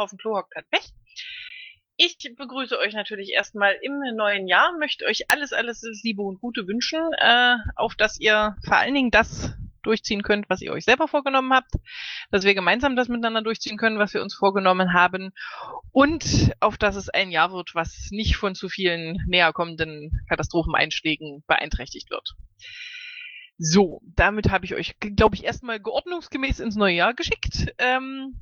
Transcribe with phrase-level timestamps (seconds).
[0.00, 0.92] auf dem Klo hockt, hat Pech.
[1.96, 6.66] Ich begrüße euch natürlich erstmal im neuen Jahr, möchte euch alles, alles Liebe und Gute
[6.66, 11.08] wünschen, äh, auf dass ihr vor allen Dingen das durchziehen könnt, was ihr euch selber
[11.08, 11.74] vorgenommen habt,
[12.30, 15.32] dass wir gemeinsam das miteinander durchziehen können, was wir uns vorgenommen haben
[15.92, 21.44] und auf dass es ein Jahr wird, was nicht von zu vielen näher kommenden Katastropheneinschlägen
[21.46, 22.34] beeinträchtigt wird.
[23.58, 27.74] So, damit habe ich euch, glaube ich, erstmal geordnungsgemäß ins neue Jahr geschickt.
[27.76, 28.40] Ähm,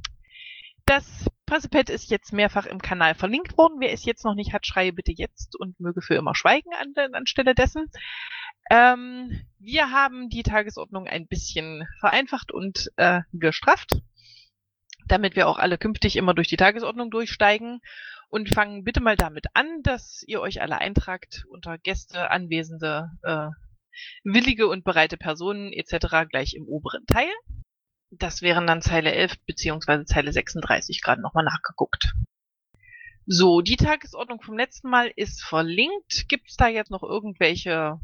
[0.87, 3.81] das Pressepad ist jetzt mehrfach im Kanal verlinkt worden.
[3.81, 7.15] Wer es jetzt noch nicht hat, schreie bitte jetzt und möge für immer schweigen an,
[7.15, 7.91] anstelle dessen.
[8.71, 14.03] Ähm, wir haben die Tagesordnung ein bisschen vereinfacht und äh, gestrafft,
[15.07, 17.81] damit wir auch alle künftig immer durch die Tagesordnung durchsteigen
[18.29, 23.49] und fangen bitte mal damit an, dass ihr euch alle eintragt unter Gäste, Anwesende, äh,
[24.23, 26.29] willige und bereite Personen etc.
[26.29, 27.31] gleich im oberen Teil.
[28.11, 32.15] Das wären dann Zeile 11 beziehungsweise Zeile 36 gerade nochmal nachgeguckt.
[33.27, 36.29] So, die Tagesordnung vom letzten Mal ist verlinkt.
[36.29, 38.01] Gibt es da jetzt noch irgendwelche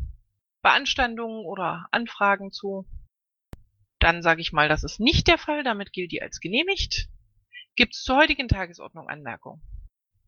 [0.61, 2.87] Beanstandungen oder Anfragen zu?
[3.99, 5.65] Dann sage ich mal, das ist nicht der Fall.
[5.65, 7.09] Damit gilt die als genehmigt.
[7.75, 9.63] Gibt es zur heutigen Tagesordnung Anmerkungen?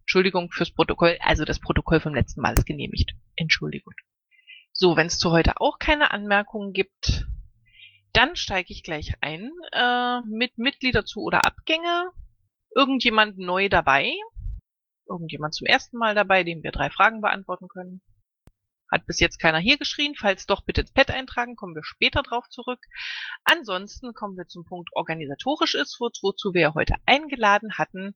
[0.00, 1.18] Entschuldigung fürs Protokoll.
[1.20, 3.14] Also das Protokoll vom letzten Mal ist genehmigt.
[3.36, 3.92] Entschuldigung.
[4.72, 7.26] So, wenn es zu heute auch keine Anmerkungen gibt,
[8.16, 12.10] dann steige ich gleich ein äh, mit Mitglieder zu oder Abgänge.
[12.74, 14.10] Irgendjemand neu dabei?
[15.06, 18.00] Irgendjemand zum ersten Mal dabei, dem wir drei Fragen beantworten können?
[18.90, 20.14] Hat bis jetzt keiner hier geschrien.
[20.16, 22.80] Falls doch, bitte ins Pad eintragen, kommen wir später drauf zurück.
[23.44, 28.14] Ansonsten kommen wir zum Punkt organisatorisch ist, wozu wir heute eingeladen hatten.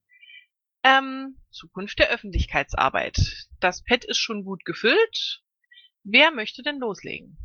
[0.83, 3.49] Ähm, Zukunft der Öffentlichkeitsarbeit.
[3.61, 5.43] Das Pad ist schon gut gefüllt.
[6.05, 7.37] Wer möchte denn loslegen?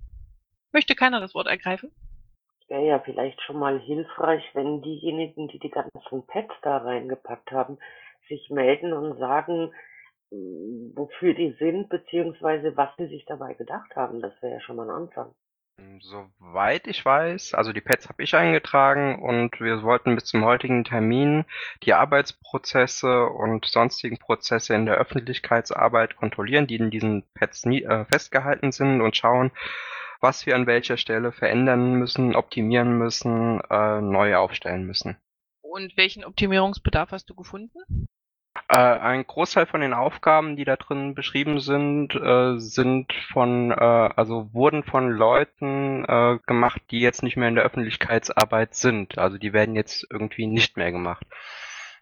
[0.71, 1.91] Möchte keiner das Wort ergreifen?
[2.67, 7.77] Wäre ja vielleicht schon mal hilfreich, wenn diejenigen, die die ganzen Pads da reingepackt haben,
[8.27, 9.71] sich melden und sagen,
[10.31, 14.21] wofür die sind, beziehungsweise was sie sich dabei gedacht haben.
[14.21, 15.33] Das wäre ja schon mal ein Anfang.
[15.99, 20.85] Soweit ich weiß, also die Pads habe ich eingetragen und wir wollten bis zum heutigen
[20.85, 21.43] Termin
[21.83, 28.05] die Arbeitsprozesse und sonstigen Prozesse in der Öffentlichkeitsarbeit kontrollieren, die in diesen Pads nie, äh,
[28.05, 29.51] festgehalten sind und schauen,
[30.25, 35.17] was wir an welcher Stelle verändern müssen, optimieren müssen, äh, neu aufstellen müssen.
[35.61, 38.07] Und welchen Optimierungsbedarf hast du gefunden?
[38.67, 43.75] Äh, ein Großteil von den Aufgaben, die da drin beschrieben sind, äh, sind von, äh,
[43.75, 49.19] also wurden von Leuten äh, gemacht, die jetzt nicht mehr in der Öffentlichkeitsarbeit sind.
[49.19, 51.27] Also die werden jetzt irgendwie nicht mehr gemacht.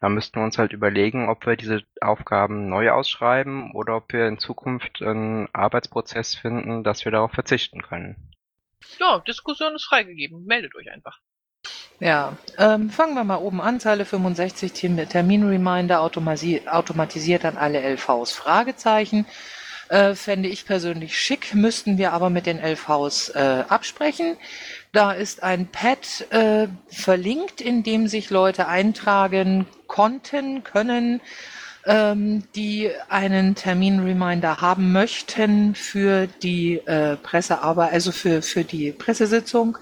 [0.03, 4.27] Da müssten wir uns halt überlegen, ob wir diese Aufgaben neu ausschreiben oder ob wir
[4.27, 8.17] in Zukunft einen Arbeitsprozess finden, dass wir darauf verzichten können.
[8.99, 10.43] Ja, Diskussion ist freigegeben.
[10.43, 11.21] Meldet euch einfach.
[12.01, 13.79] Ja, ähm, fangen wir mal oben an.
[13.79, 18.33] Zeile 65, Terminreminder automatisiert an alle LVs.
[18.33, 19.25] Fragezeichen.
[19.93, 24.37] Äh, fände ich persönlich schick, müssten wir aber mit den LVs äh, absprechen.
[24.91, 31.21] Da ist ein Pad äh, verlinkt, in dem sich Leute eintragen konnten, können,
[31.85, 39.77] ähm, die einen Terminreminder haben möchten für die äh, Pressearbeit, also für, für die Pressesitzung.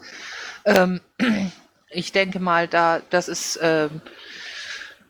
[0.66, 1.00] Ähm,
[1.90, 3.88] ich denke mal, da das ist äh,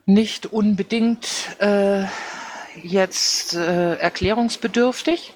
[0.06, 2.04] nicht unbedingt äh,
[2.82, 5.34] jetzt äh, erklärungsbedürftig.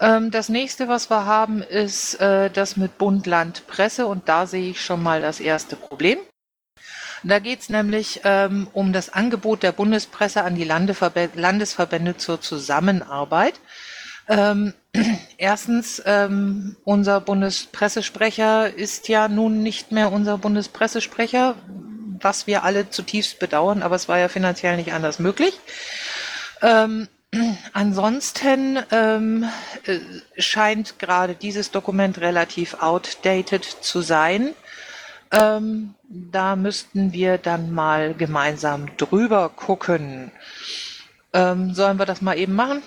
[0.00, 4.46] Ähm, das nächste, was wir haben, ist äh, das mit Bund, Land, Presse und da
[4.46, 6.18] sehe ich schon mal das erste Problem.
[7.24, 13.60] Da geht es nämlich ähm, um das Angebot der Bundespresse an die Landesverbände zur Zusammenarbeit.
[14.28, 14.72] Ähm,
[15.36, 21.56] erstens, ähm, unser Bundespressesprecher ist ja nun nicht mehr unser Bundespressesprecher,
[22.20, 25.58] was wir alle zutiefst bedauern, aber es war ja finanziell nicht anders möglich.
[26.62, 27.08] Ähm,
[27.72, 29.44] ansonsten ähm,
[29.84, 29.98] äh,
[30.40, 34.54] scheint gerade dieses Dokument relativ outdated zu sein.
[35.30, 40.32] Ähm, da müssten wir dann mal gemeinsam drüber gucken.
[41.34, 42.82] Ähm, sollen wir das mal eben machen?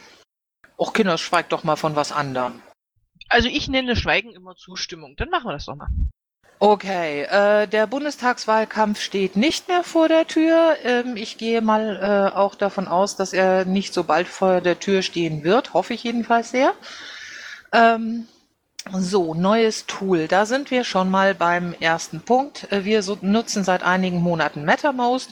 [0.78, 2.62] Och, Kinder, schweigt doch mal von was anderem.
[3.30, 5.16] Also ich nenne Schweigen immer Zustimmung.
[5.16, 5.90] Dann machen wir das doch mal.
[6.64, 10.76] Okay, äh, der Bundestagswahlkampf steht nicht mehr vor der Tür.
[10.84, 14.80] Ähm, ich gehe mal äh, auch davon aus, dass er nicht so bald vor der
[14.80, 15.74] Tür stehen wird.
[15.74, 16.74] Hoffe ich jedenfalls sehr.
[17.74, 18.28] Ähm,
[18.94, 20.28] so, neues Tool.
[20.28, 22.72] Da sind wir schon mal beim ersten Punkt.
[22.72, 25.32] Äh, wir so, nutzen seit einigen Monaten MetaMost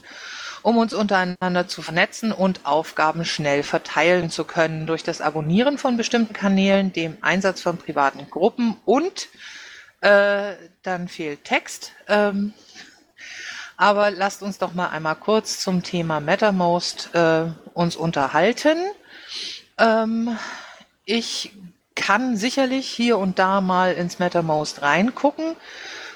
[0.61, 5.95] um uns untereinander zu vernetzen und Aufgaben schnell verteilen zu können durch das Abonnieren von
[5.95, 9.29] bestimmten Kanälen, dem Einsatz von privaten Gruppen und
[10.01, 10.53] äh,
[10.83, 11.91] dann fehlt Text.
[12.07, 12.53] Ähm,
[13.81, 18.77] Aber lasst uns doch mal einmal kurz zum Thema MetaMost äh, uns unterhalten.
[19.77, 20.37] Ähm,
[21.05, 21.53] ich
[21.95, 25.55] kann sicherlich hier und da mal ins MetaMost reingucken.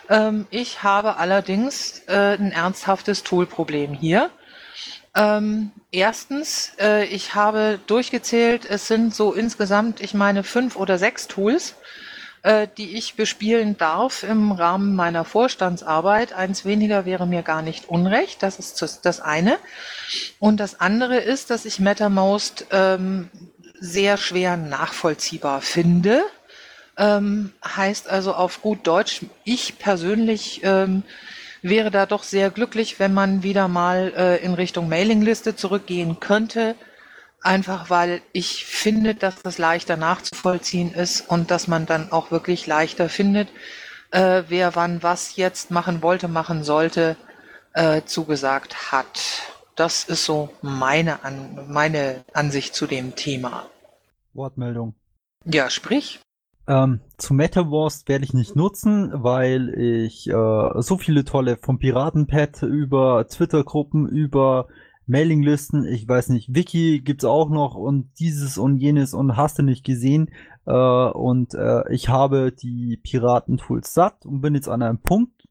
[0.09, 4.29] Ähm, ich habe allerdings äh, ein ernsthaftes Toolproblem hier.
[5.15, 11.27] Ähm, erstens, äh, ich habe durchgezählt, es sind so insgesamt, ich meine, fünf oder sechs
[11.29, 11.75] Tools,
[12.77, 16.33] die ich bespielen darf im Rahmen meiner Vorstandsarbeit.
[16.33, 18.43] Eins weniger wäre mir gar nicht unrecht.
[18.43, 19.57] Das ist das eine.
[20.39, 23.29] Und das andere ist, dass ich MetaMost ähm,
[23.79, 26.23] sehr schwer nachvollziehbar finde.
[26.97, 31.03] Ähm, heißt also auf gut Deutsch, ich persönlich ähm,
[31.61, 36.75] wäre da doch sehr glücklich, wenn man wieder mal äh, in Richtung Mailingliste zurückgehen könnte.
[37.43, 42.67] Einfach weil ich finde, dass das leichter nachzuvollziehen ist und dass man dann auch wirklich
[42.67, 43.49] leichter findet,
[44.11, 47.17] äh, wer wann was jetzt machen wollte, machen sollte,
[47.73, 49.41] äh, zugesagt hat.
[49.75, 53.65] Das ist so meine, An meine Ansicht zu dem Thema.
[54.33, 54.95] Wortmeldung.
[55.43, 56.21] Ja, sprich.
[56.65, 62.61] Ähm, zu MetaWurst werde ich nicht nutzen, weil ich äh, so viele tolle vom Piratenpad
[62.63, 64.67] über Twitter-Gruppen, über
[65.05, 69.63] Mailinglisten, ich weiß nicht, Wiki gibt's auch noch und dieses und jenes und hast du
[69.63, 70.29] nicht gesehen.
[70.65, 75.47] Äh, und äh, ich habe die Piratentools satt und bin jetzt an einem Punkt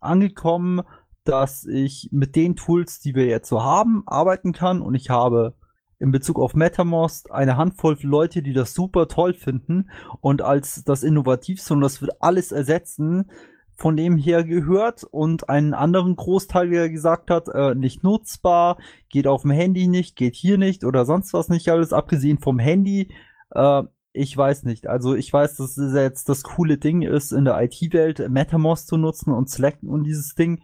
[0.00, 0.82] angekommen,
[1.24, 5.54] dass ich mit den Tools, die wir jetzt so haben, arbeiten kann und ich habe
[5.98, 9.90] in Bezug auf MetaMost eine Handvoll Leute, die das super toll finden
[10.20, 13.30] und als das Innovativste und das wird alles ersetzen,
[13.76, 18.78] von dem her gehört und einen anderen Großteil, wie er gesagt hat, äh, nicht nutzbar,
[19.08, 22.58] geht auf dem Handy nicht, geht hier nicht oder sonst was nicht alles, abgesehen vom
[22.58, 23.08] Handy.
[23.50, 23.82] Äh,
[24.12, 24.86] ich weiß nicht.
[24.86, 28.96] Also ich weiß, dass es jetzt das coole Ding ist, in der IT-Welt MetaMost zu
[28.96, 30.60] nutzen und Slack und dieses Ding.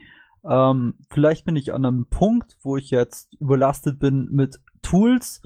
[0.49, 5.43] Ähm, vielleicht bin ich an einem Punkt, wo ich jetzt überlastet bin mit Tools.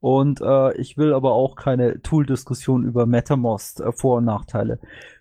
[0.00, 4.78] Und äh, ich will aber auch keine Tool-Diskussion über MetaMost äh, Vor- und Nachteile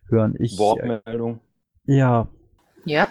[0.09, 0.35] hören.
[0.39, 1.39] Ich, Wortmeldung.
[1.85, 2.27] Ja.
[2.85, 3.07] Ja.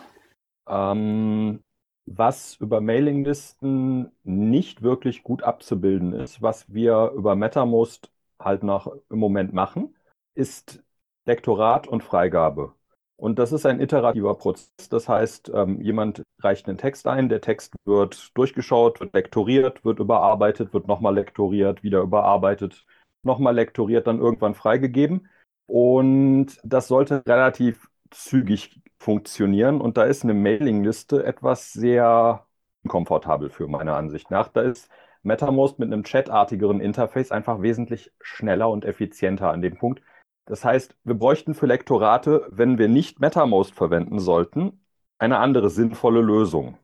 [0.69, 1.63] Ähm,
[2.07, 8.11] was über Mailinglisten nicht wirklich gut abzubilden ist, was wir über MetaMost
[8.41, 9.95] halt noch im Moment machen,
[10.35, 10.83] ist
[11.27, 12.75] Lektorat und Freigabe.
[13.17, 14.89] Und das ist ein iterativer Prozess.
[14.91, 20.01] Das heißt, ähm, jemand reicht einen Text ein, der Text wird durchgeschaut, wird lektoriert, wird
[20.01, 22.85] überarbeitet, wird nochmal lektoriert, wieder überarbeitet,
[23.23, 25.29] nochmal lektoriert, dann irgendwann freigegeben.
[25.67, 29.81] Und das sollte relativ zügig funktionieren.
[29.81, 32.47] Und da ist eine Mailingliste etwas sehr
[32.87, 34.49] komfortabel für meiner Ansicht nach.
[34.49, 34.89] Da ist
[35.23, 40.03] MetaMost mit einem chatartigeren Interface einfach wesentlich schneller und effizienter an dem Punkt.
[40.47, 44.85] Das heißt, wir bräuchten für Lektorate, wenn wir nicht MetaMost verwenden sollten,
[45.19, 46.77] eine andere sinnvolle Lösung.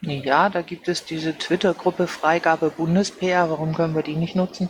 [0.00, 3.50] Ja, da gibt es diese Twitter-Gruppe Freigabe BundesPR.
[3.50, 4.68] Warum können wir die nicht nutzen?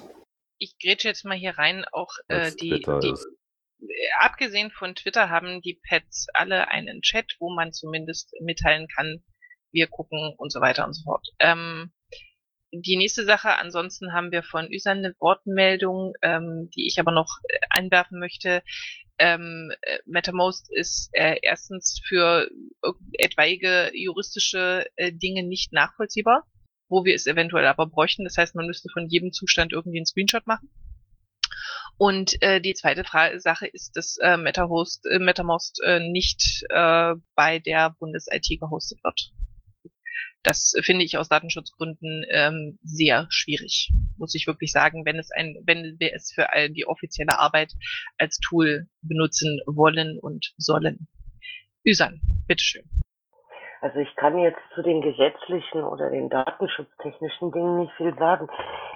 [0.58, 1.84] Ich grätsche jetzt mal hier rein.
[1.92, 3.14] Auch äh, die, die
[4.20, 9.22] abgesehen von Twitter haben die Pads alle einen Chat, wo man zumindest mitteilen kann,
[9.72, 11.28] wir gucken und so weiter und so fort.
[11.40, 11.92] Ähm,
[12.72, 17.38] die nächste Sache, ansonsten haben wir von Üsan eine Wortmeldung, ähm, die ich aber noch
[17.48, 18.62] äh, einwerfen möchte.
[19.18, 22.48] Ähm, äh, MetaMost ist äh, erstens für
[23.12, 26.48] etwaige juristische äh, Dinge nicht nachvollziehbar,
[26.88, 28.24] wo wir es eventuell aber bräuchten.
[28.24, 30.68] Das heißt, man müsste von jedem Zustand irgendwie einen Screenshot machen.
[31.96, 37.14] Und äh, die zweite Frage, Sache ist, dass äh, MetaHost, äh, MetaMost äh, nicht äh,
[37.34, 39.30] bei der Bundes-IT gehostet wird.
[40.42, 45.56] Das finde ich aus Datenschutzgründen ähm, sehr schwierig, muss ich wirklich sagen, wenn es ein,
[45.64, 47.72] wenn wir es für die offizielle Arbeit
[48.18, 51.08] als Tool benutzen wollen und sollen.
[51.82, 52.84] Üsan, bitteschön.
[53.84, 58.48] Also ich kann jetzt zu den gesetzlichen oder den datenschutztechnischen Dingen nicht viel sagen.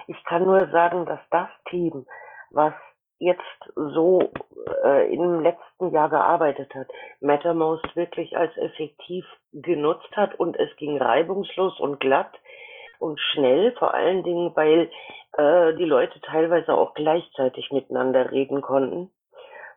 [0.07, 2.07] Ich kann nur sagen, dass das Team,
[2.51, 2.73] was
[3.19, 3.41] jetzt
[3.75, 4.31] so
[4.83, 6.87] äh, im letzten Jahr gearbeitet hat,
[7.19, 12.31] MetaMost wirklich als effektiv genutzt hat und es ging reibungslos und glatt
[12.99, 14.89] und schnell, vor allen Dingen, weil
[15.37, 19.11] äh, die Leute teilweise auch gleichzeitig miteinander reden konnten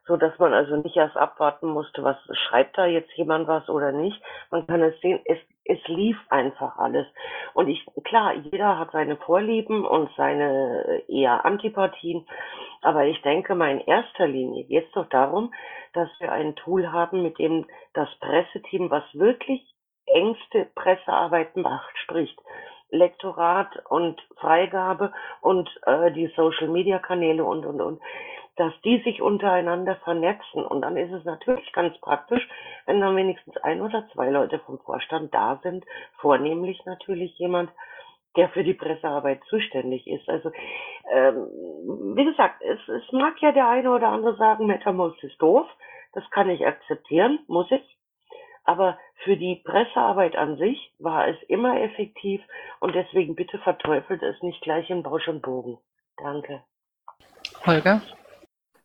[0.07, 3.93] so dass man also nicht erst abwarten musste, was schreibt da jetzt jemand was oder
[3.93, 4.21] nicht.
[4.51, 7.07] Man kann es sehen, es, es lief einfach alles.
[7.55, 12.27] Und ich, klar, jeder hat seine Vorlieben und seine eher Antipathien,
[12.83, 15.53] aber ich denke mal in erster Linie geht es doch darum,
[15.93, 19.63] dass wir ein Tool haben, mit dem das Presseteam, was wirklich
[20.07, 22.39] engste Pressearbeit macht, spricht.
[22.91, 28.03] Lektorat und Freigabe und äh, die Social Media Kanäle und und und
[28.57, 30.65] dass die sich untereinander vernetzen.
[30.65, 32.47] Und dann ist es natürlich ganz praktisch,
[32.87, 35.85] wenn dann wenigstens ein oder zwei Leute vom Vorstand da sind,
[36.21, 37.71] vornehmlich natürlich jemand,
[38.37, 40.29] der für die Pressearbeit zuständig ist.
[40.29, 40.51] Also
[41.11, 45.67] ähm, wie gesagt, es, es mag ja der eine oder andere sagen, MetaMost ist doof.
[46.13, 47.99] Das kann ich akzeptieren, muss ich.
[48.65, 52.41] Aber für die Pressearbeit an sich war es immer effektiv
[52.81, 55.79] und deswegen bitte verteufelt es nicht gleich in Bausch und Bogen.
[56.17, 56.63] Danke.
[57.67, 58.03] Holger?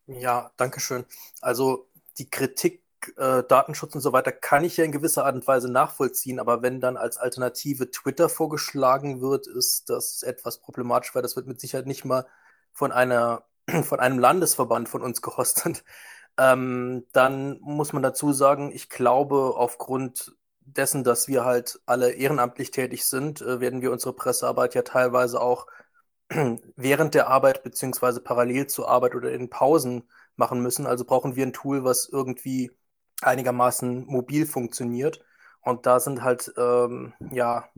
[0.07, 1.05] Ja, danke schön.
[1.41, 2.81] Also die Kritik
[3.17, 6.61] äh, Datenschutz und so weiter kann ich ja in gewisser Art und Weise nachvollziehen, aber
[6.61, 11.59] wenn dann als Alternative Twitter vorgeschlagen wird, ist das etwas problematisch, weil das wird mit
[11.59, 12.25] Sicherheit nicht mal
[12.73, 13.43] von einer
[13.83, 15.83] von einem Landesverband von uns gehostet.
[16.37, 22.71] Ähm, dann muss man dazu sagen, ich glaube, aufgrund dessen, dass wir halt alle ehrenamtlich
[22.71, 25.67] tätig sind, äh, werden wir unsere Pressearbeit ja teilweise auch
[26.75, 30.03] während der Arbeit beziehungsweise parallel zur Arbeit oder in Pausen
[30.35, 30.85] machen müssen.
[30.85, 32.71] Also brauchen wir ein Tool, was irgendwie
[33.21, 35.23] einigermaßen mobil funktioniert.
[35.61, 37.69] Und da sind halt ähm, ja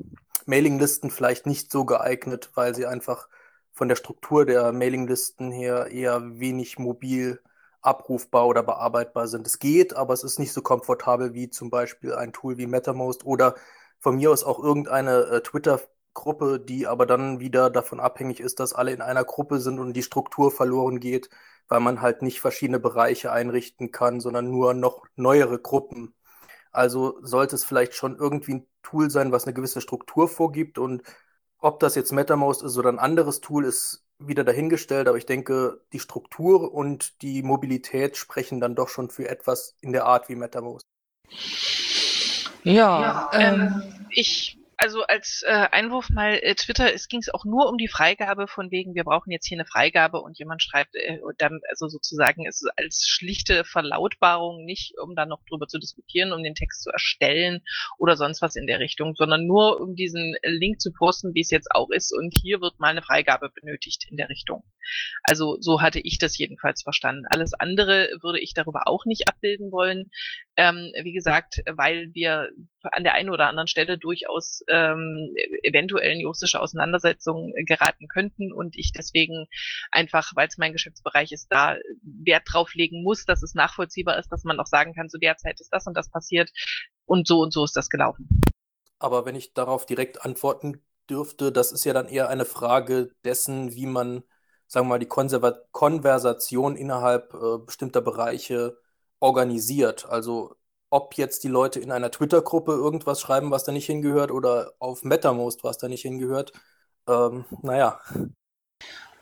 [0.46, 3.30] Mailinglisten vielleicht nicht so geeignet, weil sie einfach
[3.72, 7.42] von der Struktur der Mailinglisten her eher wenig mobil
[7.82, 9.48] abrufbar oder bearbeitbar sind.
[9.48, 13.26] Es geht, aber es ist nicht so komfortabel wie zum Beispiel ein Tool wie MetaMost
[13.26, 13.56] oder
[14.00, 15.42] von mir aus auch irgendeine äh,
[16.14, 19.94] Twitter-Gruppe, die aber dann wieder davon abhängig ist, dass alle in einer Gruppe sind und
[19.94, 21.30] die Struktur verloren geht
[21.70, 26.14] weil man halt nicht verschiedene Bereiche einrichten kann, sondern nur noch neuere Gruppen.
[26.72, 31.04] Also sollte es vielleicht schon irgendwie ein Tool sein, was eine gewisse Struktur vorgibt und
[31.60, 35.82] ob das jetzt MetaMost ist oder ein anderes Tool, ist wieder dahingestellt, aber ich denke,
[35.94, 40.36] die Struktur und die Mobilität sprechen dann doch schon für etwas in der Art wie
[40.36, 40.86] MetaMost.
[42.64, 47.44] Ja, ja ähm, ich also als äh, Einwurf mal äh, Twitter, es ging es auch
[47.44, 50.96] nur um die Freigabe von wegen, wir brauchen jetzt hier eine Freigabe und jemand schreibt,
[50.96, 55.80] äh, dann, also sozusagen ist es als schlichte Verlautbarung, nicht um dann noch drüber zu
[55.80, 57.62] diskutieren, um den Text zu erstellen
[57.98, 61.52] oder sonst was in der Richtung, sondern nur um diesen Link zu posten, wie es
[61.52, 64.64] jetzt auch ist und hier wird mal eine Freigabe benötigt in der Richtung.
[65.24, 67.26] Also so hatte ich das jedenfalls verstanden.
[67.30, 70.10] Alles andere würde ich darüber auch nicht abbilden wollen.
[70.56, 72.50] Ähm, wie gesagt, weil wir
[72.84, 78.78] an der einen oder anderen Stelle durchaus ähm, eventuell in juristische Auseinandersetzungen geraten könnten und
[78.78, 79.48] ich deswegen
[79.92, 84.30] einfach, weil es mein Geschäftsbereich ist, da Wert drauf legen muss, dass es nachvollziehbar ist,
[84.30, 86.52] dass man auch sagen kann, zu der Zeit ist das und das passiert
[87.06, 88.42] und so und so ist das gelaufen.
[89.00, 93.74] Aber wenn ich darauf direkt antworten dürfte, das ist ja dann eher eine Frage dessen,
[93.74, 94.24] wie man,
[94.68, 98.78] sagen wir mal, die Konserva Konversation innerhalb äh, bestimmter Bereiche
[99.20, 100.06] organisiert.
[100.06, 100.56] Also
[100.90, 105.04] ob jetzt die Leute in einer Twitter-Gruppe irgendwas schreiben, was da nicht hingehört, oder auf
[105.04, 106.54] MetaMost, was da nicht hingehört.
[107.08, 108.00] Ähm, naja.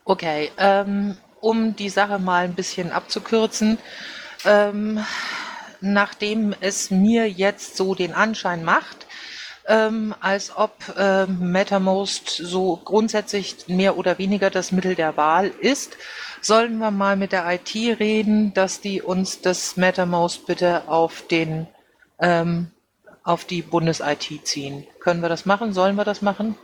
[0.06, 3.78] Okay, ähm, um die Sache mal ein bisschen abzukürzen,
[4.46, 5.04] ähm,
[5.82, 9.06] nachdem es mir jetzt so den Anschein macht,
[9.68, 15.98] ähm, als ob ähm, MetaMost so grundsätzlich mehr oder weniger das Mittel der Wahl ist,
[16.42, 21.68] sollen wir mal mit der IT reden, dass die uns das MetaMost bitte auf den
[22.20, 22.72] ähm,
[23.24, 24.88] auf die Bundes-IT ziehen.
[25.02, 25.74] Können wir das machen?
[25.74, 26.58] Sollen wir das machen?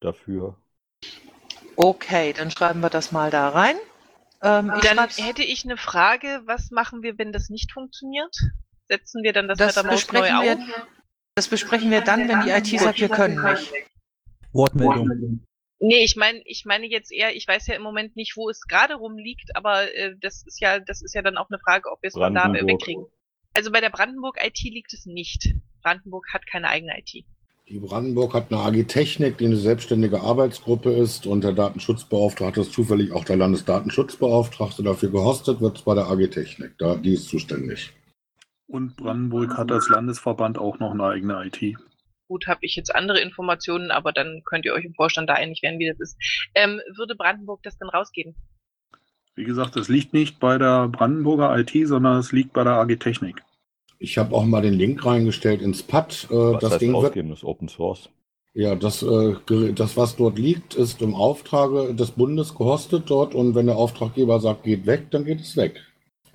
[0.00, 0.56] Dafür.
[1.76, 3.76] Okay, dann schreiben wir das mal da rein.
[4.42, 8.34] Ähm, dann hätte ich eine Frage, was machen wir, wenn das nicht funktioniert?
[8.88, 10.58] Setzen wir dann das, das MetaMost neu wir, auf?
[11.36, 13.72] Das besprechen wir dann, wenn die IT sagt, wir können nicht.
[14.52, 15.40] Wortmeldung.
[15.78, 18.62] Nee, ich meine, ich meine jetzt eher, ich weiß ja im Moment nicht, wo es
[18.62, 22.02] gerade rumliegt, aber äh, das ist ja, das ist ja dann auch eine Frage, ob
[22.02, 23.04] wir es von da wegkriegen.
[23.52, 25.54] Also bei der Brandenburg IT liegt es nicht.
[25.82, 27.24] Brandenburg hat keine eigene IT.
[27.68, 32.72] Die Brandenburg hat eine AG Technik, die eine selbstständige Arbeitsgruppe ist und der Datenschutzbeauftragte ist
[32.72, 34.82] zufällig auch der Landesdatenschutzbeauftragte.
[34.82, 36.78] Dafür gehostet wird es bei der AG Technik.
[36.78, 37.92] Da, die ist zuständig.
[38.66, 41.76] Und Brandenburg hat als Landesverband auch noch eine eigene IT.
[42.28, 45.62] Gut, habe ich jetzt andere Informationen, aber dann könnt ihr euch im Vorstand da einig
[45.62, 46.16] werden, wie das ist.
[46.54, 48.34] Ähm, würde Brandenburg das dann rausgeben?
[49.36, 52.96] Wie gesagt, das liegt nicht bei der Brandenburger IT, sondern es liegt bei der AG
[52.96, 53.42] Technik.
[53.98, 56.28] Ich habe auch mal den Link reingestellt ins PAD.
[56.30, 58.10] Äh, was das heißt Ding rausgeben, wird, das Open Source.
[58.54, 59.36] Ja, das, äh,
[59.74, 64.40] das, was dort liegt, ist im Auftrage des Bundes gehostet dort und wenn der Auftraggeber
[64.40, 65.85] sagt, geht weg, dann geht es weg.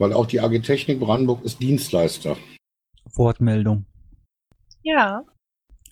[0.01, 2.35] Weil auch die AG Technik Brandenburg ist Dienstleister.
[3.13, 3.85] Wortmeldung.
[4.81, 5.23] Ja.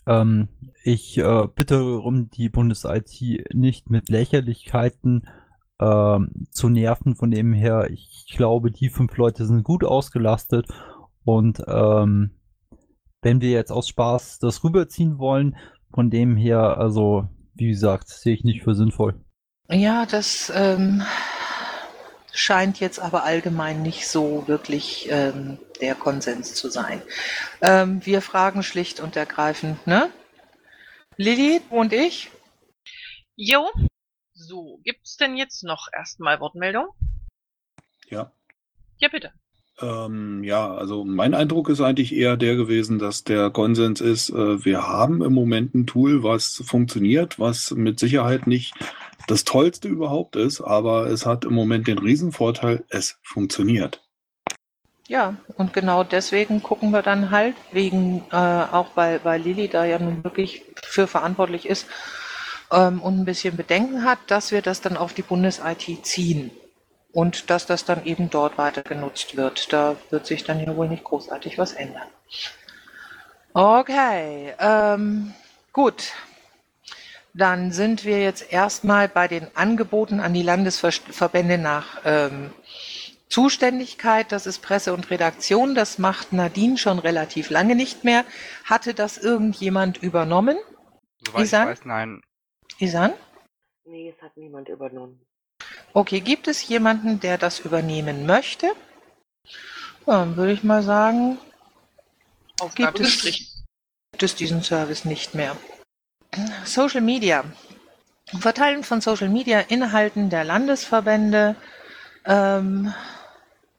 [0.07, 0.47] Ähm,
[0.83, 5.29] ich äh, bitte um die Bundes-IT nicht mit Lächerlichkeiten
[5.79, 7.15] ähm, zu nerven.
[7.15, 10.65] Von dem her, ich glaube, die fünf Leute sind gut ausgelastet
[11.23, 12.31] und ähm,
[13.21, 15.55] wenn wir jetzt aus Spaß das rüberziehen wollen,
[15.93, 19.23] von dem her, also wie gesagt, sehe ich nicht für sinnvoll.
[19.69, 21.03] Ja, das ähm,
[22.39, 27.01] scheint jetzt aber allgemein nicht so wirklich ähm, der Konsens zu sein.
[27.62, 30.12] Ähm, wir fragen schlicht und ergreifend, ne?
[31.17, 32.31] Lilly und ich?
[33.36, 33.69] Jo.
[34.34, 36.88] So, gibt's denn jetzt noch erstmal Wortmeldung?
[38.08, 38.31] Ja.
[38.98, 39.34] Ja, bitte.
[39.81, 44.65] Ähm, ja, also mein Eindruck ist eigentlich eher der gewesen, dass der Konsens ist, äh,
[44.65, 48.74] wir haben im Moment ein Tool, was funktioniert, was mit Sicherheit nicht
[49.27, 54.01] das Tollste überhaupt ist, aber es hat im Moment den Riesenvorteil, es funktioniert.
[55.07, 59.86] Ja, und genau deswegen gucken wir dann halt, wegen, äh, auch weil, weil Lilly da
[59.86, 61.88] ja nun wirklich für verantwortlich ist
[62.71, 66.51] ähm, und ein bisschen Bedenken hat, dass wir das dann auf die Bundes-IT ziehen
[67.11, 69.73] und dass das dann eben dort weiter genutzt wird.
[69.73, 72.07] Da wird sich dann ja wohl nicht großartig was ändern.
[73.53, 75.33] Okay, ähm,
[75.73, 76.13] gut.
[77.33, 82.51] Dann sind wir jetzt erstmal bei den Angeboten an die Landesverbände nach ähm,
[83.29, 84.31] Zuständigkeit.
[84.31, 85.75] Das ist Presse und Redaktion.
[85.75, 88.25] Das macht Nadine schon relativ lange nicht mehr.
[88.65, 90.57] Hatte das irgendjemand übernommen?
[91.25, 91.61] Soweit Isan?
[91.63, 92.21] ich weiß, nein.
[92.79, 93.13] Isan?
[93.85, 95.25] Nee, es hat niemand übernommen.
[95.93, 98.67] Okay, gibt es jemanden, der das übernehmen möchte?
[100.05, 101.38] Dann würde ich mal sagen,
[102.60, 103.22] Aufgabe Gibt es-
[104.12, 105.55] gibt es diesen Service nicht mehr.
[106.65, 107.43] Social Media.
[108.39, 111.55] Verteilen von Social Media Inhalten der Landesverbände
[112.25, 112.93] ähm,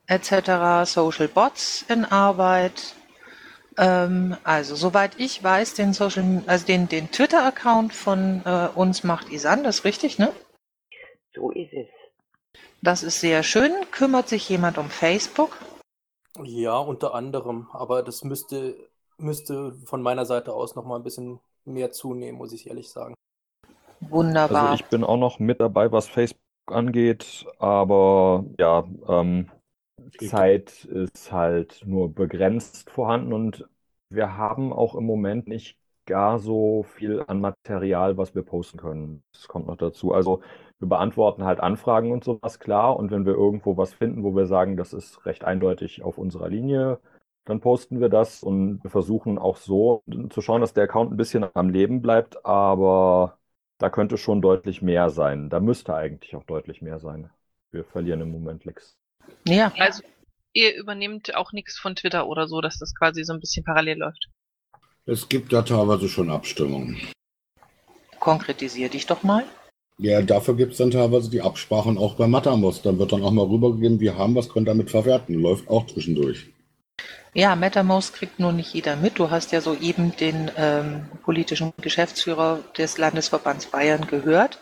[0.06, 0.84] etc.
[0.90, 2.94] Social Bots in Arbeit.
[3.78, 9.28] Ähm, also soweit ich weiß, den Social, also den, den Twitter-Account von äh, uns macht
[9.30, 10.32] Isan, das ist richtig, ne?
[11.34, 11.86] So ist es.
[12.82, 13.72] Das ist sehr schön.
[13.90, 15.58] Kümmert sich jemand um Facebook?
[16.42, 17.68] Ja, unter anderem.
[17.72, 18.74] Aber das müsste,
[19.18, 23.14] müsste von meiner Seite aus noch mal ein bisschen mehr zunehmen, muss ich ehrlich sagen.
[24.00, 24.70] Wunderbar.
[24.70, 29.50] Also ich bin auch noch mit dabei, was Facebook angeht, aber ja, ähm,
[30.18, 33.68] Zeit ist halt nur begrenzt vorhanden und
[34.08, 39.22] wir haben auch im Moment nicht gar so viel an Material, was wir posten können.
[39.32, 40.12] Das kommt noch dazu.
[40.12, 40.40] Also
[40.80, 42.96] wir beantworten halt Anfragen und sowas, klar.
[42.96, 46.48] Und wenn wir irgendwo was finden, wo wir sagen, das ist recht eindeutig auf unserer
[46.48, 47.00] Linie,
[47.44, 51.16] dann posten wir das und wir versuchen auch so zu schauen, dass der Account ein
[51.16, 53.38] bisschen am Leben bleibt, aber
[53.78, 55.50] da könnte schon deutlich mehr sein.
[55.50, 57.30] Da müsste eigentlich auch deutlich mehr sein.
[57.72, 58.96] Wir verlieren im Moment Licks.
[59.46, 60.02] ja, Also,
[60.52, 63.98] ihr übernehmt auch nichts von Twitter oder so, dass das quasi so ein bisschen parallel
[63.98, 64.28] läuft.
[65.04, 66.96] Es gibt da teilweise schon Abstimmungen.
[68.20, 69.44] konkretisier dich doch mal.
[70.02, 72.86] Ja, dafür gibt es dann teilweise die Absprachen auch bei Mattermost.
[72.86, 75.34] Dann wird dann auch mal rübergegeben, wir haben was, könnt damit verwerten.
[75.34, 76.46] Läuft auch zwischendurch.
[77.34, 79.18] Ja, MetaMost kriegt nur nicht jeder mit.
[79.18, 84.58] Du hast ja soeben den ähm, politischen Geschäftsführer des Landesverbands Bayern gehört,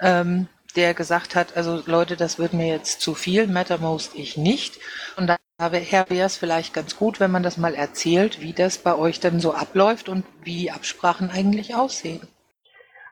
[0.00, 4.78] ähm, der gesagt hat, also Leute, das wird mir jetzt zu viel, MetaMost ich nicht.
[5.16, 5.26] Und
[5.58, 9.18] daher wäre es vielleicht ganz gut, wenn man das mal erzählt, wie das bei euch
[9.18, 12.20] denn so abläuft und wie die Absprachen eigentlich aussehen.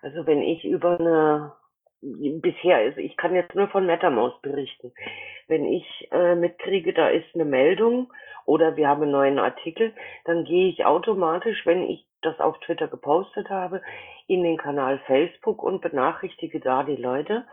[0.02, 1.52] Also wenn ich über eine
[2.00, 4.92] bisher, also ich kann jetzt nur von MetaMouse berichten.
[5.48, 8.12] Wenn ich äh, mitkriege, da ist eine Meldung
[8.44, 9.92] oder wir haben einen neuen Artikel,
[10.24, 13.82] dann gehe ich automatisch, wenn ich das auf Twitter gepostet habe,
[14.26, 17.44] in den Kanal Facebook und benachrichtige da die Leute.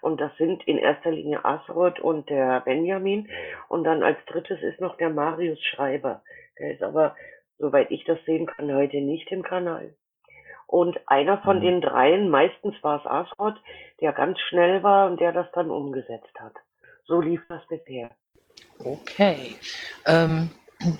[0.00, 3.28] Und das sind in erster Linie Asrod und der Benjamin.
[3.68, 6.22] Und dann als drittes ist noch der Marius Schreiber.
[6.58, 7.14] Der ist aber,
[7.58, 9.94] soweit ich das sehen kann, heute nicht im Kanal.
[10.72, 11.60] Und einer von Mhm.
[11.60, 13.60] den dreien, meistens war es Asrod,
[14.00, 16.54] der ganz schnell war und der das dann umgesetzt hat.
[17.04, 18.10] So lief das bisher.
[18.82, 19.56] Okay.
[20.06, 20.48] Ähm,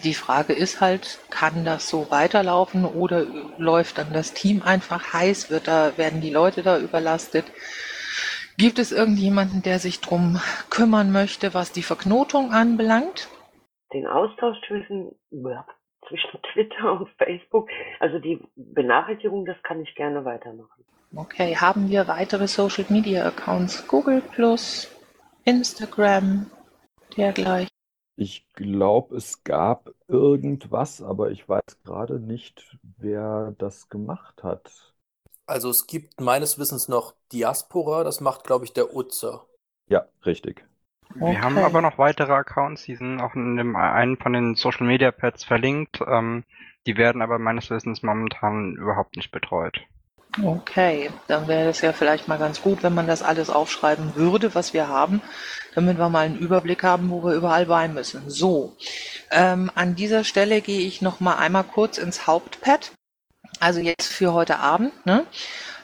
[0.04, 3.24] die Frage ist halt, kann das so weiterlaufen oder
[3.56, 5.50] läuft dann das Team einfach heiß?
[5.50, 7.46] Wird da, werden die Leute da überlastet?
[8.58, 13.28] Gibt es irgendjemanden, der sich drum kümmern möchte, was die Verknotung anbelangt?
[13.94, 15.64] Den Austausch zwischen, ja,
[16.08, 17.68] zwischen Twitter und Facebook,
[18.00, 20.84] also die Benachrichtigung, das kann ich gerne weitermachen.
[21.14, 23.86] Okay, haben wir weitere Social Media Accounts?
[23.86, 24.90] Google Plus,
[25.44, 26.50] Instagram,
[27.16, 27.68] dergleichen.
[28.16, 34.94] Ich glaube, es gab irgendwas, aber ich weiß gerade nicht, wer das gemacht hat.
[35.46, 39.46] Also es gibt meines Wissens noch Diaspora, das macht, glaube ich, der Utzer.
[39.88, 40.64] Ja, richtig.
[41.14, 41.64] Wir haben Okay.
[41.64, 45.44] aber noch weitere Accounts, die sind auch in dem einen von den Social Media Pads
[45.44, 46.00] verlinkt.
[46.06, 46.44] Ähm,
[46.86, 49.80] die werden aber meines Wissens momentan überhaupt nicht betreut.
[50.42, 54.54] Okay, dann wäre es ja vielleicht mal ganz gut, wenn man das alles aufschreiben würde,
[54.54, 55.20] was wir haben,
[55.74, 58.30] damit wir mal einen Überblick haben, wo wir überall bei müssen.
[58.30, 58.74] So,
[59.30, 62.92] ähm, an dieser Stelle gehe ich noch mal einmal kurz ins Hauptpad.
[63.60, 64.92] Also jetzt für heute Abend.
[65.04, 65.26] Ne?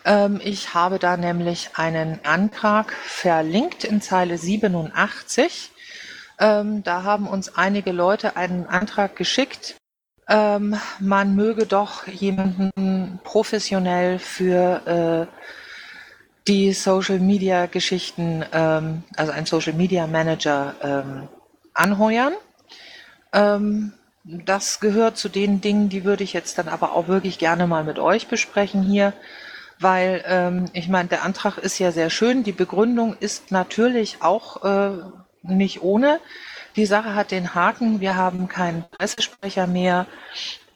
[0.04, 5.70] Ähm, ich habe da nämlich einen Antrag verlinkt in Zeile 87.
[6.38, 9.76] Ähm, da haben uns einige Leute einen Antrag geschickt.
[10.28, 15.38] Ähm, man möge doch jemanden professionell für äh,
[16.46, 21.28] die Social Media Geschichten, ähm, also ein Social Media Manager ähm,
[21.74, 22.34] anheuern.
[23.32, 23.92] Ähm,
[24.24, 27.84] das gehört zu den Dingen, die würde ich jetzt dann aber auch wirklich gerne mal
[27.84, 29.14] mit euch besprechen hier,
[29.80, 34.64] weil ähm, ich meine, der Antrag ist ja sehr schön, die Begründung ist natürlich auch
[34.64, 34.90] äh,
[35.42, 36.20] nicht ohne.
[36.76, 40.06] Die Sache hat den Haken, wir haben keinen Pressesprecher mehr,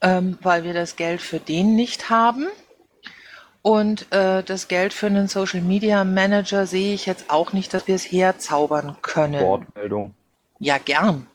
[0.00, 2.46] ähm, weil wir das Geld für den nicht haben.
[3.62, 7.86] Und äh, das Geld für einen Social Media Manager sehe ich jetzt auch nicht, dass
[7.86, 9.40] wir es herzaubern können.
[9.40, 10.14] Wortmeldung.
[10.58, 11.28] Ja, gern.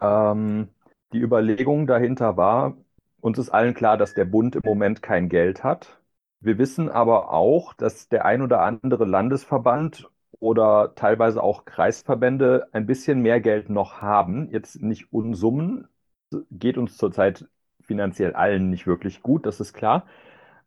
[0.00, 0.68] Ähm,
[1.12, 2.74] die Überlegung dahinter war,
[3.20, 5.98] uns ist allen klar, dass der Bund im Moment kein Geld hat.
[6.44, 10.08] Wir wissen aber auch, dass der ein oder andere Landesverband
[10.40, 14.50] oder teilweise auch Kreisverbände ein bisschen mehr Geld noch haben.
[14.50, 15.88] Jetzt nicht Unsummen,
[16.50, 17.48] geht uns zurzeit
[17.82, 20.06] finanziell allen nicht wirklich gut, das ist klar.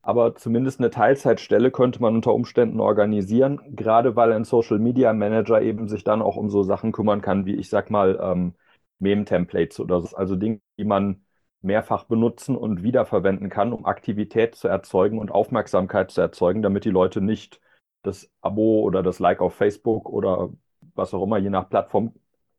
[0.02, 5.62] Aber zumindest eine Teilzeitstelle könnte man unter Umständen organisieren, gerade weil ein Social Media Manager
[5.62, 8.56] eben sich dann auch um so Sachen kümmern kann, wie ich sag mal, ähm,
[9.00, 10.16] Meme-Templates oder so.
[10.18, 11.26] Also Dinge, die man
[11.68, 16.90] mehrfach benutzen und wiederverwenden kann, um Aktivität zu erzeugen und Aufmerksamkeit zu erzeugen, damit die
[16.90, 17.62] Leute nicht
[18.04, 20.50] das Abo oder das Like auf Facebook oder
[20.96, 22.14] was auch immer, je nach Plattform,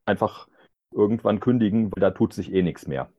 [0.06, 0.48] einfach
[0.92, 3.10] irgendwann kündigen, weil da tut sich eh nichts mehr.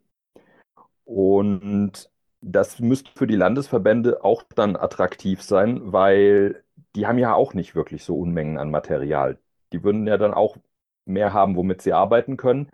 [1.06, 2.10] Und
[2.42, 6.64] das müsste für die Landesverbände auch dann attraktiv sein, weil
[6.96, 9.40] die haben ja auch nicht wirklich so Unmengen an Material.
[9.74, 10.58] Die würden ja dann auch
[11.06, 12.70] mehr haben, womit sie arbeiten können.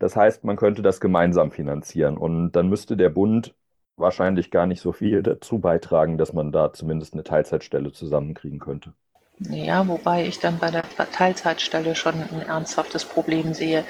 [0.00, 3.54] Das heißt, man könnte das gemeinsam finanzieren und dann müsste der Bund
[3.96, 8.94] wahrscheinlich gar nicht so viel dazu beitragen, dass man da zumindest eine Teilzeitstelle zusammenkriegen könnte.
[9.38, 13.84] Ja, wobei ich dann bei der Teilzeitstelle schon ein ernsthaftes Problem sehe.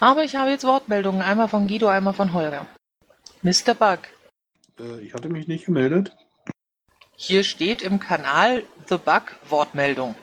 [0.00, 2.66] Aber ich habe jetzt Wortmeldungen, einmal von Guido, einmal von Holger.
[3.42, 3.74] Mr.
[3.74, 4.00] Bug.
[4.78, 6.14] Äh, ich hatte mich nicht gemeldet.
[7.16, 10.14] Hier steht im Kanal The Bug Wortmeldung.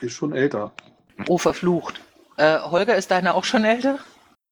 [0.00, 0.72] Ist schon älter.
[1.28, 2.00] Oh, verflucht.
[2.38, 3.98] Äh, Holger, ist deine auch schon älter?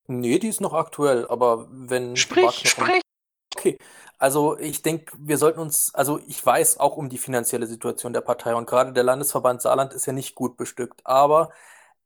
[0.07, 3.01] Nee, die ist noch aktuell, aber wenn Sprich, sprich!
[3.55, 3.77] Okay,
[4.17, 8.21] also ich denke, wir sollten uns, also ich weiß auch um die finanzielle Situation der
[8.21, 11.51] Partei und gerade der Landesverband Saarland ist ja nicht gut bestückt, aber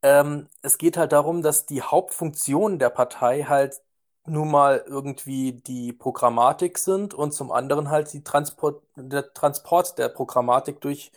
[0.01, 3.81] ähm, es geht halt darum, dass die Hauptfunktionen der Partei halt
[4.25, 10.09] nun mal irgendwie die Programmatik sind und zum anderen halt die Transport, der Transport der
[10.09, 11.11] Programmatik durch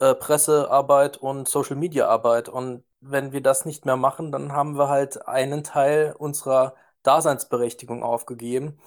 [0.00, 2.48] äh, Pressearbeit und Social Media Arbeit.
[2.48, 8.02] Und wenn wir das nicht mehr machen, dann haben wir halt einen Teil unserer Daseinsberechtigung
[8.02, 8.78] aufgegeben.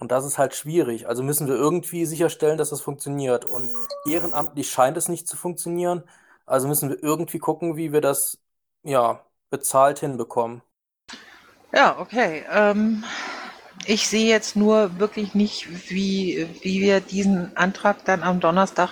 [0.00, 1.08] Und das ist halt schwierig.
[1.08, 3.44] Also müssen wir irgendwie sicherstellen, dass das funktioniert.
[3.44, 3.70] Und
[4.06, 6.02] ehrenamtlich scheint es nicht zu funktionieren.
[6.46, 8.38] Also müssen wir irgendwie gucken, wie wir das,
[8.82, 10.62] ja, bezahlt hinbekommen.
[11.72, 12.44] Ja, okay.
[12.50, 13.04] Ähm,
[13.86, 18.90] ich sehe jetzt nur wirklich nicht, wie, wie wir diesen Antrag dann am Donnerstag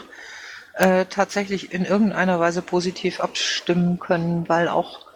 [0.75, 5.07] äh, tatsächlich in irgendeiner Weise positiv abstimmen können, weil auch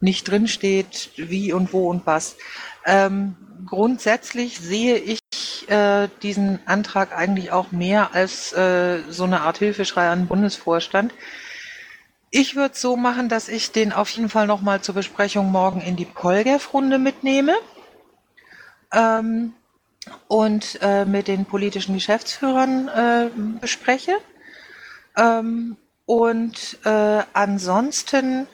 [0.00, 2.36] nicht drin steht, wie und wo und was.
[2.84, 5.20] Ähm, grundsätzlich sehe ich
[5.68, 11.12] äh, diesen Antrag eigentlich auch mehr als äh, so eine Art Hilfeschrei an den Bundesvorstand.
[12.30, 15.80] Ich würde es so machen, dass ich den auf jeden Fall nochmal zur Besprechung morgen
[15.80, 17.54] in die Polgef-Runde mitnehme
[18.92, 19.54] ähm,
[20.28, 23.30] und äh, mit den politischen Geschäftsführern äh,
[23.60, 24.12] bespreche.
[25.16, 28.46] Ähm, und äh, ansonsten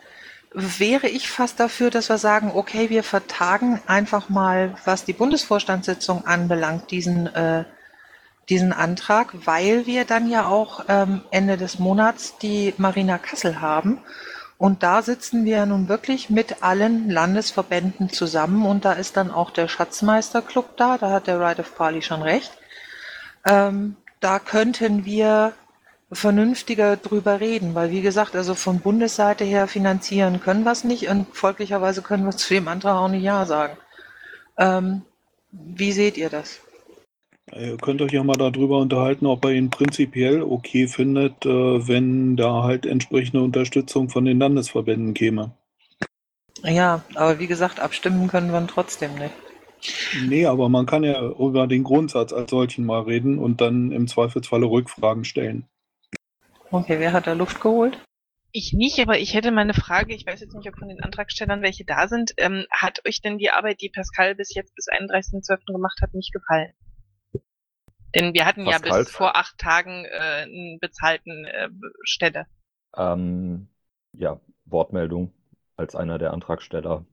[0.54, 6.26] wäre ich fast dafür, dass wir sagen, okay, wir vertagen einfach mal, was die Bundesvorstandssitzung
[6.26, 7.64] anbelangt, diesen, äh,
[8.48, 14.00] diesen Antrag, weil wir dann ja auch ähm, Ende des Monats die Marina Kassel haben.
[14.58, 19.50] Und da sitzen wir nun wirklich mit allen Landesverbänden zusammen und da ist dann auch
[19.50, 22.52] der Schatzmeisterclub da, da hat der Right of Parley schon recht.
[23.44, 25.52] Ähm, da könnten wir
[26.12, 31.08] vernünftiger drüber reden, weil wie gesagt, also von Bundesseite her finanzieren können wir es nicht
[31.08, 33.76] und folglicherweise können wir zu dem Antrag auch nicht Ja sagen.
[34.58, 35.02] Ähm,
[35.50, 36.60] wie seht ihr das?
[37.54, 42.36] Ihr könnt euch ja mal darüber unterhalten, ob ihr ihn prinzipiell okay findet, äh, wenn
[42.36, 45.52] da halt entsprechende Unterstützung von den Landesverbänden käme.
[46.62, 49.34] Ja, aber wie gesagt, abstimmen können wir trotzdem nicht.
[50.28, 54.06] Nee, aber man kann ja über den Grundsatz als solchen mal reden und dann im
[54.06, 55.66] Zweifelsfalle Rückfragen stellen.
[56.72, 58.02] Okay, wer hat da Luft geholt?
[58.50, 60.14] Ich nicht, aber ich hätte mal eine Frage.
[60.14, 62.32] Ich weiß jetzt nicht, ob von den Antragstellern welche da sind.
[62.38, 65.72] Ähm, hat euch denn die Arbeit, die Pascal bis jetzt bis 31.12.
[65.72, 66.72] gemacht hat, nicht gefallen?
[68.14, 69.04] Denn wir hatten ja Pascal?
[69.04, 71.68] bis vor acht Tagen äh, einen bezahlten äh,
[72.04, 72.46] Stelle.
[72.96, 73.68] Ähm,
[74.14, 75.32] ja, Wortmeldung
[75.76, 77.04] als einer der Antragsteller.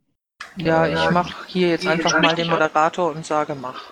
[0.56, 3.92] Ja, Äh, ich mache hier jetzt einfach mal den Moderator und sage mach.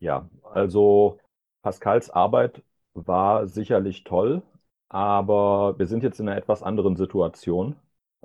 [0.00, 1.18] Ja, also
[1.62, 2.62] Pascals Arbeit
[2.94, 4.42] war sicherlich toll,
[4.88, 7.76] aber wir sind jetzt in einer etwas anderen Situation.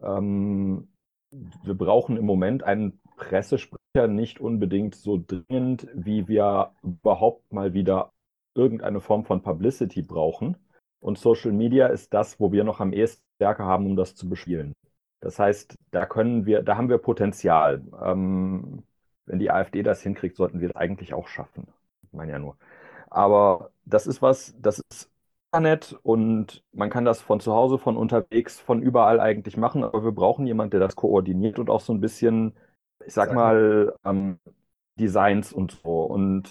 [0.01, 0.87] Ähm,
[1.31, 8.11] wir brauchen im Moment einen Pressesprecher nicht unbedingt so dringend, wie wir überhaupt mal wieder
[8.55, 10.57] irgendeine Form von Publicity brauchen.
[10.99, 14.27] Und Social Media ist das, wo wir noch am ehesten Stärke haben, um das zu
[14.27, 14.73] bespielen.
[15.21, 17.83] Das heißt, da können wir, da haben wir Potenzial.
[18.03, 18.83] Ähm,
[19.25, 21.67] wenn die AfD das hinkriegt, sollten wir das eigentlich auch schaffen.
[22.03, 22.57] Ich meine ja nur.
[23.09, 25.08] Aber das ist was, das ist
[25.51, 30.03] Internet und man kann das von zu Hause, von unterwegs, von überall eigentlich machen, aber
[30.03, 32.55] wir brauchen jemanden, der das koordiniert und auch so ein bisschen,
[33.05, 34.39] ich sag mal, ähm,
[34.99, 36.49] Designs und so und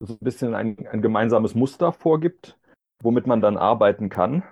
[0.00, 2.58] so ein bisschen ein, ein gemeinsames Muster vorgibt,
[3.02, 4.42] womit man dann arbeiten kann.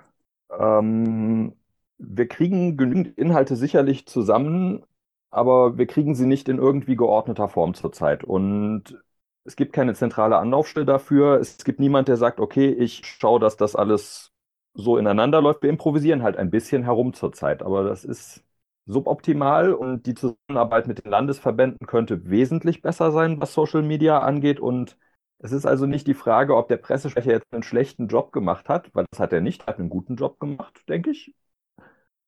[0.51, 1.55] Ähm,
[1.99, 4.85] wir kriegen genügend Inhalte sicherlich zusammen,
[5.31, 8.25] aber wir kriegen sie nicht in irgendwie geordneter Form zurzeit.
[8.25, 8.99] Und
[9.49, 11.41] es gibt keine zentrale Anlaufstelle dafür.
[11.41, 14.33] Es gibt niemand, der sagt, okay, ich schaue, dass das alles
[14.75, 15.63] so ineinander läuft.
[15.63, 18.45] Wir improvisieren halt ein bisschen herum zurzeit, aber das ist
[18.87, 24.61] suboptimal und die Zusammenarbeit mit den Landesverbänden könnte wesentlich besser sein, was Social Media angeht.
[24.61, 24.97] Und
[25.39, 28.95] es ist also nicht die Frage, ob der Pressesprecher jetzt einen schlechten Job gemacht hat,
[28.95, 31.35] weil das hat er nicht, hat einen guten Job gemacht, denke ich.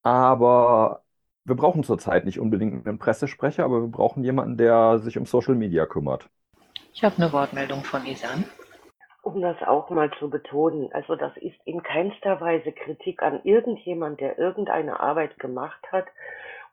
[0.02, 1.04] Aber
[1.44, 5.54] wir brauchen zurzeit nicht unbedingt einen Pressesprecher, aber wir brauchen jemanden, der sich um Social
[5.54, 6.30] Media kümmert.
[6.92, 8.44] Ich habe eine Wortmeldung von Isan.
[9.22, 14.20] Um das auch mal zu betonen, also das ist in keinster Weise Kritik an irgendjemand,
[14.20, 16.06] der irgendeine Arbeit gemacht hat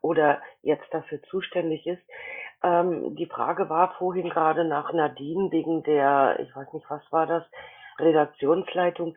[0.00, 2.02] oder jetzt dafür zuständig ist.
[2.62, 7.26] Ähm, die Frage war vorhin gerade nach Nadine wegen der, ich weiß nicht, was war
[7.26, 7.44] das,
[7.98, 9.14] Redaktionsleitung.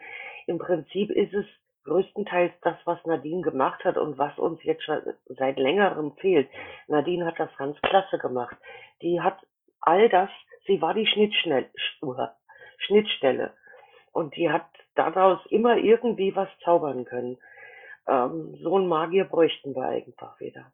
[0.47, 1.45] Im Prinzip ist es
[1.85, 6.49] größtenteils das, was Nadine gemacht hat und was uns jetzt schon seit längerem fehlt.
[6.87, 8.55] Nadine hat das ganz klasse gemacht.
[9.01, 9.37] Die hat
[9.79, 10.29] all das,
[10.67, 11.69] sie war die Schnittschnell,
[12.77, 13.53] Schnittstelle
[14.11, 17.37] und die hat daraus immer irgendwie was zaubern können.
[18.07, 20.71] Ähm, so einen Magier bräuchten wir einfach wieder.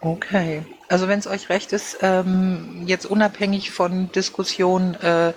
[0.00, 0.64] Okay.
[0.88, 5.32] Also wenn es euch recht ist, ähm, jetzt unabhängig von Diskussionen äh,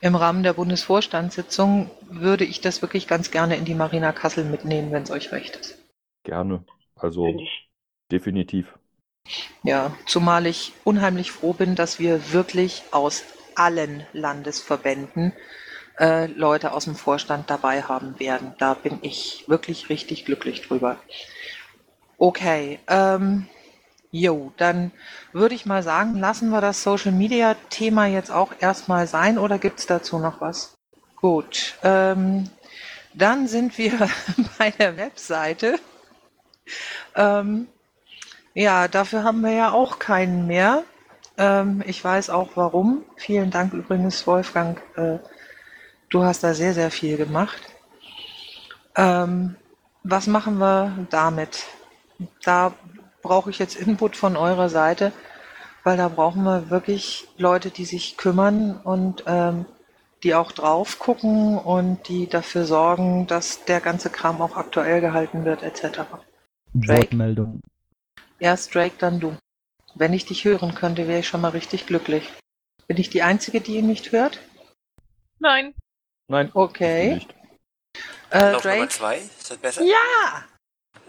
[0.00, 4.90] im Rahmen der Bundesvorstandssitzung, würde ich das wirklich ganz gerne in die Marina Kassel mitnehmen,
[4.90, 5.78] wenn es euch recht ist.
[6.24, 6.64] Gerne.
[6.96, 7.32] Also
[8.10, 8.76] definitiv.
[9.62, 13.22] Ja, zumal ich unheimlich froh bin, dass wir wirklich aus
[13.54, 15.32] allen Landesverbänden
[15.98, 18.54] äh, Leute aus dem Vorstand dabei haben werden.
[18.58, 20.98] Da bin ich wirklich richtig glücklich drüber.
[22.18, 23.46] Okay, ähm,
[24.10, 24.90] jo, dann
[25.32, 29.58] würde ich mal sagen, lassen wir das Social Media Thema jetzt auch erstmal sein oder
[29.58, 30.74] gibt's dazu noch was?
[31.16, 32.50] Gut, ähm,
[33.14, 34.08] dann sind wir
[34.58, 35.78] bei der Webseite.
[37.14, 37.68] Ähm,
[38.54, 40.84] ja, dafür haben wir ja auch keinen mehr.
[41.38, 43.04] Ähm, ich weiß auch warum.
[43.16, 44.80] Vielen Dank übrigens, Wolfgang.
[44.96, 45.18] Äh,
[46.10, 47.60] du hast da sehr, sehr viel gemacht.
[48.96, 49.56] Ähm,
[50.02, 51.64] was machen wir damit?
[52.44, 52.72] Da
[53.22, 55.12] brauche ich jetzt Input von eurer Seite,
[55.84, 59.64] weil da brauchen wir wirklich Leute, die sich kümmern und ähm,
[60.22, 65.44] die auch drauf gucken und die dafür sorgen, dass der ganze Kram auch aktuell gehalten
[65.44, 66.02] wird, etc.
[66.74, 67.60] Wortmeldung.
[68.42, 69.36] Erst Drake, dann du.
[69.94, 72.28] Wenn ich dich hören könnte, wäre ich schon mal richtig glücklich.
[72.88, 74.40] Bin ich die Einzige, die ihn nicht hört?
[75.38, 75.74] Nein.
[76.28, 77.14] Nein, Okay.
[77.14, 77.32] nicht.
[78.30, 78.88] Äh, Lauf Nummer Drake?
[78.88, 79.82] zwei, ist das besser?
[79.84, 80.44] Ja!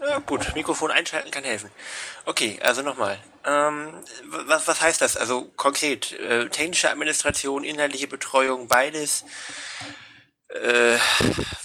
[0.00, 1.70] Ja, gut, Mikrofon einschalten kann helfen.
[2.24, 3.18] Okay, also nochmal.
[3.44, 3.94] Ähm,
[4.26, 5.16] was, was heißt das?
[5.16, 9.24] Also konkret, äh, technische Administration, inhaltliche Betreuung, beides.
[10.48, 10.98] Äh,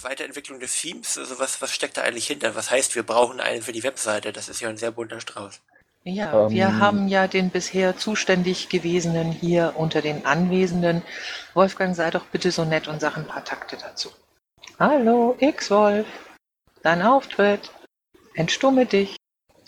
[0.02, 2.54] Weiterentwicklung des Themes, also was, was steckt da eigentlich hinter?
[2.54, 4.32] Was heißt, wir brauchen einen für die Webseite?
[4.32, 5.60] Das ist ja ein sehr bunter Strauß.
[6.02, 6.80] Ja, wir Ähm.
[6.80, 11.02] haben ja den bisher zuständig gewesenen hier unter den Anwesenden.
[11.52, 14.10] Wolfgang, sei doch bitte so nett und sag ein paar Takte dazu.
[14.78, 16.06] Hallo, X-Wolf.
[16.82, 17.70] Dein Auftritt.
[18.34, 19.16] Entstumme dich.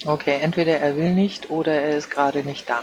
[0.07, 2.83] Okay, entweder er will nicht oder er ist gerade nicht da.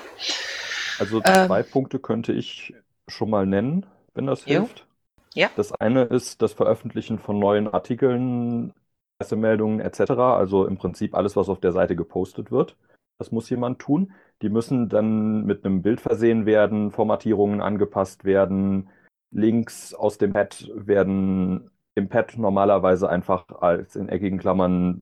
[1.00, 1.48] Also Ähm.
[1.48, 2.76] zwei Punkte könnte ich
[3.08, 4.60] schon mal nennen, wenn das Jo.
[4.62, 4.86] hilft.
[5.34, 5.50] Ja.
[5.56, 8.74] Das eine ist das Veröffentlichen von neuen Artikeln,
[9.18, 10.12] Pressemeldungen etc.
[10.12, 12.78] Also im Prinzip alles, was auf der Seite gepostet wird.
[13.18, 14.13] Das muss jemand tun.
[14.42, 18.89] Die müssen dann mit einem Bild versehen werden, Formatierungen angepasst werden,
[19.32, 25.02] Links aus dem Pad werden im Pad normalerweise einfach als in eckigen Klammern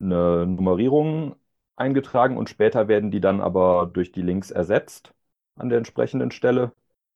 [0.00, 1.36] eine Nummerierung
[1.76, 5.14] eingetragen und später werden die dann aber durch die Links ersetzt
[5.56, 6.72] an der entsprechenden Stelle.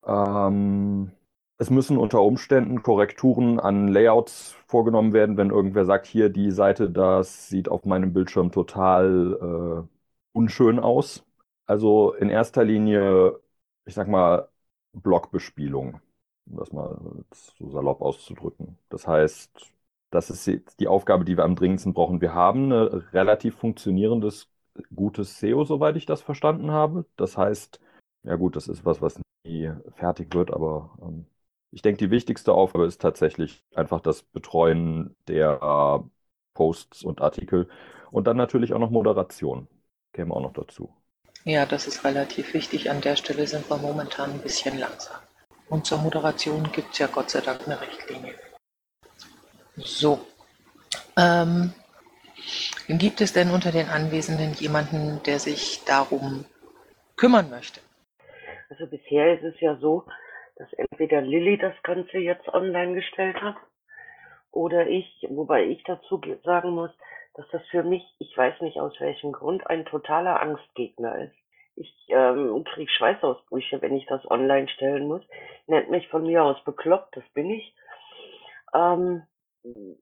[0.07, 1.13] Ähm,
[1.61, 6.89] Es müssen unter Umständen Korrekturen an Layouts vorgenommen werden, wenn irgendwer sagt, hier die Seite,
[6.91, 9.89] das sieht auf meinem Bildschirm total äh,
[10.33, 11.25] unschön aus.
[11.67, 13.41] Also in erster Linie,
[13.87, 14.49] ich sag mal,
[14.93, 16.01] Blockbespielung,
[16.47, 18.79] um das mal so salopp auszudrücken.
[18.89, 19.73] Das heißt,
[20.11, 22.21] das ist die Aufgabe, die wir am dringendsten brauchen.
[22.21, 24.49] Wir haben ein relativ funktionierendes,
[24.95, 27.05] gutes SEO, soweit ich das verstanden habe.
[27.17, 27.81] Das heißt,
[28.23, 31.27] ja gut, das ist was, was nie fertig wird, aber ähm,
[31.71, 36.09] ich denke, die wichtigste Aufgabe ist tatsächlich einfach das Betreuen der äh,
[36.55, 37.69] Posts und Artikel
[38.11, 39.69] und dann natürlich auch noch Moderation.
[40.13, 40.93] Käme auch noch dazu.
[41.45, 42.91] Ja, das ist relativ wichtig.
[42.91, 45.21] An der Stelle sind wir momentan ein bisschen langsam.
[45.69, 48.35] Und zur Moderation gibt es ja Gott sei Dank eine Richtlinie.
[49.77, 50.21] So.
[51.17, 51.73] Ähm,
[52.89, 56.45] gibt es denn unter den Anwesenden jemanden, der sich darum
[57.17, 57.81] kümmern möchte?
[58.71, 60.05] Also bisher ist es ja so,
[60.59, 63.57] dass entweder Lilly das Ganze jetzt online gestellt hat
[64.51, 66.91] oder ich, wobei ich dazu sagen muss,
[67.35, 71.37] dass das für mich, ich weiß nicht aus welchem Grund, ein totaler Angstgegner ist.
[71.77, 75.23] Ich ähm, kriege Schweißausbrüche, wenn ich das online stellen muss.
[75.69, 77.73] Nennt mich von mir aus bekloppt, das bin ich.
[78.75, 79.23] Ähm,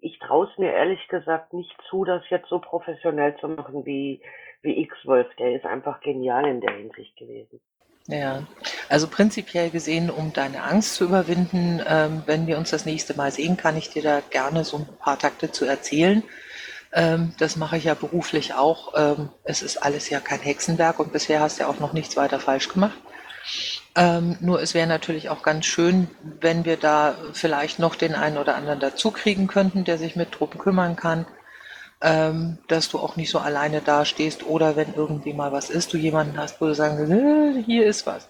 [0.00, 4.22] ich traue es mir ehrlich gesagt nicht zu, das jetzt so professionell zu machen wie,
[4.62, 5.28] wie X-Wolf.
[5.36, 7.60] Der ist einfach genial in der Hinsicht gewesen.
[8.08, 8.46] Ja,
[8.88, 13.32] also prinzipiell gesehen, um deine Angst zu überwinden, ähm, wenn wir uns das nächste Mal
[13.32, 16.22] sehen, kann ich dir da gerne so ein paar Takte zu erzählen.
[16.92, 18.94] Ähm, das mache ich ja beruflich auch.
[18.96, 22.16] Ähm, es ist alles ja kein Hexenwerk und bisher hast du ja auch noch nichts
[22.16, 22.96] weiter falsch gemacht.
[23.96, 26.08] Ähm, nur es wäre natürlich auch ganz schön,
[26.40, 30.30] wenn wir da vielleicht noch den einen oder anderen dazu kriegen könnten, der sich mit
[30.30, 31.26] Truppen kümmern kann
[32.00, 35.96] ähm, dass du auch nicht so alleine dastehst oder wenn irgendwie mal was ist, du
[35.96, 38.28] jemanden hast, wo du sagen äh, hier ist was.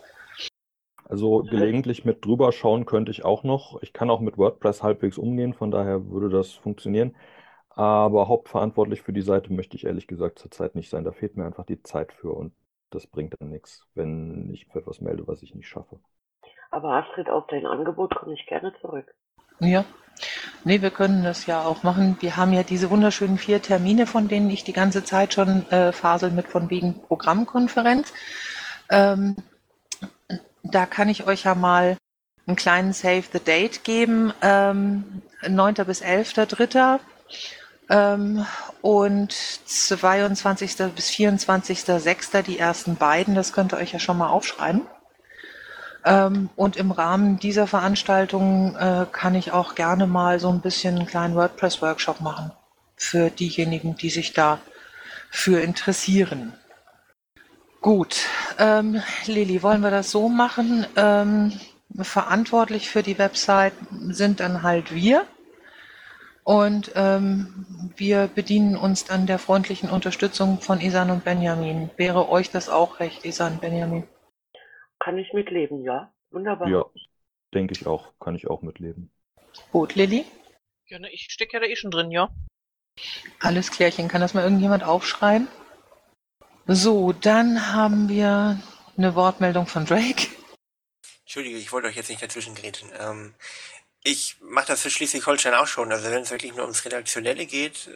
[1.08, 3.80] Also gelegentlich mit drüber schauen könnte ich auch noch.
[3.82, 7.14] Ich kann auch mit WordPress halbwegs umgehen, von daher würde das funktionieren.
[7.70, 11.04] Aber hauptverantwortlich für die Seite möchte ich ehrlich gesagt zurzeit nicht sein.
[11.04, 12.52] Da fehlt mir einfach die Zeit für und
[12.90, 15.98] das bringt dann nichts, wenn ich für etwas melde, was ich nicht schaffe.
[16.70, 19.14] Aber Astrid, auf dein Angebot komme ich gerne zurück.
[19.60, 19.84] Ja,
[20.64, 22.16] Nee, wir können das ja auch machen.
[22.20, 25.92] Wir haben ja diese wunderschönen vier Termine, von denen ich die ganze Zeit schon äh,
[25.92, 28.12] fasel mit von wegen Programmkonferenz.
[28.90, 29.36] Ähm,
[30.62, 31.96] da kann ich euch ja mal
[32.46, 34.32] einen kleinen Save the Date geben.
[34.42, 35.74] Ähm, 9.
[35.86, 36.98] bis 11.3.
[37.88, 38.46] Ähm,
[38.82, 40.76] und 22.
[40.94, 42.42] bis 24.6.
[42.42, 43.34] die ersten beiden.
[43.34, 44.82] Das könnt ihr euch ja schon mal aufschreiben.
[46.06, 50.96] Ähm, und im Rahmen dieser Veranstaltung äh, kann ich auch gerne mal so ein bisschen
[50.96, 52.52] einen kleinen WordPress-Workshop machen
[52.96, 54.60] für diejenigen, die sich da
[55.30, 56.54] für interessieren.
[57.80, 58.24] Gut,
[58.58, 60.86] ähm, Lili, wollen wir das so machen?
[60.94, 61.52] Ähm,
[62.00, 63.74] verantwortlich für die Website
[64.08, 65.24] sind dann halt wir.
[66.44, 67.66] Und ähm,
[67.96, 71.90] wir bedienen uns dann der freundlichen Unterstützung von Isan und Benjamin.
[71.96, 74.04] Wäre euch das auch recht, Isan, Benjamin?
[75.06, 76.12] Kann ich mitleben, ja.
[76.32, 76.66] Wunderbar.
[76.66, 76.84] Ja,
[77.54, 78.18] denke ich auch.
[78.18, 79.12] Kann ich auch mitleben.
[79.70, 80.24] Gut, Lilly?
[80.86, 82.28] Ja, ne, ich stecke ja da eh schon drin, ja.
[83.38, 84.08] Alles klärchen.
[84.08, 85.46] Kann das mal irgendjemand aufschreiben?
[86.66, 88.60] So, dann haben wir
[88.96, 90.26] eine Wortmeldung von Drake.
[91.20, 92.90] Entschuldige, ich wollte euch jetzt nicht dazwischen grätschen.
[92.98, 93.32] Ähm,
[94.02, 95.92] ich mache das für Schleswig-Holstein auch schon.
[95.92, 97.90] Also wenn es wirklich nur ums Redaktionelle geht,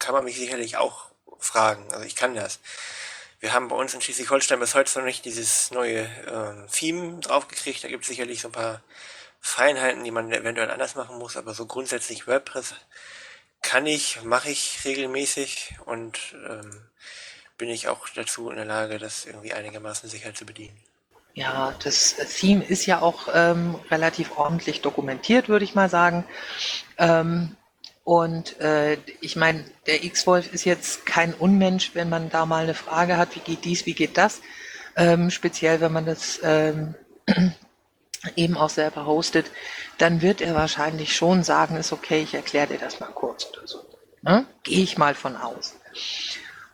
[0.00, 1.84] kann man mich sicherlich auch fragen.
[1.92, 2.58] Also ich kann das.
[3.42, 7.82] Wir haben bei uns in Schleswig-Holstein bis heute noch nicht dieses neue äh, Theme draufgekriegt.
[7.82, 8.82] Da gibt es sicherlich so ein paar
[9.40, 12.74] Feinheiten, die man eventuell anders machen muss, aber so grundsätzlich WordPress
[13.60, 16.82] kann ich, mache ich regelmäßig und ähm,
[17.58, 20.78] bin ich auch dazu in der Lage, das irgendwie einigermaßen sicher zu bedienen.
[21.34, 26.24] Ja, das Theme ist ja auch ähm, relativ ordentlich dokumentiert, würde ich mal sagen.
[26.96, 27.56] Ähm,
[28.04, 32.74] und äh, ich meine, der X-Wolf ist jetzt kein Unmensch, wenn man da mal eine
[32.74, 34.40] Frage hat, wie geht dies, wie geht das.
[34.96, 36.94] Ähm, speziell, wenn man das ähm,
[38.36, 39.46] eben auch selber hostet,
[39.98, 43.66] dann wird er wahrscheinlich schon sagen, ist okay, ich erkläre dir das mal kurz oder
[43.66, 43.84] so.
[44.22, 44.46] Ne?
[44.64, 45.76] Gehe ich mal von aus.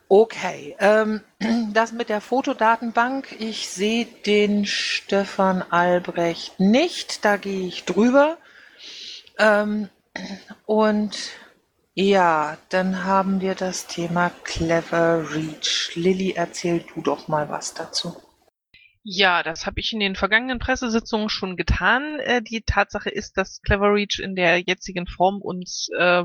[0.07, 1.21] Okay, ähm,
[1.73, 3.35] das mit der Fotodatenbank.
[3.39, 8.37] Ich sehe den Stefan Albrecht nicht, da gehe ich drüber.
[9.37, 9.89] Ähm,
[10.65, 11.31] und
[11.95, 15.91] ja, dann haben wir das Thema Clever Reach.
[15.95, 18.15] Lilly, erzähl du doch mal was dazu.
[19.03, 22.19] Ja, das habe ich in den vergangenen Pressesitzungen schon getan.
[22.19, 26.23] Äh, die Tatsache ist, dass Clever Reach in der jetzigen Form uns äh,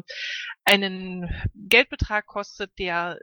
[0.64, 3.18] einen Geldbetrag kostet, der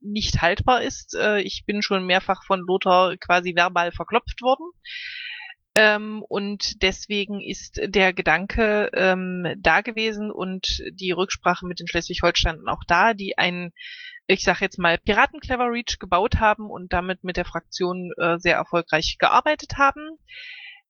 [0.00, 1.14] nicht haltbar ist.
[1.14, 4.70] Äh, ich bin schon mehrfach von Lothar quasi verbal verklopft worden.
[5.76, 12.66] Ähm, und deswegen ist der Gedanke ähm, da gewesen und die Rücksprache mit den Schleswig-Holstein
[12.66, 13.72] auch da, die einen,
[14.26, 18.38] ich sage jetzt mal, Piraten Clever Reach gebaut haben und damit mit der Fraktion äh,
[18.38, 20.18] sehr erfolgreich gearbeitet haben.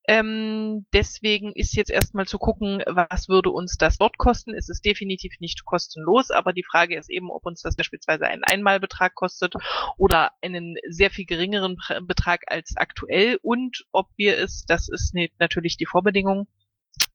[0.08, 4.54] Ähm, deswegen ist jetzt erstmal zu gucken, was würde uns das dort kosten.
[4.54, 8.44] Es ist definitiv nicht kostenlos, aber die Frage ist eben, ob uns das beispielsweise einen
[8.44, 9.54] Einmalbetrag kostet
[9.98, 15.76] oder einen sehr viel geringeren Betrag als aktuell und ob wir es, das ist natürlich
[15.76, 16.46] die Vorbedingung,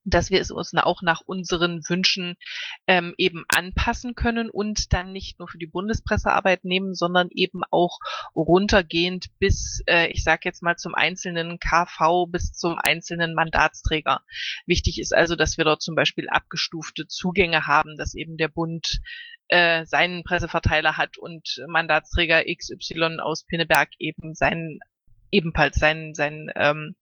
[0.06, 2.36] dass wir es uns auch nach unseren Wünschen
[2.88, 8.00] ähm, eben anpassen können und dann nicht nur für die Bundespressearbeit nehmen, sondern eben auch
[8.36, 14.22] runtergehend bis, äh, ich sage jetzt mal zum einzelnen KV bis zum einzelnen Mandatsträger.
[14.66, 19.00] Wichtig ist also, dass wir dort zum Beispiel abgestufte Zugänge haben, dass eben der Bund
[19.48, 24.80] äh, seinen Presseverteiler hat und Mandatsträger XY aus Pinneberg eben seinen
[25.32, 26.96] ebenfalls seinen, seinen ähm,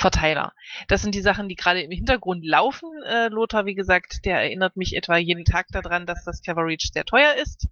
[0.00, 0.54] Verteiler.
[0.88, 2.88] Das sind die Sachen, die gerade im Hintergrund laufen.
[3.04, 7.04] Äh, Lothar, wie gesagt, der erinnert mich etwa jeden Tag daran, dass das Coverage sehr
[7.04, 7.68] teuer ist.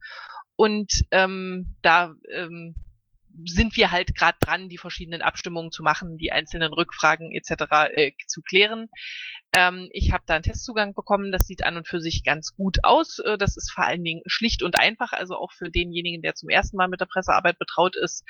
[0.56, 2.74] Und ähm, da ähm,
[3.44, 7.64] sind wir halt gerade dran, die verschiedenen Abstimmungen zu machen, die einzelnen Rückfragen etc.
[7.94, 8.88] Äh, zu klären.
[9.54, 12.84] Ähm, ich habe da einen Testzugang bekommen, das sieht an und für sich ganz gut
[12.84, 13.18] aus.
[13.18, 16.50] Äh, das ist vor allen Dingen schlicht und einfach, also auch für denjenigen, der zum
[16.50, 18.24] ersten Mal mit der Pressearbeit betraut ist,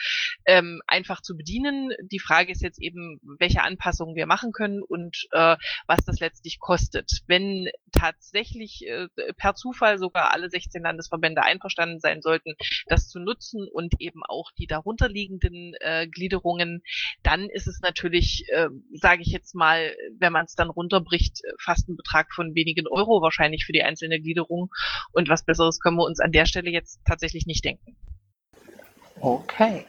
[0.45, 1.91] ähm, einfach zu bedienen.
[2.03, 5.57] Die Frage ist jetzt eben, welche Anpassungen wir machen können und äh,
[5.87, 7.11] was das letztlich kostet.
[7.27, 12.55] Wenn tatsächlich äh, per Zufall sogar alle 16 Landesverbände einverstanden sein sollten,
[12.87, 16.83] das zu nutzen und eben auch die darunterliegenden äh, Gliederungen,
[17.25, 21.44] dann ist es natürlich, äh, sage ich jetzt mal, wenn man es dann runter bricht
[21.44, 24.70] äh, fast ein Betrag von wenigen Euro wahrscheinlich für die einzelne Gliederung.
[25.12, 27.96] Und was Besseres können wir uns an der Stelle jetzt tatsächlich nicht denken.
[29.20, 29.86] Okay.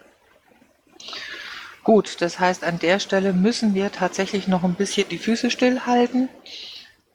[1.84, 6.30] Gut, das heißt, an der Stelle müssen wir tatsächlich noch ein bisschen die Füße stillhalten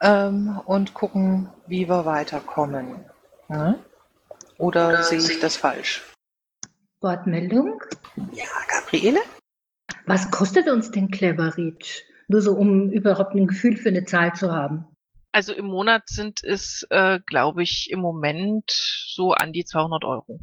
[0.00, 3.04] ähm, und gucken, wie wir weiterkommen.
[3.48, 3.78] Ne?
[4.58, 6.02] Oder, Oder sehe ich das falsch?
[7.00, 7.80] Wortmeldung?
[8.32, 9.20] Ja, Gabriele?
[10.06, 12.04] Was kostet uns denn Clever Reach?
[12.28, 14.86] Nur so, um überhaupt ein Gefühl für eine Zahl zu haben.
[15.32, 20.38] Also im Monat sind es, äh, glaube ich, im Moment so an die 200 Euro.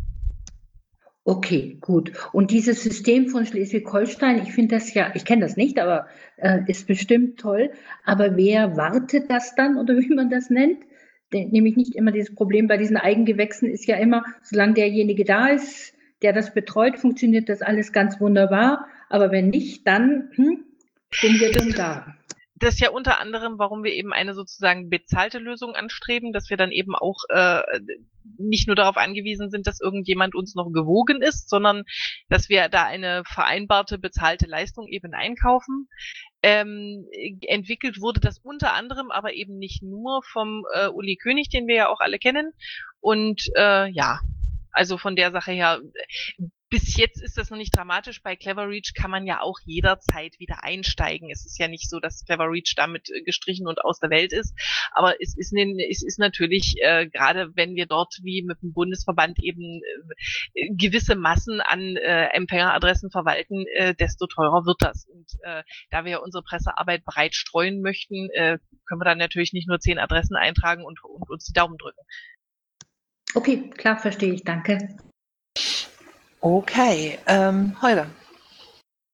[1.24, 2.12] Okay, gut.
[2.34, 6.08] Und dieses System von Schleswig-Holstein, ich finde das ja, ich kenne das nicht, aber
[6.38, 7.72] äh, ist bestimmt toll.
[8.04, 10.80] Aber wer wartet das dann oder wie man das nennt?
[11.32, 15.94] Nämlich nicht immer dieses Problem bei diesen Eigengewächsen ist ja immer, solange derjenige da ist,
[16.22, 18.88] der das betreut, funktioniert das alles ganz wunderbar.
[19.10, 20.66] Aber wenn nicht, dann hm,
[21.14, 22.16] sind wir denn da?
[22.56, 26.58] Das ist ja unter anderem, warum wir eben eine sozusagen bezahlte Lösung anstreben, dass wir
[26.58, 27.62] dann eben auch äh,
[28.38, 31.84] nicht nur darauf angewiesen sind, dass irgendjemand uns noch gewogen ist, sondern
[32.30, 35.88] dass wir da eine vereinbarte bezahlte Leistung eben einkaufen.
[36.44, 37.08] Ähm,
[37.48, 41.76] entwickelt wurde das unter anderem, aber eben nicht nur vom äh, Uli König, den wir
[41.76, 42.52] ja auch alle kennen.
[43.00, 44.20] Und äh, ja,
[44.72, 45.82] also von der Sache her
[46.72, 48.24] bis jetzt ist das noch nicht dramatisch.
[48.24, 51.30] Bei Clever Reach kann man ja auch jederzeit wieder einsteigen.
[51.30, 54.32] Es ist ja nicht so, dass Clever Reach damit äh, gestrichen und aus der Welt
[54.32, 54.56] ist.
[54.94, 59.44] Aber es ist, es ist natürlich, äh, gerade wenn wir dort wie mit dem Bundesverband
[59.44, 59.82] eben
[60.54, 65.06] äh, gewisse Massen an äh, Empfängeradressen verwalten, äh, desto teurer wird das.
[65.06, 69.68] Und äh, da wir unsere Pressearbeit breit streuen möchten, äh, können wir dann natürlich nicht
[69.68, 72.00] nur zehn Adressen eintragen und, und uns die Daumen drücken.
[73.36, 74.46] Okay, klar, verstehe ich.
[74.46, 74.96] Danke.
[76.42, 78.08] Okay, ähm, Holger.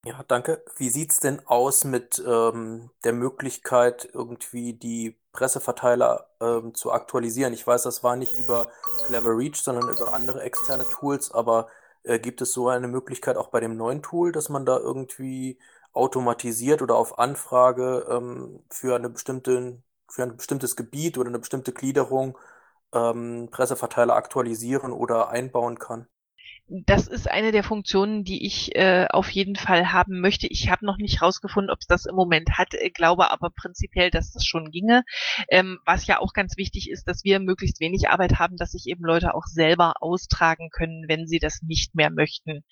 [0.06, 0.64] Ja, danke.
[0.78, 7.54] Wie sieht's denn aus mit ähm, der Möglichkeit, irgendwie die Presseverteiler ähm, zu aktualisieren?
[7.54, 8.70] Ich weiß, das war nicht über
[9.06, 11.68] Clever Reach, sondern über andere externe Tools, aber
[12.04, 15.60] äh, gibt es so eine Möglichkeit auch bei dem neuen Tool, dass man da irgendwie
[15.94, 21.74] automatisiert oder auf Anfrage ähm, für eine bestimmte, für ein bestimmtes Gebiet oder eine bestimmte
[21.74, 22.38] Gliederung
[22.94, 26.08] ähm, Presseverteiler aktualisieren oder einbauen kann?
[26.70, 30.48] Das ist eine der Funktionen, die ich äh, auf jeden Fall haben möchte.
[30.48, 34.12] Ich habe noch nicht rausgefunden, ob es das im Moment hat, äh, glaube aber prinzipiell,
[34.12, 35.04] dass das schon ginge.
[35.50, 38.86] Ähm, was ja auch ganz wichtig ist, dass wir möglichst wenig Arbeit haben, dass sich
[38.88, 42.64] eben Leute auch selber austragen können, wenn sie das nicht mehr möchten.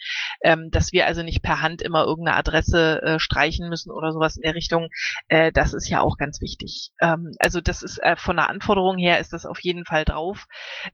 [0.43, 4.35] Ähm, dass wir also nicht per Hand immer irgendeine Adresse äh, streichen müssen oder sowas
[4.35, 4.89] in der Richtung.
[5.29, 6.91] Äh, das ist ja auch ganz wichtig.
[6.99, 10.47] Ähm, also das ist äh, von der Anforderung her ist das auf jeden Fall drauf.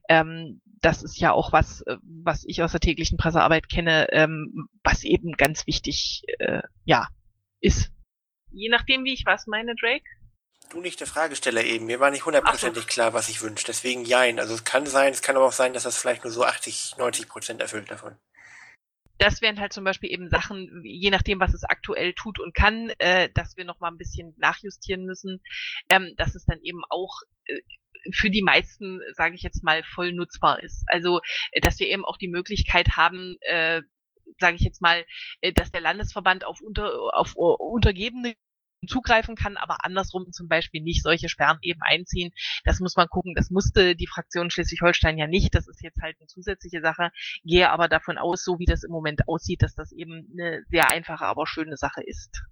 [0.08, 4.68] Ähm, das ist ja auch was, äh, was ich aus der täglichen Pressearbeit kenne, ähm,
[4.84, 7.08] was eben ganz wichtig äh, ja
[7.60, 7.90] ist.
[8.50, 10.04] Je nachdem, wie ich was meine, Drake.
[10.70, 11.86] Du nicht der Fragesteller eben.
[11.86, 12.88] Mir war nicht hundertprozentig so.
[12.88, 13.64] klar, was ich wünsche.
[13.66, 14.38] Deswegen jein.
[14.38, 16.96] Also es kann sein, es kann aber auch sein, dass das vielleicht nur so 80,
[16.98, 18.16] 90 Prozent erfüllt davon.
[19.18, 22.90] das wären halt zum Beispiel eben Sachen, je nachdem, was es aktuell tut und kann,
[22.98, 25.40] äh, dass wir noch mal ein bisschen nachjustieren müssen,
[25.88, 27.60] ähm, dass es dann eben auch äh,
[28.12, 30.84] für die meisten, sage ich jetzt mal, voll nutzbar ist.
[30.88, 31.20] Also,
[31.52, 33.82] äh, dass wir eben auch die Möglichkeit haben, äh,
[34.38, 35.04] sage ich jetzt mal,
[35.40, 38.34] äh, dass der Landesverband auf, unter, auf Untergebene
[38.86, 42.32] zugreifen kann, aber andersrum zum Beispiel nicht solche Sperren eben einziehen.
[42.64, 43.34] Das muss man gucken.
[43.34, 45.54] Das musste die Fraktion Schleswig-Holstein ja nicht.
[45.54, 47.10] Das ist jetzt halt eine zusätzliche Sache.
[47.44, 50.90] Gehe aber davon aus, so wie das im Moment aussieht, dass das eben eine sehr
[50.90, 52.42] einfache, aber schöne Sache ist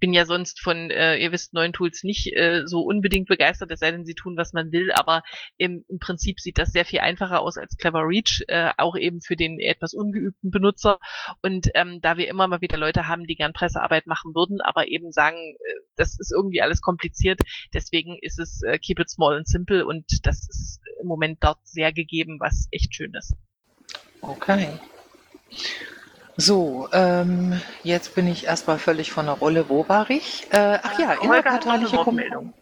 [0.00, 3.80] bin ja sonst von, äh, ihr wisst, neuen Tools nicht äh, so unbedingt begeistert, es
[3.80, 5.22] sei denn, sie tun, was man will, aber
[5.56, 9.20] im, im Prinzip sieht das sehr viel einfacher aus als Clever Reach, äh, auch eben
[9.20, 10.98] für den etwas ungeübten Benutzer.
[11.42, 14.88] Und ähm, da wir immer mal wieder Leute haben, die gern Pressearbeit machen würden, aber
[14.88, 17.40] eben sagen, äh, das ist irgendwie alles kompliziert,
[17.72, 21.58] deswegen ist es äh, Keep it small and simple und das ist im Moment dort
[21.64, 23.34] sehr gegeben, was echt schön ist.
[24.20, 24.68] Okay.
[26.36, 29.68] So, ähm, jetzt bin ich erstmal völlig von der Rolle.
[29.68, 30.46] Wo war ich?
[30.52, 32.52] Äh, ach ja, innerparteiliche Meldung.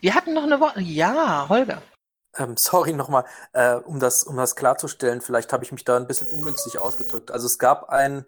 [0.00, 0.92] Wir hatten noch eine Wortmeldung.
[0.92, 1.82] Ja, Holger.
[2.36, 6.06] Ähm, sorry nochmal, äh, um, das, um das klarzustellen, vielleicht habe ich mich da ein
[6.06, 7.30] bisschen ungünstig ausgedrückt.
[7.32, 8.24] Also es gab ein,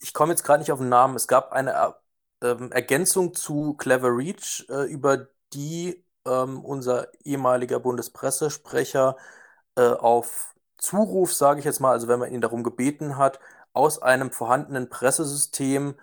[0.00, 1.94] ich komme jetzt gerade nicht auf den Namen, es gab eine
[2.40, 9.16] äh, Ergänzung zu Clever Reach, äh, über die ähm, unser ehemaliger Bundespressesprecher
[9.76, 13.38] äh, auf Zuruf, sage ich jetzt mal, also wenn man ihn darum gebeten hat,
[13.72, 15.94] aus einem vorhandenen Pressesystem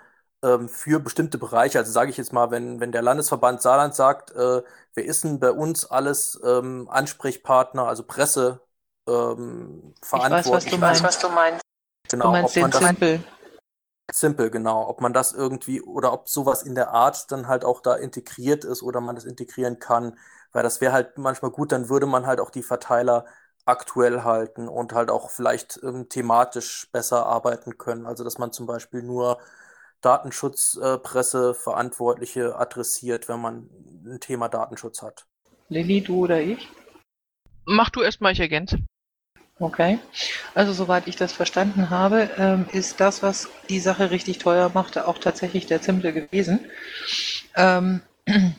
[0.43, 1.79] ähm, für bestimmte Bereiche.
[1.79, 4.63] Also sage ich jetzt mal, wenn, wenn der Landesverband Saarland sagt, äh,
[4.93, 8.61] wer ist denn bei uns alles ähm, Ansprechpartner, also Presse
[9.07, 10.73] ähm, verantwortlich.
[10.73, 11.61] Ich weiß, was du meinst.
[12.09, 13.23] Genau, du meinst den Simple.
[14.11, 14.87] Simple, genau.
[14.87, 18.63] Ob man das irgendwie oder ob sowas in der Art dann halt auch da integriert
[18.63, 20.17] ist oder man das integrieren kann.
[20.51, 23.25] Weil das wäre halt manchmal gut, dann würde man halt auch die Verteiler
[23.69, 28.05] aktuell halten und halt auch vielleicht ähm, thematisch besser arbeiten können.
[28.05, 29.39] Also dass man zum Beispiel nur
[30.01, 33.69] Datenschutzpresseverantwortliche äh, adressiert, wenn man
[34.05, 35.25] ein Thema Datenschutz hat.
[35.69, 36.67] Lilly, du oder ich?
[37.65, 38.79] Mach du erstmal, ich ergänze.
[39.59, 39.99] Okay.
[40.55, 45.07] Also soweit ich das verstanden habe, ähm, ist das, was die Sache richtig teuer machte,
[45.07, 46.65] auch tatsächlich der Simple gewesen.
[47.55, 48.01] Ähm,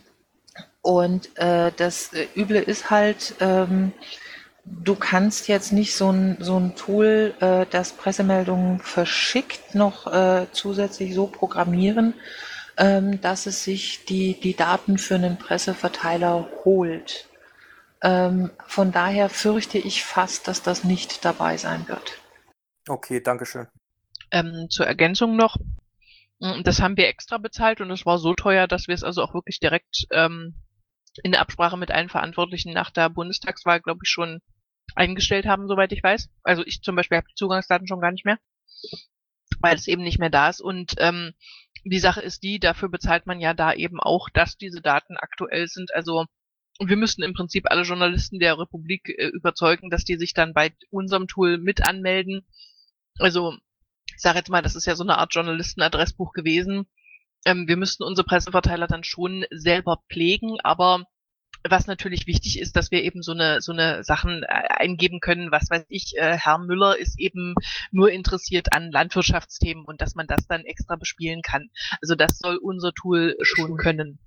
[0.82, 3.92] und äh, das äh, Üble ist halt, ähm,
[4.70, 10.46] du kannst jetzt nicht so ein, so ein Tool, äh, das Pressemeldungen verschickt, noch äh,
[10.52, 12.14] zusätzlich so programmieren,
[12.76, 17.28] ähm, dass es sich die, die Daten für einen Presseverteiler holt.
[18.02, 22.18] Ähm, von daher fürchte ich fast, dass das nicht dabei sein wird.
[22.88, 23.66] Okay, Dankeschön.
[24.30, 25.56] Ähm, zur Ergänzung noch,
[26.38, 29.22] mm, das haben wir extra bezahlt und es war so teuer, dass wir es also
[29.22, 30.54] auch wirklich direkt ähm,
[31.22, 34.40] in der Absprache mit allen Verantwortlichen nach der Bundestagswahl, glaube ich, schon
[34.94, 36.30] eingestellt haben, soweit ich weiß.
[36.42, 38.38] Also ich zum Beispiel habe die Zugangsdaten schon gar nicht mehr,
[39.60, 40.60] weil es eben nicht mehr da ist.
[40.60, 41.32] Und ähm,
[41.84, 45.66] die Sache ist die, dafür bezahlt man ja da eben auch, dass diese Daten aktuell
[45.66, 45.94] sind.
[45.94, 46.26] Also
[46.78, 50.72] wir müssten im Prinzip alle Journalisten der Republik äh, überzeugen, dass die sich dann bei
[50.90, 52.46] unserem Tool mit anmelden.
[53.18, 53.54] Also
[54.06, 56.86] ich sage jetzt mal, das ist ja so eine Art Journalistenadressbuch gewesen.
[57.44, 61.06] Ähm, wir müssten unsere Presseverteiler dann schon selber pflegen, aber
[61.68, 65.50] was natürlich wichtig ist, dass wir eben so eine so eine Sachen äh, eingeben können,
[65.50, 67.54] was weiß ich, äh, Herr Müller ist eben
[67.90, 71.70] nur interessiert an Landwirtschaftsthemen und dass man das dann extra bespielen kann.
[72.00, 74.18] Also das soll unser Tool schon können.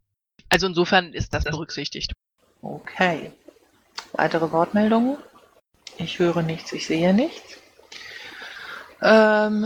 [0.49, 2.13] Also insofern ist das berücksichtigt.
[2.61, 3.31] Okay.
[4.13, 5.17] Weitere Wortmeldungen?
[5.97, 7.57] Ich höre nichts, ich sehe nichts.
[9.01, 9.65] Ähm,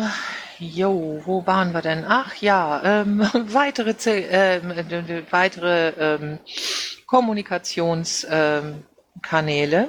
[0.57, 2.05] jo, wo waren wir denn?
[2.07, 3.19] Ach ja, ähm,
[3.53, 4.61] weitere, äh,
[5.29, 6.39] weitere ähm,
[7.07, 9.87] Kommunikationskanäle.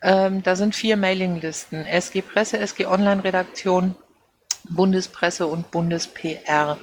[0.00, 1.84] Ähm, da sind vier Mailinglisten.
[1.84, 3.96] SG Presse, SG Online Redaktion,
[4.70, 6.78] Bundespresse und BundesPR.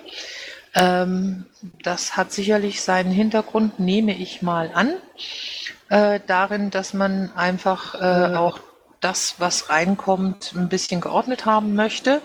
[0.75, 1.45] Ähm,
[1.83, 4.93] das hat sicherlich seinen Hintergrund, nehme ich mal an,
[5.89, 8.59] äh, darin, dass man einfach äh, auch
[8.99, 12.21] das, was reinkommt, ein bisschen geordnet haben möchte.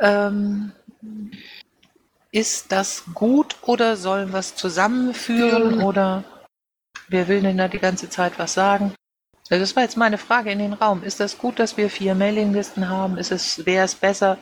[0.00, 0.72] Ähm,
[2.32, 6.24] ist das gut oder sollen wir es zusammenführen oder
[7.08, 8.94] wer will denn da die ganze Zeit was sagen?
[9.50, 11.02] Also das war jetzt meine Frage in den Raum.
[11.02, 13.16] Ist das gut, dass wir vier Mailinglisten haben?
[13.16, 14.38] Ist es, wäre es besser,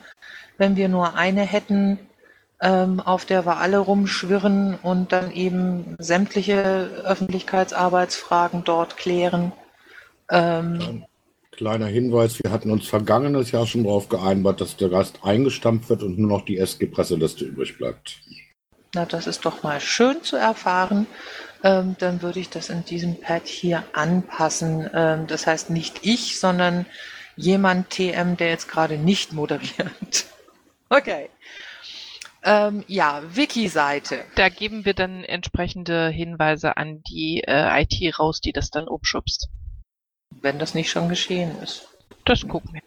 [0.58, 1.98] wenn wir nur eine hätten,
[2.60, 9.52] ähm, auf der wir alle rumschwirren und dann eben sämtliche Öffentlichkeitsarbeitsfragen dort klären?
[10.30, 11.04] Ähm,
[11.52, 16.02] Kleiner Hinweis, wir hatten uns vergangenes Jahr schon darauf geeinbart, dass der Rest eingestampft wird
[16.02, 18.20] und nur noch die SG-Presseliste übrig bleibt.
[18.94, 21.06] Na, das ist doch mal schön zu erfahren.
[21.62, 24.88] Ähm, dann würde ich das in diesem Pad hier anpassen.
[24.92, 26.86] Ähm, das heißt nicht ich, sondern
[27.36, 30.26] jemand TM, der jetzt gerade nicht moderiert.
[30.88, 31.30] Okay.
[32.44, 34.24] Ähm, ja, Wiki-Seite.
[34.36, 39.48] Da geben wir dann entsprechende Hinweise an die äh, IT raus, die das dann umschubst.
[40.30, 41.88] Wenn das nicht schon geschehen ist.
[42.24, 42.82] Das gucken wir.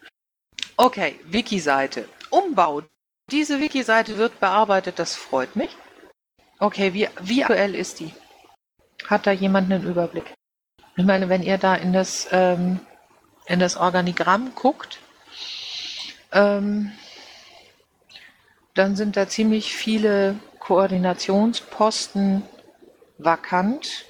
[0.78, 2.08] Okay, Wiki-Seite.
[2.30, 2.84] Umbau.
[3.32, 5.76] Diese Wiki-Seite wird bearbeitet, das freut mich.
[6.60, 8.14] Okay, wie, wie aktuell ist die?
[9.08, 10.34] Hat da jemand einen Überblick?
[10.96, 12.80] Ich meine, wenn ihr da in das, ähm,
[13.46, 15.00] in das Organigramm guckt,
[16.32, 16.92] ähm,
[18.74, 22.44] dann sind da ziemlich viele Koordinationsposten
[23.18, 24.06] vakant.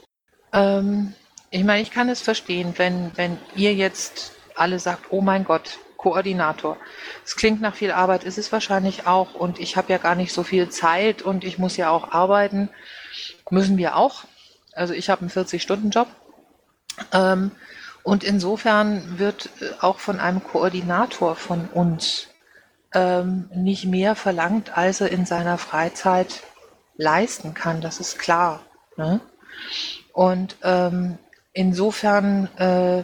[0.52, 1.14] Ähm,
[1.52, 5.80] ich meine, ich kann es verstehen, wenn, wenn ihr jetzt alle sagt, oh mein Gott,
[5.98, 6.78] Koordinator.
[7.26, 9.34] Es klingt nach viel Arbeit, ist es wahrscheinlich auch.
[9.34, 12.70] Und ich habe ja gar nicht so viel Zeit und ich muss ja auch arbeiten.
[13.50, 14.24] Müssen wir auch.
[14.80, 16.08] Also ich habe einen 40-Stunden-Job.
[17.12, 17.52] Ähm,
[18.04, 22.28] und insofern wird äh, auch von einem Koordinator von uns
[22.94, 26.44] ähm, nicht mehr verlangt, als er in seiner Freizeit
[26.96, 27.82] leisten kann.
[27.82, 28.62] Das ist klar.
[28.96, 29.20] Ne?
[30.14, 31.18] Und ähm,
[31.52, 33.04] insofern äh,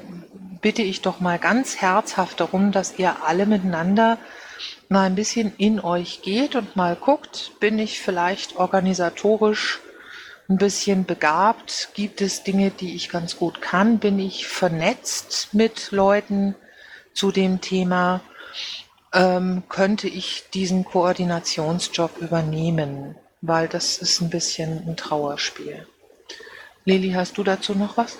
[0.61, 4.17] bitte ich doch mal ganz herzhaft darum, dass ihr alle miteinander
[4.87, 9.81] mal ein bisschen in euch geht und mal guckt, bin ich vielleicht organisatorisch
[10.47, 11.89] ein bisschen begabt?
[11.93, 13.99] Gibt es Dinge, die ich ganz gut kann?
[13.99, 16.55] Bin ich vernetzt mit Leuten
[17.13, 18.21] zu dem Thema?
[19.15, 25.87] ähm, könnte ich diesen Koordinationsjob übernehmen, weil das ist ein bisschen ein Trauerspiel.
[26.83, 28.19] Lili, hast du dazu noch was?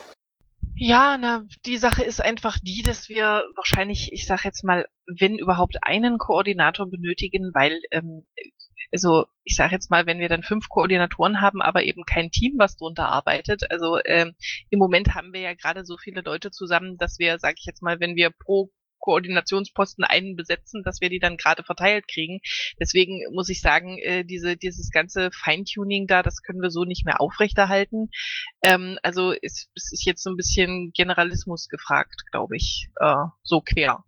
[0.77, 5.37] Ja, na, die Sache ist einfach die, dass wir wahrscheinlich, ich sag jetzt mal, wenn
[5.37, 8.25] überhaupt einen Koordinator benötigen, weil, ähm,
[8.91, 12.53] also ich sage jetzt mal, wenn wir dann fünf Koordinatoren haben, aber eben kein Team,
[12.57, 13.69] was drunter arbeitet.
[13.71, 14.35] Also ähm,
[14.69, 17.81] im Moment haben wir ja gerade so viele Leute zusammen, dass wir, sage ich jetzt
[17.81, 18.71] mal, wenn wir pro
[19.05, 22.39] Koordinationsposten einen besetzen, dass wir die dann gerade verteilt kriegen.
[22.79, 27.05] Deswegen muss ich sagen, äh, diese, dieses ganze Feintuning da, das können wir so nicht
[27.05, 28.09] mehr aufrechterhalten.
[28.63, 33.61] Ähm, also es, es ist jetzt so ein bisschen Generalismus gefragt, glaube ich, äh, so
[33.61, 34.03] quer.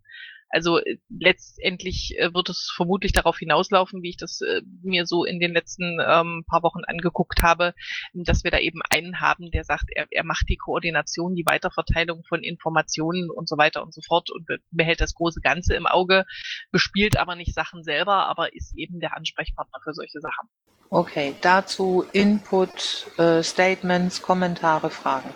[0.49, 5.25] Also äh, letztendlich äh, wird es vermutlich darauf hinauslaufen, wie ich das äh, mir so
[5.25, 7.73] in den letzten ähm, paar Wochen angeguckt habe,
[8.13, 12.23] dass wir da eben einen haben, der sagt, er, er macht die Koordination, die Weiterverteilung
[12.23, 16.25] von Informationen und so weiter und so fort und behält das große Ganze im Auge,
[16.71, 20.49] bespielt aber nicht Sachen selber, aber ist eben der Ansprechpartner für solche Sachen.
[20.89, 25.33] Okay, dazu Input, äh, Statements, Kommentare, Fragen.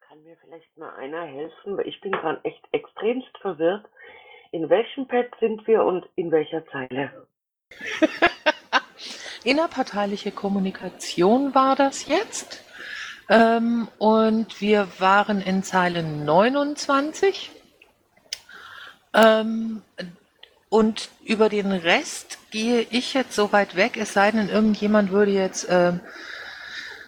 [0.00, 1.78] Kann mir vielleicht mal einer helfen?
[1.84, 3.88] Ich bin gerade echt extremst verwirrt
[4.52, 7.26] in welchem Pad sind wir und in welcher Zeile?
[9.44, 12.64] Innerparteiliche Kommunikation war das jetzt.
[13.28, 17.50] Ähm, und wir waren in Zeile 29.
[19.14, 19.82] Ähm,
[20.70, 25.30] und über den Rest gehe ich jetzt so weit weg, es sei denn, irgendjemand würde
[25.30, 26.00] jetzt ähm,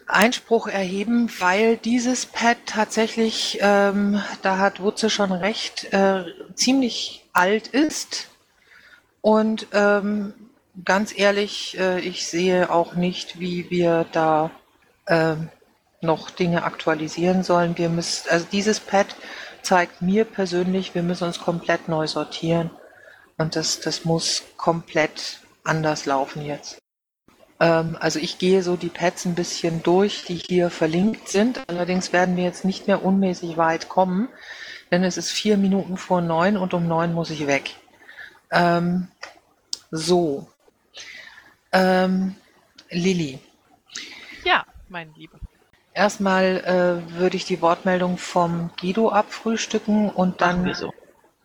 [0.07, 6.25] Einspruch erheben, weil dieses Pad tatsächlich, ähm, da hat Wutze schon recht, äh,
[6.55, 8.29] ziemlich alt ist.
[9.21, 10.33] Und ähm,
[10.85, 14.51] ganz ehrlich, äh, ich sehe auch nicht, wie wir da
[15.07, 15.37] äh,
[16.01, 17.77] noch Dinge aktualisieren sollen.
[17.77, 19.15] Wir müssen, also dieses Pad
[19.63, 22.71] zeigt mir persönlich, wir müssen uns komplett neu sortieren.
[23.37, 26.79] Und das, das muss komplett anders laufen jetzt.
[27.59, 31.61] Ähm, also ich gehe so die Pads ein bisschen durch, die hier verlinkt sind.
[31.69, 34.29] Allerdings werden wir jetzt nicht mehr unmäßig weit kommen,
[34.91, 37.77] denn es ist vier Minuten vor neun und um neun muss ich weg.
[38.51, 39.09] Ähm,
[39.91, 40.49] so.
[41.73, 42.37] Ähm,
[42.91, 43.39] Lilly.
[44.45, 45.39] Ja, mein Lieber.
[45.93, 50.93] Erstmal äh, würde ich die Wortmeldung vom Guido abfrühstücken und dann so.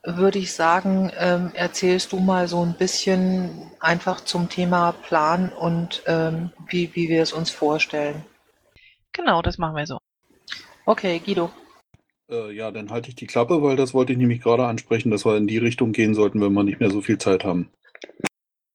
[0.04, 6.04] würde ich sagen, ähm, erzählst du mal so ein bisschen einfach zum Thema Plan und
[6.06, 8.24] ähm, wie, wie wir es uns vorstellen.
[9.14, 10.00] Genau, das machen wir so.
[10.86, 11.52] Okay, Guido.
[12.30, 15.26] Äh, ja, dann halte ich die Klappe, weil das wollte ich nämlich gerade ansprechen, dass
[15.26, 17.70] wir in die Richtung gehen sollten, wenn wir nicht mehr so viel Zeit haben.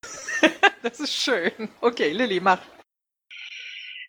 [0.83, 1.51] das ist schön.
[1.81, 2.61] Okay, Lilly, mach.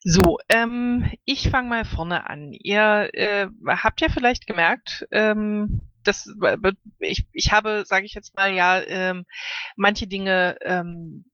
[0.04, 2.52] So, ähm, ich fange mal vorne an.
[2.52, 6.28] Ihr äh, habt ja vielleicht gemerkt, ähm, dass
[6.98, 9.24] ich, ich habe, sage ich jetzt mal, ja, ähm,
[9.76, 11.24] manche Dinge ähm,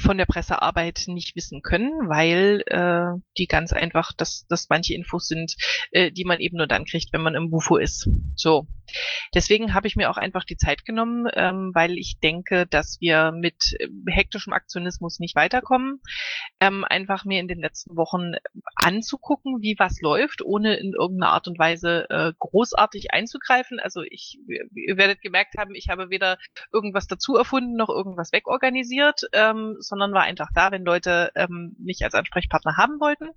[0.00, 5.26] von der Pressearbeit nicht wissen können, weil äh, die ganz einfach, dass, dass manche Infos
[5.26, 5.54] sind,
[5.90, 8.08] äh, die man eben nur dann kriegt, wenn man im Bufo ist.
[8.34, 8.66] So.
[9.34, 13.32] Deswegen habe ich mir auch einfach die Zeit genommen, ähm, weil ich denke, dass wir
[13.32, 16.00] mit äh, hektischem Aktionismus nicht weiterkommen.
[16.60, 18.32] Ähm, einfach mir in den letzten Wochen
[18.74, 23.78] anzugucken, wie was läuft, ohne in irgendeiner Art und Weise äh, großartig einzugreifen.
[23.80, 24.38] Also ich,
[24.74, 26.38] ihr werdet gemerkt haben, ich habe weder
[26.72, 32.02] irgendwas dazu erfunden noch irgendwas wegorganisiert, ähm, sondern war einfach da, wenn Leute ähm, mich
[32.04, 33.30] als Ansprechpartner haben wollten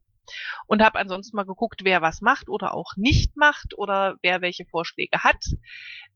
[0.68, 4.66] und habe ansonsten mal geguckt, wer was macht oder auch nicht macht oder wer welche
[4.66, 5.44] Vorschläge hat.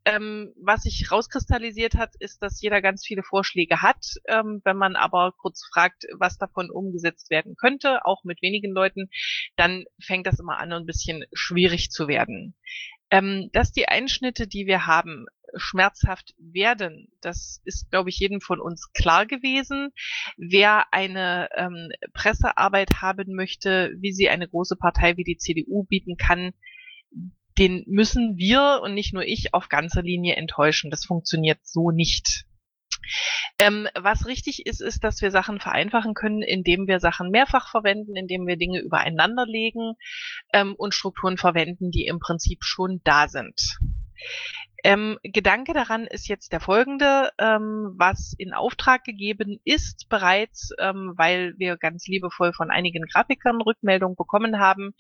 [0.05, 4.05] Ähm, was sich rauskristallisiert hat, ist, dass jeder ganz viele Vorschläge hat.
[4.27, 9.09] Ähm, wenn man aber kurz fragt, was davon umgesetzt werden könnte, auch mit wenigen Leuten,
[9.55, 12.55] dann fängt das immer an, ein bisschen schwierig zu werden.
[13.11, 15.25] Ähm, dass die Einschnitte, die wir haben,
[15.55, 17.07] schmerzhaft werden.
[17.21, 19.91] Das ist, glaube ich, jedem von uns klar gewesen.
[20.37, 26.17] Wer eine ähm, Pressearbeit haben möchte, wie sie eine große Partei wie die CDU bieten
[26.17, 26.53] kann,
[27.57, 30.91] den müssen wir und nicht nur ich auf ganzer Linie enttäuschen.
[30.91, 32.45] Das funktioniert so nicht.
[33.59, 38.15] Ähm, was richtig ist, ist, dass wir Sachen vereinfachen können, indem wir Sachen mehrfach verwenden,
[38.15, 39.93] indem wir Dinge übereinander legen
[40.51, 43.77] ähm, und Strukturen verwenden, die im Prinzip schon da sind.
[44.85, 51.15] Ähm, Gedanke daran ist jetzt der folgende, ähm, was in Auftrag gegeben ist bereits, ähm,
[51.17, 54.93] weil wir ganz liebevoll von einigen Grafikern Rückmeldungen bekommen haben,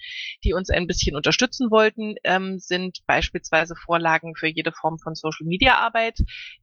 [0.43, 5.45] die uns ein bisschen unterstützen wollten, ähm, sind beispielsweise Vorlagen für jede Form von Social
[5.45, 6.17] Media Arbeit,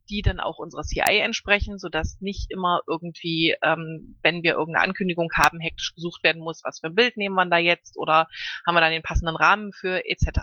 [0.09, 5.29] die dann auch unserer CI entsprechen, sodass nicht immer irgendwie, ähm, wenn wir irgendeine Ankündigung
[5.33, 8.27] haben, hektisch gesucht werden muss, was für ein Bild nehmen wir da jetzt oder
[8.67, 10.41] haben wir dann den passenden Rahmen für etc.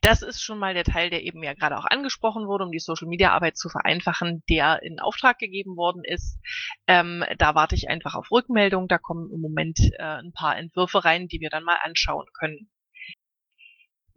[0.00, 2.78] Das ist schon mal der Teil, der eben ja gerade auch angesprochen wurde, um die
[2.78, 6.38] Social-Media-Arbeit zu vereinfachen, der in Auftrag gegeben worden ist.
[6.86, 8.88] Ähm, da warte ich einfach auf Rückmeldung.
[8.88, 12.70] Da kommen im Moment äh, ein paar Entwürfe rein, die wir dann mal anschauen können.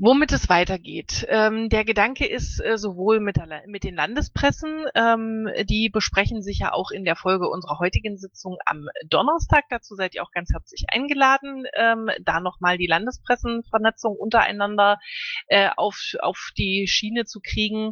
[0.02, 1.26] Womit es weitergeht.
[1.28, 6.60] Ähm, der Gedanke ist äh, sowohl mit, der, mit, den Landespressen, ähm, die besprechen sich
[6.60, 9.66] ja auch in der Folge unserer heutigen Sitzung am Donnerstag.
[9.70, 15.00] Dazu seid ihr auch ganz herzlich eingeladen, ähm, da nochmal die Landespressenvernetzung untereinander
[15.48, 17.92] äh, auf, auf die Schiene zu kriegen.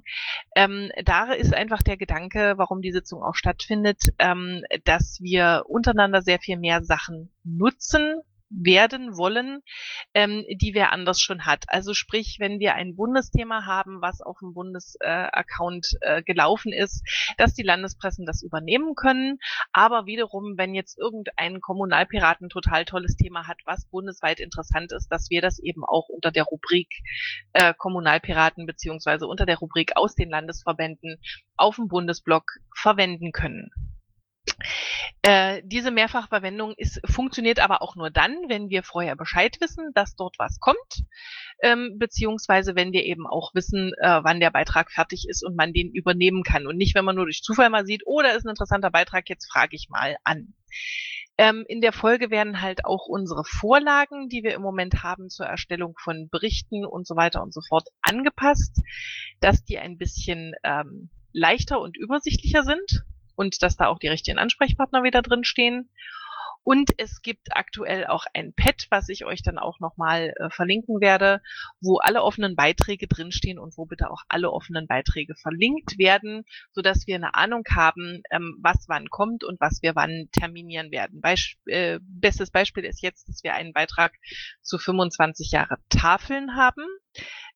[0.55, 6.21] Ähm, da ist einfach der Gedanke, warum die Sitzung auch stattfindet, ähm, dass wir untereinander
[6.21, 9.61] sehr viel mehr Sachen nutzen, werden wollen,
[10.13, 11.65] ähm, die wer anders schon hat.
[11.67, 17.03] Also sprich, wenn wir ein Bundesthema haben, was auf dem Bundesaccount äh, äh, gelaufen ist,
[17.37, 19.39] dass die Landespressen das übernehmen können.
[19.71, 25.29] Aber wiederum, wenn jetzt irgendein Kommunalpiraten total tolles Thema hat, was bundesweit interessant ist, dass
[25.29, 26.89] wir das eben auch unter der Rubrik
[27.53, 31.19] äh, Kommunalpiraten beziehungsweise unter der Rubrik aus den Landesverbänden
[31.55, 33.71] auf dem Bundesblock verwenden können.
[35.21, 40.15] Äh, diese Mehrfachverwendung ist, funktioniert aber auch nur dann, wenn wir vorher Bescheid wissen, dass
[40.15, 41.03] dort was kommt,
[41.61, 45.73] ähm, beziehungsweise wenn wir eben auch wissen, äh, wann der Beitrag fertig ist und man
[45.73, 46.67] den übernehmen kann.
[46.67, 49.27] Und nicht, wenn man nur durch Zufall mal sieht, oh, da ist ein interessanter Beitrag,
[49.29, 50.53] jetzt frage ich mal an.
[51.37, 55.45] Ähm, in der Folge werden halt auch unsere Vorlagen, die wir im Moment haben zur
[55.45, 58.81] Erstellung von Berichten und so weiter und so fort, angepasst,
[59.39, 63.03] dass die ein bisschen ähm, leichter und übersichtlicher sind
[63.37, 65.89] und dass da auch die richtigen Ansprechpartner wieder drin stehen.
[66.63, 70.99] Und es gibt aktuell auch ein Pad, was ich euch dann auch nochmal äh, verlinken
[70.99, 71.41] werde,
[71.79, 76.81] wo alle offenen Beiträge drinstehen und wo bitte auch alle offenen Beiträge verlinkt werden, so
[76.81, 81.21] dass wir eine Ahnung haben, ähm, was wann kommt und was wir wann terminieren werden.
[81.21, 84.13] Beisp äh, bestes Beispiel ist jetzt, dass wir einen Beitrag
[84.61, 86.83] zu 25 Jahre Tafeln haben.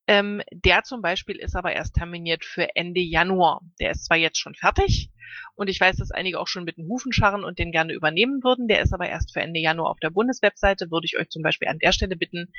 [0.08, 3.62] Ähm, der zum Beispiel ist aber erst terminiert für Ende Januar.
[3.80, 5.12] Der ist zwar jetzt schon fertig,
[5.56, 8.44] und ich weiß, dass einige auch schon mit den Hufen scharren und den gerne übernehmen
[8.44, 8.68] würden.
[8.68, 10.92] Der ist aber erst für Ende Januar auf der Bundeswebseite.
[10.92, 12.52] Würde ich euch zum Beispiel an der Stelle bitten,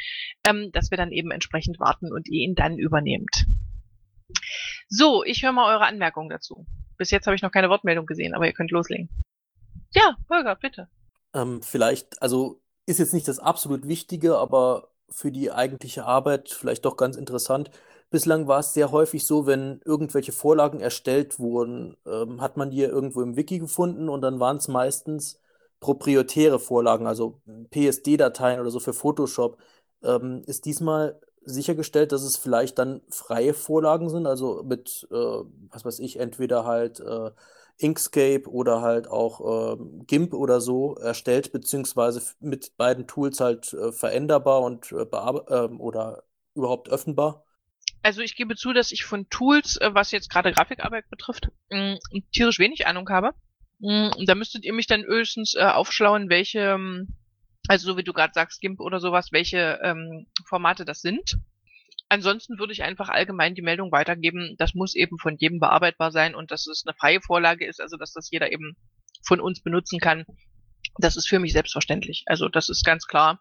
[0.46, 3.46] ähm, dass wir dann eben entsprechend warten und ihr ihn dann übernehmt.
[4.88, 6.66] So, ich höre mal eure Anmerkungen dazu.
[6.96, 9.08] Bis jetzt habe ich noch keine Wortmeldung gesehen, aber ihr könnt loslegen.
[9.94, 10.88] Ja, Holger, bitte.
[11.34, 16.84] Ähm, vielleicht, also ist jetzt nicht das absolut Wichtige, aber für die eigentliche Arbeit vielleicht
[16.84, 17.70] doch ganz interessant.
[18.10, 22.78] Bislang war es sehr häufig so, wenn irgendwelche Vorlagen erstellt wurden, ähm, hat man die
[22.78, 25.40] ja irgendwo im Wiki gefunden und dann waren es meistens
[25.80, 27.40] proprietäre Vorlagen, also
[27.70, 29.58] PSD-Dateien oder so für Photoshop.
[30.02, 35.84] Ähm, ist diesmal sichergestellt, dass es vielleicht dann freie Vorlagen sind, also mit, äh, was
[35.84, 37.30] weiß ich, entweder halt äh,
[37.78, 43.92] Inkscape oder halt auch äh, GIMP oder so erstellt, beziehungsweise mit beiden Tools halt äh,
[43.92, 45.06] veränderbar und äh,
[45.50, 47.44] ähm, oder überhaupt öffnbar?
[48.02, 51.98] Also ich gebe zu, dass ich von Tools, äh, was jetzt gerade Grafikarbeit betrifft, mh,
[52.32, 53.30] tierisch wenig Ahnung habe.
[53.78, 57.08] Mm, Da müsstet ihr mich dann höchstens äh, aufschlauen, welche, ähm,
[57.68, 61.38] also so wie du gerade sagst, GIMP oder sowas, welche ähm, Formate das sind.
[62.12, 66.34] Ansonsten würde ich einfach allgemein die Meldung weitergeben, das muss eben von jedem bearbeitbar sein
[66.34, 68.76] und dass es eine freie Vorlage ist, also dass das jeder eben
[69.24, 70.26] von uns benutzen kann.
[70.98, 72.24] Das ist für mich selbstverständlich.
[72.26, 73.40] Also das ist ganz klar.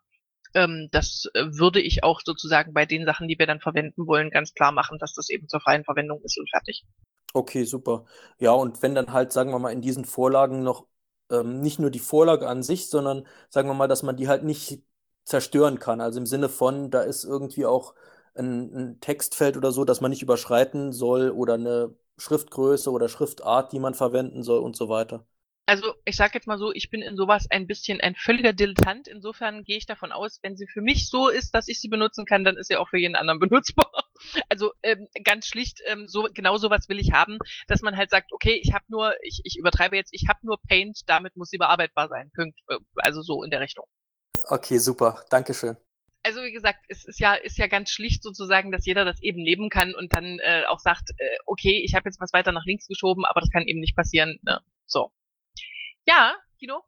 [0.54, 4.30] Ähm, das äh, würde ich auch sozusagen bei den Sachen, die wir dann verwenden wollen,
[4.30, 6.86] ganz klar machen, dass das eben zur freien Verwendung ist und fertig.
[7.34, 8.06] Okay, super.
[8.40, 10.88] Ja, und wenn dann halt, sagen wir mal, in diesen Vorlagen noch
[11.30, 14.46] ähm, nicht nur die Vorlage an sich, sondern sagen wir mal, dass man die halt
[14.46, 14.82] nicht
[15.26, 16.00] zerstören kann.
[16.00, 17.96] Also im Sinne von, da ist irgendwie auch
[18.36, 23.72] ein, ein Textfeld oder so, das man nicht überschreiten soll oder eine Schriftgröße oder Schriftart,
[23.74, 25.26] die man verwenden soll und so weiter.
[25.66, 29.08] Also ich sage jetzt mal so, ich bin in sowas ein bisschen ein völliger Dilettant.
[29.08, 32.26] Insofern gehe ich davon aus, wenn sie für mich so ist, dass ich sie benutzen
[32.26, 33.90] kann, dann ist sie auch für jeden anderen benutzbar.
[34.50, 38.34] Also ähm, ganz schlicht, ähm, so genau sowas will ich haben, dass man halt sagt,
[38.34, 41.58] okay, ich habe nur, ich, ich übertreibe jetzt, ich habe nur Paint, damit muss sie
[41.58, 42.32] bearbeitbar sein.
[42.38, 43.86] Äh, Also so in der Richtung.
[44.52, 45.26] Okay, super.
[45.32, 45.78] Dankeschön.
[46.24, 49.42] Also wie gesagt, es ist ja ist ja ganz schlicht sozusagen, dass jeder das eben
[49.42, 52.66] nehmen kann und dann äh, auch sagt, äh, okay, ich habe jetzt was weiter nach
[52.66, 54.40] links geschoben, aber das kann eben nicht passieren.
[54.44, 54.60] Ne?
[54.86, 55.12] So.
[56.06, 56.84] Ja, Guido?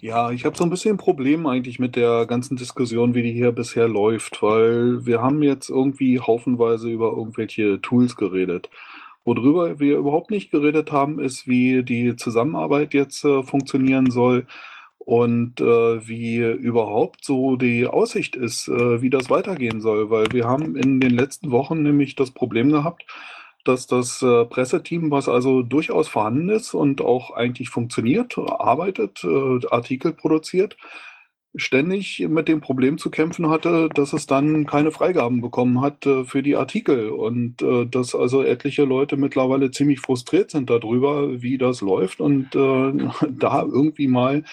[0.00, 3.32] Ja, ich habe so ein bisschen ein Problem eigentlich mit der ganzen Diskussion, wie die
[3.32, 8.70] hier bisher läuft, weil wir haben jetzt irgendwie haufenweise über irgendwelche Tools geredet.
[9.24, 14.46] Worüber wir überhaupt nicht geredet haben, ist, wie die Zusammenarbeit jetzt äh, funktionieren soll
[15.08, 20.44] und äh, wie überhaupt so die Aussicht ist, äh, wie das weitergehen soll, weil wir
[20.44, 23.06] haben in den letzten Wochen nämlich das Problem gehabt,
[23.64, 29.66] dass das äh, Presseteam, was also durchaus vorhanden ist und auch eigentlich funktioniert, arbeitet, äh,
[29.70, 30.76] Artikel produziert,
[31.56, 36.24] ständig mit dem Problem zu kämpfen hatte, dass es dann keine Freigaben bekommen hat äh,
[36.24, 37.08] für die Artikel.
[37.08, 42.20] Und äh, dass also etliche Leute mittlerweile ziemlich frustriert sind darüber, wie das läuft.
[42.20, 42.92] Und äh,
[43.30, 44.44] da irgendwie mal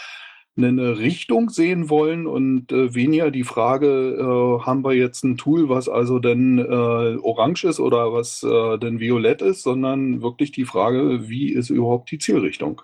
[0.58, 5.68] eine Richtung sehen wollen und äh, weniger die Frage, äh, haben wir jetzt ein Tool,
[5.68, 10.66] was also denn äh, orange ist oder was äh, denn violett ist, sondern wirklich die
[10.66, 12.82] Frage, wie ist überhaupt die Zielrichtung?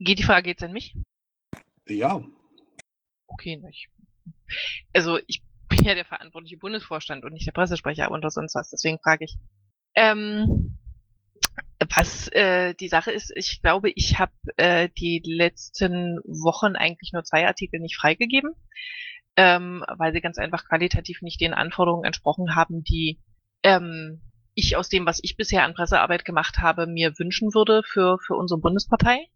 [0.00, 0.96] Geht die Frage jetzt an mich?
[1.88, 2.22] Ja,
[3.26, 3.88] Okay, nicht.
[4.94, 8.98] Also ich bin ja der verantwortliche Bundesvorstand und nicht der Pressesprecher oder sonst was, deswegen
[8.98, 9.36] frage ich.
[9.94, 10.78] Ähm,
[11.94, 17.24] was äh, die Sache ist, ich glaube, ich habe äh, die letzten Wochen eigentlich nur
[17.24, 18.52] zwei Artikel nicht freigegeben,
[19.36, 23.20] ähm, weil sie ganz einfach qualitativ nicht den Anforderungen entsprochen haben, die
[23.62, 24.22] ähm,
[24.54, 28.34] ich aus dem, was ich bisher an Pressearbeit gemacht habe, mir wünschen würde für, für
[28.34, 29.28] unsere Bundespartei.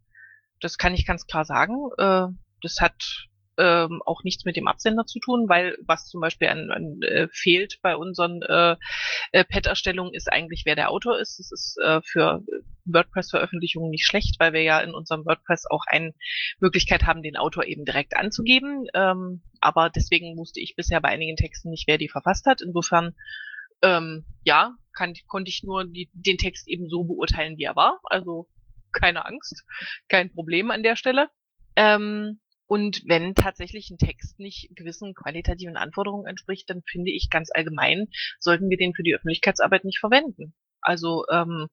[0.61, 1.77] Das kann ich ganz klar sagen.
[1.99, 2.29] Äh,
[2.63, 3.29] das hat
[3.59, 7.29] ähm, auch nichts mit dem Absender zu tun, weil was zum Beispiel an, an, äh,
[7.31, 8.77] fehlt bei unseren äh,
[9.33, 11.39] äh, Pad-Erstellungen ist eigentlich, wer der Autor ist.
[11.39, 12.43] Das ist äh, für
[12.85, 16.15] WordPress-Veröffentlichungen nicht schlecht, weil wir ja in unserem WordPress auch eine
[16.61, 18.87] Möglichkeit haben, den Autor eben direkt anzugeben.
[18.95, 22.63] Ähm, aber deswegen wusste ich bisher bei einigen Texten nicht, wer die verfasst hat.
[22.63, 23.15] Insofern
[23.83, 28.01] ähm, ja, kann, konnte ich nur die, den Text eben so beurteilen, wie er war.
[28.05, 28.49] Also
[28.93, 29.65] keine Angst,
[30.09, 31.29] kein Problem an der Stelle.
[31.77, 32.41] Ähm,
[32.71, 38.07] und wenn tatsächlich ein Text nicht gewissen qualitativen Anforderungen entspricht, dann finde ich ganz allgemein,
[38.39, 40.55] sollten wir den für die Öffentlichkeitsarbeit nicht verwenden.
[40.81, 41.67] Also ähm,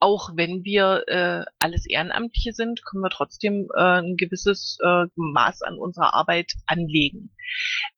[0.00, 5.60] auch wenn wir äh, alles Ehrenamtliche sind, können wir trotzdem äh, ein gewisses äh, Maß
[5.60, 7.30] an unserer Arbeit anlegen.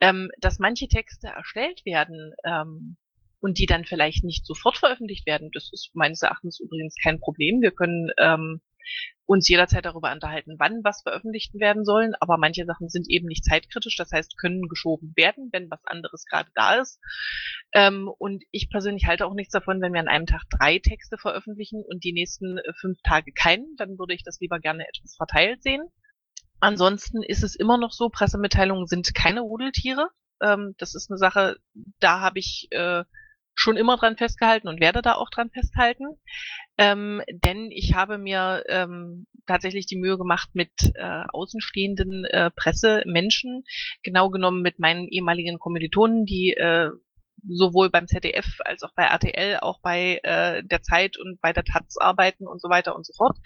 [0.01, 2.97] Ähm, dass manche Texte erstellt werden ähm,
[3.39, 7.63] und die dann vielleicht nicht sofort veröffentlicht werden, das ist meines Erachtens übrigens kein Problem.
[7.63, 8.61] Wir können ähm,
[9.27, 13.45] uns jederzeit darüber unterhalten, wann was veröffentlicht werden sollen, aber manche Sachen sind eben nicht
[13.45, 17.01] zeitkritisch, das heißt, können geschoben werden, wenn was anderes gerade da ist.
[17.73, 21.17] Ähm, und ich persönlich halte auch nichts davon, wenn wir an einem Tag drei Texte
[21.17, 25.15] veröffentlichen und die nächsten äh, fünf Tage keinen, dann würde ich das lieber gerne etwas
[25.17, 25.83] verteilt sehen.
[26.59, 30.11] Ansonsten ist es immer noch so, Pressemitteilungen sind keine Rudeltiere.
[30.43, 31.57] Ähm, das ist eine Sache,
[32.01, 33.05] da habe ich äh,
[33.61, 36.07] schon immer dran festgehalten und werde da auch dran festhalten.
[36.79, 43.65] Ähm, denn ich habe mir ähm, tatsächlich die Mühe gemacht, mit äh, außenstehenden äh, Pressemenschen,
[44.03, 46.89] genau genommen mit meinen ehemaligen Kommilitonen, die äh,
[47.49, 51.65] sowohl beim ZDF als auch bei RTL, auch bei äh, der Zeit und bei der
[51.65, 53.37] Taz arbeiten und so weiter und so fort,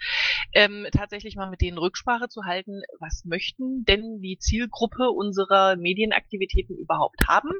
[0.53, 6.77] ähm, tatsächlich mal mit denen Rücksprache zu halten, was möchten denn die Zielgruppe unserer Medienaktivitäten
[6.77, 7.51] überhaupt haben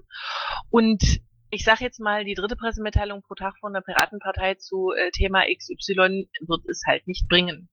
[0.70, 1.22] und
[1.56, 5.43] ich sage jetzt mal, die dritte Pressemitteilung pro Tag von der Piratenpartei zu äh, Thema
[5.45, 7.70] XY wird es halt nicht bringen.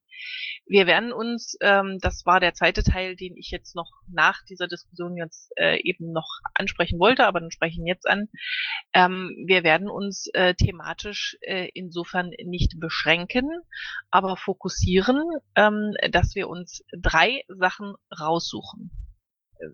[0.67, 4.69] Wir werden uns, ähm, das war der zweite Teil, den ich jetzt noch nach dieser
[4.69, 8.29] Diskussion jetzt äh, eben noch ansprechen wollte, aber dann spreche ich ihn jetzt an.
[8.93, 13.51] Ähm, wir werden uns äh, thematisch äh, insofern nicht beschränken,
[14.13, 15.21] aber fokussieren,
[15.57, 18.93] ähm, dass wir uns drei Sachen raussuchen.
[19.59, 19.67] Äh,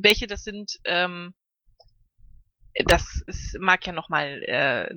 [0.00, 1.34] welche das sind, ähm,
[2.86, 4.94] das ist, mag ja nochmal äh,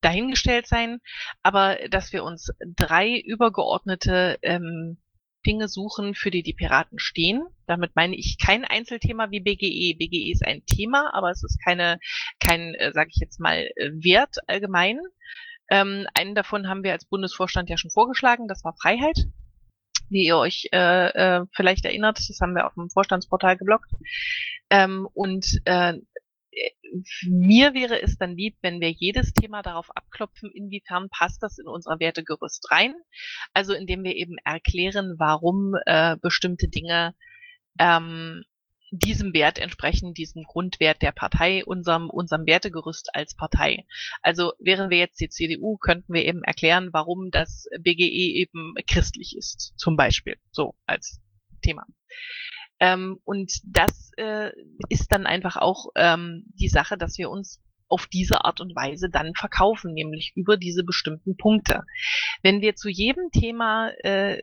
[0.00, 1.00] dahingestellt sein,
[1.42, 4.98] aber dass wir uns drei übergeordnete ähm,
[5.46, 7.42] Dinge suchen, für die die Piraten stehen.
[7.66, 9.96] Damit meine ich kein Einzelthema wie BGE.
[9.98, 11.98] BGE ist ein Thema, aber es ist keine,
[12.38, 15.00] kein, äh, sage ich jetzt mal, äh, Wert allgemein.
[15.70, 19.16] Ähm, einen davon haben wir als Bundesvorstand ja schon vorgeschlagen, das war Freiheit.
[20.08, 21.08] Wie ihr euch äh,
[21.38, 23.92] äh, vielleicht erinnert, das haben wir auf dem Vorstandsportal geblockt.
[24.68, 25.94] Ähm, und äh,
[27.22, 31.68] mir wäre es dann lieb, wenn wir jedes Thema darauf abklopfen, inwiefern passt das in
[31.68, 32.94] unser Wertegerüst rein.
[33.54, 37.14] Also indem wir eben erklären, warum äh, bestimmte Dinge
[37.78, 38.42] ähm,
[38.90, 43.86] diesem Wert entsprechen, diesem Grundwert der Partei, unserem, unserem Wertegerüst als Partei.
[44.20, 49.36] Also wären wir jetzt die CDU, könnten wir eben erklären, warum das BGE eben christlich
[49.36, 51.20] ist, zum Beispiel, so als
[51.62, 51.86] Thema.
[52.80, 54.50] Ähm, und das äh,
[54.88, 59.10] ist dann einfach auch ähm, die Sache, dass wir uns auf diese Art und Weise
[59.10, 61.82] dann verkaufen, nämlich über diese bestimmten Punkte.
[62.42, 64.40] Wenn wir zu jedem Thema äh,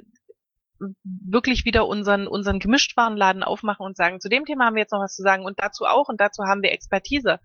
[1.04, 5.02] wirklich wieder unseren, unseren Gemischtwarenladen aufmachen und sagen, zu dem Thema haben wir jetzt noch
[5.02, 7.40] was zu sagen und dazu auch und dazu haben wir Expertise.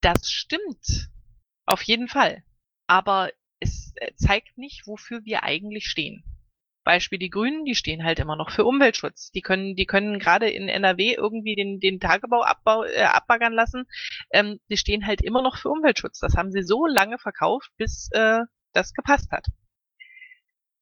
[0.00, 1.10] Das stimmt.
[1.64, 2.42] Auf jeden Fall.
[2.88, 3.30] Aber
[3.60, 6.24] es äh, zeigt nicht, wofür wir eigentlich stehen.
[6.84, 9.30] Beispiel die Grünen, die stehen halt immer noch für Umweltschutz.
[9.32, 13.84] Die können, die können gerade in NRW irgendwie den, den Tagebau abbau, äh, abbaggern lassen.
[14.30, 16.18] Ähm, die stehen halt immer noch für Umweltschutz.
[16.18, 18.40] Das haben sie so lange verkauft, bis äh,
[18.72, 19.46] das gepasst hat.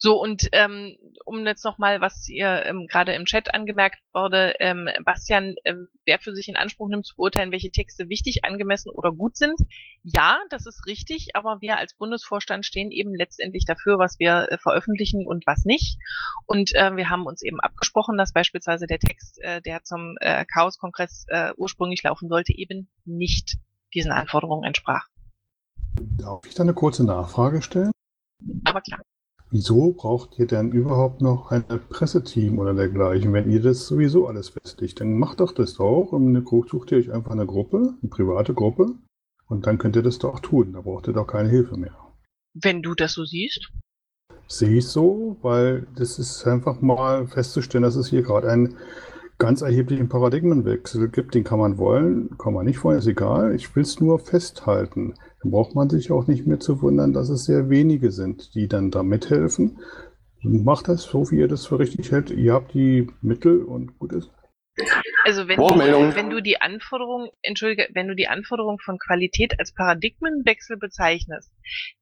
[0.02, 0.96] So, und ähm,
[1.26, 5.74] um jetzt nochmal, was ihr ähm, gerade im Chat angemerkt wurde, ähm, Bastian, äh,
[6.06, 9.60] wer für sich in Anspruch nimmt zu beurteilen, welche Texte wichtig, angemessen oder gut sind.
[10.02, 14.56] Ja, das ist richtig, aber wir als Bundesvorstand stehen eben letztendlich dafür, was wir äh,
[14.56, 15.98] veröffentlichen und was nicht.
[16.46, 20.46] Und äh, wir haben uns eben abgesprochen, dass beispielsweise der Text, äh, der zum äh,
[20.46, 23.58] Chaos-Kongress äh, ursprünglich laufen sollte, eben nicht
[23.92, 25.08] diesen Anforderungen entsprach.
[26.16, 27.92] Darf ich da eine kurze Nachfrage stellen?
[28.64, 29.02] Aber klar.
[29.52, 34.50] Wieso braucht ihr denn überhaupt noch ein Presseteam oder dergleichen, wenn ihr das sowieso alles
[34.50, 35.00] festlegt?
[35.00, 38.94] Dann macht doch das auch und sucht ihr euch einfach eine Gruppe, eine private Gruppe
[39.48, 40.74] und dann könnt ihr das doch tun.
[40.74, 41.96] Da braucht ihr doch keine Hilfe mehr.
[42.54, 43.72] Wenn du das so siehst?
[44.46, 48.76] Sehe ich so, weil das ist einfach mal festzustellen, dass es hier gerade einen
[49.38, 51.34] ganz erheblichen Paradigmenwechsel gibt.
[51.34, 53.54] Den kann man wollen, kann man nicht wollen, ist egal.
[53.56, 55.14] Ich will es nur festhalten.
[55.42, 58.68] Dann braucht man sich auch nicht mehr zu wundern, dass es sehr wenige sind, die
[58.68, 59.78] dann da mithelfen.
[60.42, 62.30] Macht das so, wie ihr das für richtig hält.
[62.30, 64.30] Ihr habt die Mittel und gut ist.
[65.24, 69.72] Also wenn du, wenn du die Anforderung, entschuldige, wenn du die Anforderung von Qualität als
[69.74, 71.52] Paradigmenwechsel bezeichnest,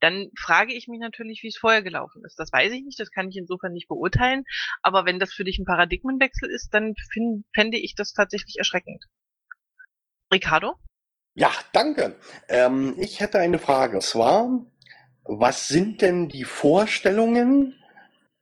[0.01, 2.39] dann frage ich mich natürlich, wie es vorher gelaufen ist.
[2.39, 4.45] Das weiß ich nicht, das kann ich insofern nicht beurteilen.
[4.83, 9.05] Aber wenn das für dich ein Paradigmenwechsel ist, dann find, fände ich das tatsächlich erschreckend.
[10.33, 10.77] Ricardo?
[11.39, 12.17] Ja, danke.
[12.49, 14.01] Ähm, ich hätte eine Frage.
[14.01, 14.67] Zwar,
[15.23, 17.77] was sind denn die Vorstellungen,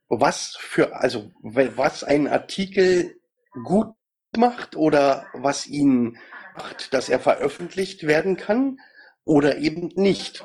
[0.09, 3.19] was für, also was ein Artikel
[3.63, 3.93] gut
[4.35, 6.17] macht oder was ihn
[6.55, 8.79] macht, dass er veröffentlicht werden kann
[9.25, 10.43] oder eben nicht?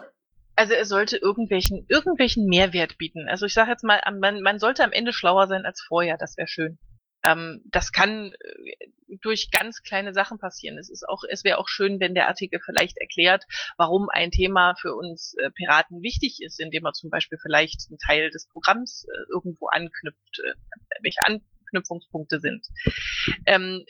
[0.55, 3.28] Also er sollte irgendwelchen, irgendwelchen Mehrwert bieten.
[3.30, 6.36] Also ich sage jetzt mal, man, man sollte am Ende schlauer sein als vorher, das
[6.36, 6.78] wäre schön.
[7.25, 8.89] Ähm, das kann äh,
[9.20, 10.79] durch ganz kleine Sachen passieren.
[10.79, 13.45] Es ist auch, es wäre auch schön, wenn der Artikel vielleicht erklärt,
[13.77, 17.99] warum ein Thema für uns äh, Piraten wichtig ist, indem er zum Beispiel vielleicht einen
[17.99, 20.55] Teil des Programms äh, irgendwo anknüpft, äh,
[21.03, 22.66] welche Anknüpfungspunkte sind.
[23.47, 23.85] Ähm,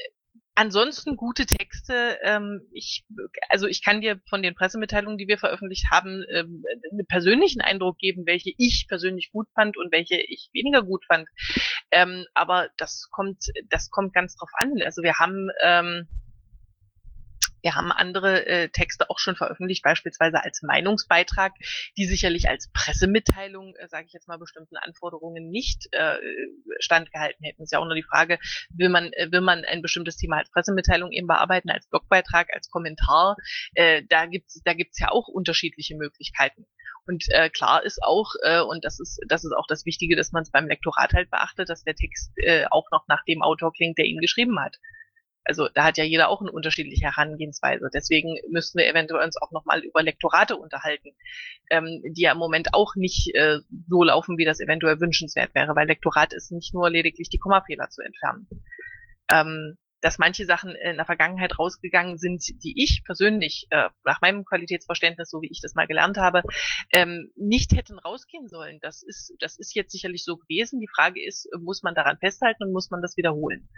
[0.55, 2.19] Ansonsten gute Texte.
[2.23, 3.05] Ähm, ich,
[3.49, 7.97] also ich kann dir von den Pressemitteilungen, die wir veröffentlicht haben, ähm, einen persönlichen Eindruck
[7.97, 11.27] geben, welche ich persönlich gut fand und welche ich weniger gut fand.
[11.93, 14.81] Ähm, aber das kommt, das kommt ganz drauf an.
[14.83, 16.09] Also wir haben ähm,
[17.63, 21.53] wir haben andere äh, Texte auch schon veröffentlicht, beispielsweise als Meinungsbeitrag,
[21.97, 26.19] die sicherlich als Pressemitteilung, äh, sage ich jetzt mal, bestimmten Anforderungen nicht äh,
[26.81, 27.63] standgehalten hätten.
[27.63, 28.39] Es ist ja auch nur die Frage,
[28.71, 32.69] will man, äh, will man ein bestimmtes Thema als Pressemitteilung eben bearbeiten, als Blogbeitrag, als
[32.71, 33.37] Kommentar?
[33.75, 36.67] Äh, da gibt's da gibt's ja auch unterschiedliche Möglichkeiten.
[37.07, 40.33] Und äh, klar ist auch, äh, und das ist, das ist auch das Wichtige, dass
[40.33, 43.73] man es beim Lektorat halt beachtet, dass der Text äh, auch noch nach dem Autor
[43.73, 44.77] klingt, der ihn geschrieben hat.
[45.45, 47.91] Also da hat ja jeder auch eine unterschiedliche Herangehensweise.
[47.93, 51.11] Deswegen müssten wir eventuell uns auch nochmal über Lektorate unterhalten,
[51.71, 55.75] ähm, die ja im Moment auch nicht äh, so laufen, wie das eventuell wünschenswert wäre,
[55.75, 58.49] weil Lektorat ist nicht nur lediglich die Kommafehler zu entfernen.
[59.33, 64.45] Ähm, dass manche Sachen in der Vergangenheit rausgegangen sind, die ich persönlich äh, nach meinem
[64.45, 66.43] Qualitätsverständnis, so wie ich das mal gelernt habe,
[66.93, 68.81] ähm, nicht hätten rausgehen sollen.
[68.83, 70.81] Das ist, das ist jetzt sicherlich so gewesen.
[70.81, 73.69] Die Frage ist, muss man daran festhalten und muss man das wiederholen?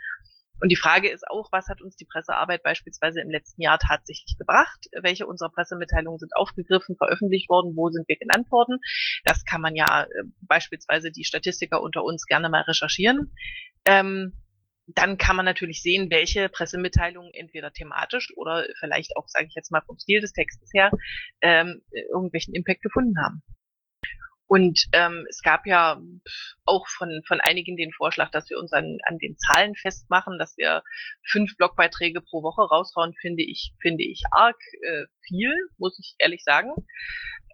[0.61, 4.37] Und die Frage ist auch, was hat uns die Pressearbeit beispielsweise im letzten Jahr tatsächlich
[4.39, 4.87] gebracht?
[5.03, 7.77] Welche unserer Pressemitteilungen sind aufgegriffen, veröffentlicht worden?
[7.77, 8.79] Wo sind wir genannt worden?
[9.25, 13.33] Das kann man ja äh, beispielsweise die Statistiker unter uns gerne mal recherchieren.
[13.85, 14.39] Ähm,
[14.87, 19.73] dann kann man natürlich sehen, welche Pressemitteilungen entweder thematisch oder vielleicht auch, sage ich jetzt
[19.73, 20.91] mal, vom Stil des Textes her,
[21.41, 23.43] ähm, irgendwelchen Impact gefunden haben.
[24.47, 26.01] Und ähm, es gab ja
[26.65, 30.57] auch von, von einigen den Vorschlag, dass wir uns an, an den Zahlen festmachen, dass
[30.57, 30.83] wir
[31.27, 36.45] fünf Blogbeiträge pro Woche raushauen, finde ich, finde ich arg äh, viel, muss ich ehrlich
[36.45, 36.73] sagen.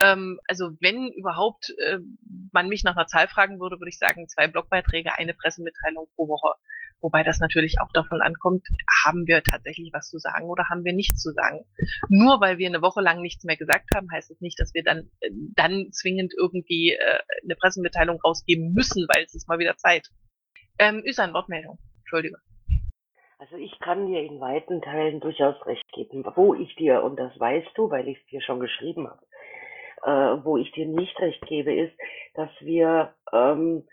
[0.02, 1.98] Ähm, also wenn überhaupt äh,
[2.52, 6.28] man mich nach einer Zahl fragen würde, würde ich sagen, zwei Blogbeiträge, eine Pressemitteilung pro
[6.28, 6.58] Woche.
[7.00, 8.66] Wobei das natürlich auch davon ankommt,
[9.04, 11.64] haben wir tatsächlich was zu sagen oder haben wir nichts zu sagen.
[12.08, 14.74] Nur weil wir eine Woche lang nichts mehr gesagt haben, heißt es das nicht, dass
[14.74, 19.58] wir dann, äh, dann zwingend irgendwie äh, eine Pressemitteilung rausgeben müssen, weil es ist mal
[19.58, 20.08] wieder Zeit.
[20.78, 21.78] Ähm, ist eine Wortmeldung.
[22.00, 22.36] Entschuldige.
[23.38, 26.24] Also ich kann dir in weiten Teilen durchaus recht geben.
[26.34, 29.22] Wo ich dir, und das weißt du, weil ich es dir schon geschrieben habe,
[30.02, 31.96] äh, wo ich dir nicht recht gebe, ist,
[32.34, 33.84] dass wir ähm,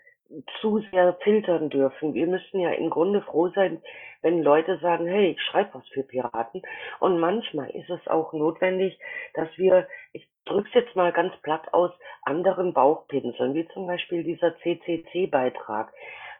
[0.60, 2.14] zu sehr filtern dürfen.
[2.14, 3.82] Wir müssen ja im Grunde froh sein,
[4.20, 6.62] wenn Leute sagen, hey, ich schreibe was für Piraten.
[7.00, 8.98] Und manchmal ist es auch notwendig,
[9.34, 14.56] dass wir, ich drück's jetzt mal ganz platt aus, anderen Bauchpinseln, wie zum Beispiel dieser
[14.58, 15.92] CCC-Beitrag.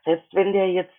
[0.05, 0.95] Selbst wenn der jetzt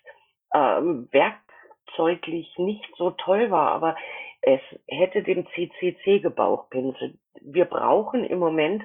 [0.54, 3.96] ähm, werkzeuglich nicht so toll war, aber
[4.42, 7.18] es hätte dem CCC gebauchpinselt.
[7.42, 8.84] Wir brauchen im Moment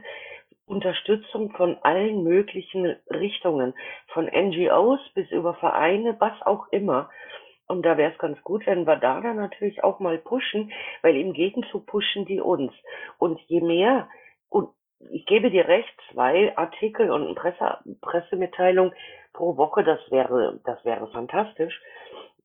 [0.66, 3.74] Unterstützung von allen möglichen Richtungen,
[4.08, 7.10] von NGOs bis über Vereine, was auch immer.
[7.66, 11.16] Und da wäre es ganz gut, wenn wir da dann natürlich auch mal pushen, weil
[11.16, 12.72] im Gegenzug pushen die uns.
[13.18, 14.08] Und je mehr,
[14.48, 14.68] und
[15.10, 18.92] ich gebe dir recht, zwei Artikel und eine Presse, Pressemitteilung
[19.32, 21.80] pro Woche, das wäre, das wäre fantastisch.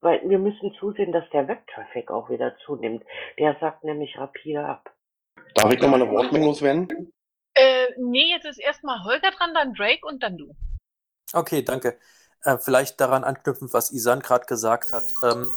[0.01, 3.03] Weil wir müssen zusehen, dass der Webtraffic auch wieder zunimmt.
[3.37, 4.89] Der sagt nämlich rapide ab.
[5.55, 7.11] Darf ich nochmal eine Wortmeldung loswerden?
[7.53, 10.55] Äh, nee, jetzt ist erstmal Holger dran, dann Drake und dann du.
[11.33, 11.97] Okay, danke.
[12.43, 15.03] Äh, vielleicht daran anknüpfend, was Isan gerade gesagt hat.
[15.23, 15.47] Ähm,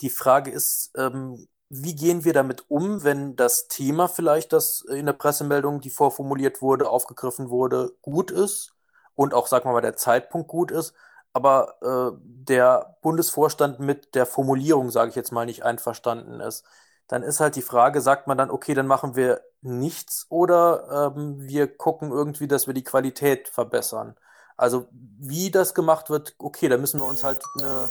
[0.00, 5.06] die Frage ist, ähm, wie gehen wir damit um, wenn das Thema vielleicht, das in
[5.06, 8.74] der Pressemeldung, die vorformuliert wurde, aufgegriffen wurde, gut ist
[9.14, 10.94] und auch, sagen wir mal, der Zeitpunkt gut ist,
[11.32, 16.64] aber äh, der Bundesvorstand mit der Formulierung, sage ich jetzt mal, nicht einverstanden ist
[17.10, 21.40] dann ist halt die Frage, sagt man dann, okay, dann machen wir nichts oder ähm,
[21.40, 24.16] wir gucken irgendwie, dass wir die Qualität verbessern.
[24.56, 27.88] Also wie das gemacht wird, okay, da müssen wir uns halt eine,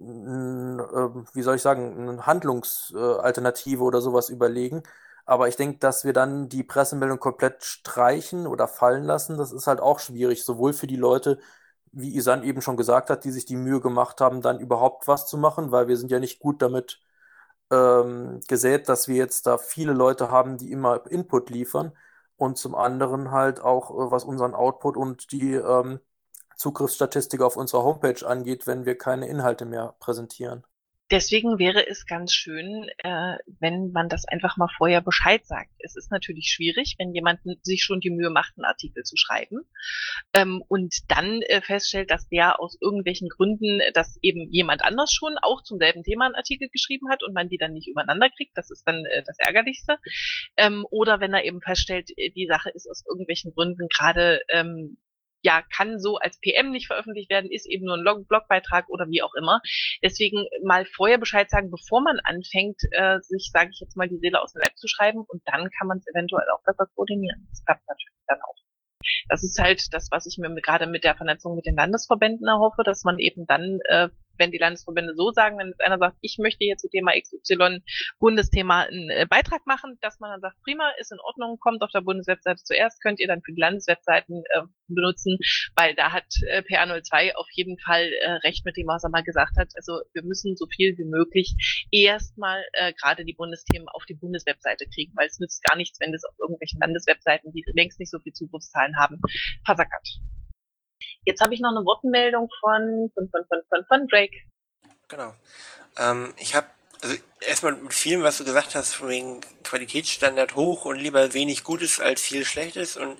[0.00, 4.82] eine ähm, wie soll ich sagen, eine Handlungsalternative oder sowas überlegen.
[5.26, 9.66] Aber ich denke, dass wir dann die Pressemeldung komplett streichen oder fallen lassen, das ist
[9.68, 11.38] halt auch schwierig, sowohl für die Leute,
[11.92, 15.26] wie Isan eben schon gesagt hat, die sich die Mühe gemacht haben, dann überhaupt was
[15.26, 17.00] zu machen, weil wir sind ja nicht gut damit
[17.70, 21.92] ähm, gesät, dass wir jetzt da viele Leute haben, die immer Input liefern
[22.36, 26.00] und zum anderen halt auch, äh, was unseren Output und die ähm,
[26.56, 30.64] Zugriffsstatistik auf unserer Homepage angeht, wenn wir keine Inhalte mehr präsentieren.
[31.10, 35.70] Deswegen wäre es ganz schön, äh, wenn man das einfach mal vorher Bescheid sagt.
[35.78, 39.60] Es ist natürlich schwierig, wenn jemand sich schon die Mühe macht, einen Artikel zu schreiben
[40.34, 45.36] ähm, und dann äh, feststellt, dass der aus irgendwelchen Gründen, dass eben jemand anders schon
[45.42, 48.56] auch zum selben Thema einen Artikel geschrieben hat und man die dann nicht übereinander kriegt.
[48.56, 49.98] Das ist dann äh, das Ärgerlichste.
[50.56, 54.96] Ähm, oder wenn er eben feststellt, äh, die Sache ist aus irgendwelchen Gründen gerade ähm,
[55.42, 59.22] ja, kann so als PM nicht veröffentlicht werden, ist eben nur ein Blogbeitrag oder wie
[59.22, 59.60] auch immer.
[60.02, 64.18] Deswegen mal vorher Bescheid sagen, bevor man anfängt, äh, sich, sage ich jetzt mal, die
[64.18, 67.46] Seele aus dem Leib zu schreiben und dann kann man es eventuell auch besser koordinieren.
[67.50, 68.56] Das klappt natürlich dann auch.
[69.28, 72.82] Das ist halt das, was ich mir gerade mit der Vernetzung mit den Landesverbänden erhoffe,
[72.84, 74.08] dass man eben dann äh,
[74.40, 77.82] wenn die Landesverbände so sagen, wenn jetzt einer sagt, ich möchte hier zu Thema XY
[78.18, 81.90] Bundesthema einen äh, Beitrag machen, dass man dann sagt, prima, ist in Ordnung, kommt auf
[81.92, 85.38] der Bundeswebseite zuerst, könnt ihr dann für die Landeswebseiten äh, benutzen,
[85.76, 89.22] weil da hat äh, PA02 auf jeden Fall äh, recht mit dem, was er mal
[89.22, 89.68] gesagt hat.
[89.76, 91.54] Also wir müssen so viel wie möglich
[91.92, 96.12] erstmal äh, gerade die Bundesthemen auf die Bundeswebseite kriegen, weil es nützt gar nichts, wenn
[96.12, 99.20] das auf irgendwelchen Landeswebseiten, die längst nicht so viel Zugriffszahlen haben,
[99.64, 100.20] versackert.
[101.24, 104.36] Jetzt habe ich noch eine Wortmeldung von, von, von, von, von, von Drake.
[105.08, 105.34] Genau.
[105.98, 106.66] Ähm, ich habe
[107.02, 111.64] also erstmal mit vielem, was du gesagt hast, von wegen Qualitätsstandard hoch und lieber wenig
[111.64, 113.16] Gutes als viel Schlechtes und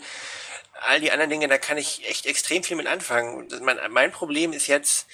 [0.82, 3.48] all die anderen Dinge, da kann ich echt extrem viel mit anfangen.
[3.62, 5.06] Mein, mein Problem ist jetzt,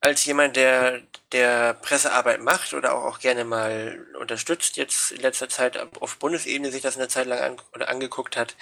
[0.00, 5.48] als jemand, der, der Pressearbeit macht oder auch, auch gerne mal unterstützt, jetzt in letzter
[5.48, 8.56] Zeit auf Bundesebene sich das eine Zeit lang an, oder angeguckt hat,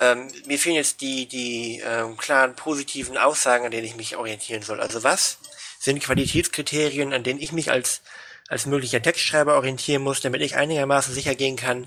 [0.00, 4.62] ähm, mir fehlen jetzt die, die ähm, klaren positiven Aussagen, an denen ich mich orientieren
[4.62, 4.80] soll.
[4.80, 5.38] Also was
[5.78, 8.02] sind Qualitätskriterien, an denen ich mich als,
[8.48, 11.86] als möglicher Textschreiber orientieren muss, damit ich einigermaßen sicher gehen kann,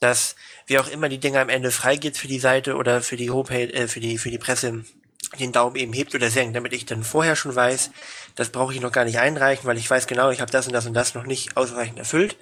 [0.00, 3.30] dass wie auch immer die Dinge am Ende freigeht für die Seite oder für die
[3.30, 4.84] Homepage, äh, für die, für die Presse,
[5.38, 7.90] den Daumen eben hebt oder senkt, damit ich dann vorher schon weiß,
[8.34, 10.72] das brauche ich noch gar nicht einreichen, weil ich weiß genau, ich habe das und
[10.72, 12.36] das und das noch nicht ausreichend erfüllt.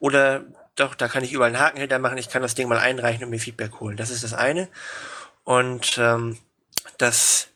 [0.00, 0.44] Oder
[0.76, 3.24] doch, da kann ich überall einen Haken hinter machen, ich kann das Ding mal einreichen
[3.24, 3.96] und mir Feedback holen.
[3.96, 4.68] Das ist das eine.
[5.44, 6.38] Und ähm,
[6.98, 7.48] das,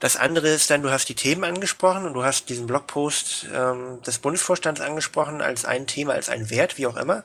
[0.00, 4.00] das andere ist dann, du hast die Themen angesprochen und du hast diesen Blogpost ähm,
[4.02, 7.24] des Bundesvorstands angesprochen als ein Thema, als ein Wert, wie auch immer.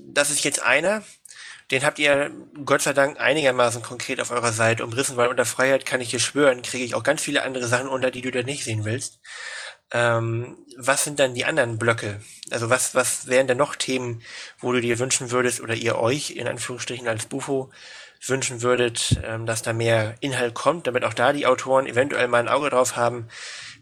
[0.00, 1.02] Das ist jetzt einer,
[1.70, 2.30] den habt ihr
[2.64, 6.20] Gott sei Dank einigermaßen konkret auf eurer Seite umrissen, weil unter Freiheit kann ich dir
[6.20, 9.20] schwören, kriege ich auch ganz viele andere Sachen unter, die du da nicht sehen willst.
[9.92, 12.20] Ähm, was sind dann die anderen Blöcke?
[12.50, 14.22] Also was, was wären denn noch Themen,
[14.58, 17.70] wo du dir wünschen würdest oder ihr euch in Anführungsstrichen als Bufo
[18.26, 22.38] wünschen würdet, ähm, dass da mehr Inhalt kommt, damit auch da die Autoren eventuell mal
[22.38, 23.28] ein Auge drauf haben.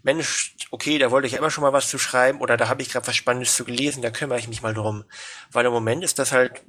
[0.03, 2.81] Mensch, okay, da wollte ich ja immer schon mal was zu schreiben oder da habe
[2.81, 5.05] ich gerade was Spannendes zu gelesen, da kümmere ich mich mal drum.
[5.51, 6.61] Weil im Moment ist das halt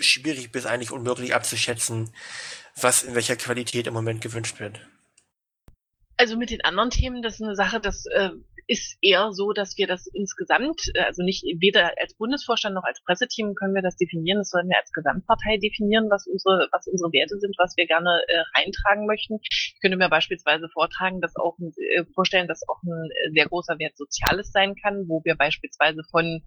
[0.00, 2.12] schwierig bis eigentlich unmöglich abzuschätzen,
[2.78, 4.80] was in welcher Qualität im Moment gewünscht wird.
[6.18, 8.30] Also mit den anderen Themen, das ist eine Sache, das äh,
[8.66, 13.02] ist eher so, dass wir das insgesamt, äh, also nicht weder als Bundesvorstand noch als
[13.04, 17.12] Presseteam können wir das definieren, das sollen wir als Gesamtpartei definieren, was unsere, was unsere
[17.12, 19.38] Werte sind, was wir gerne äh, reintragen möchten.
[19.42, 23.78] Ich könnte mir beispielsweise vortragen, dass auch äh, vorstellen, dass auch ein äh, sehr großer
[23.78, 26.42] Wert Soziales sein kann, wo wir beispielsweise von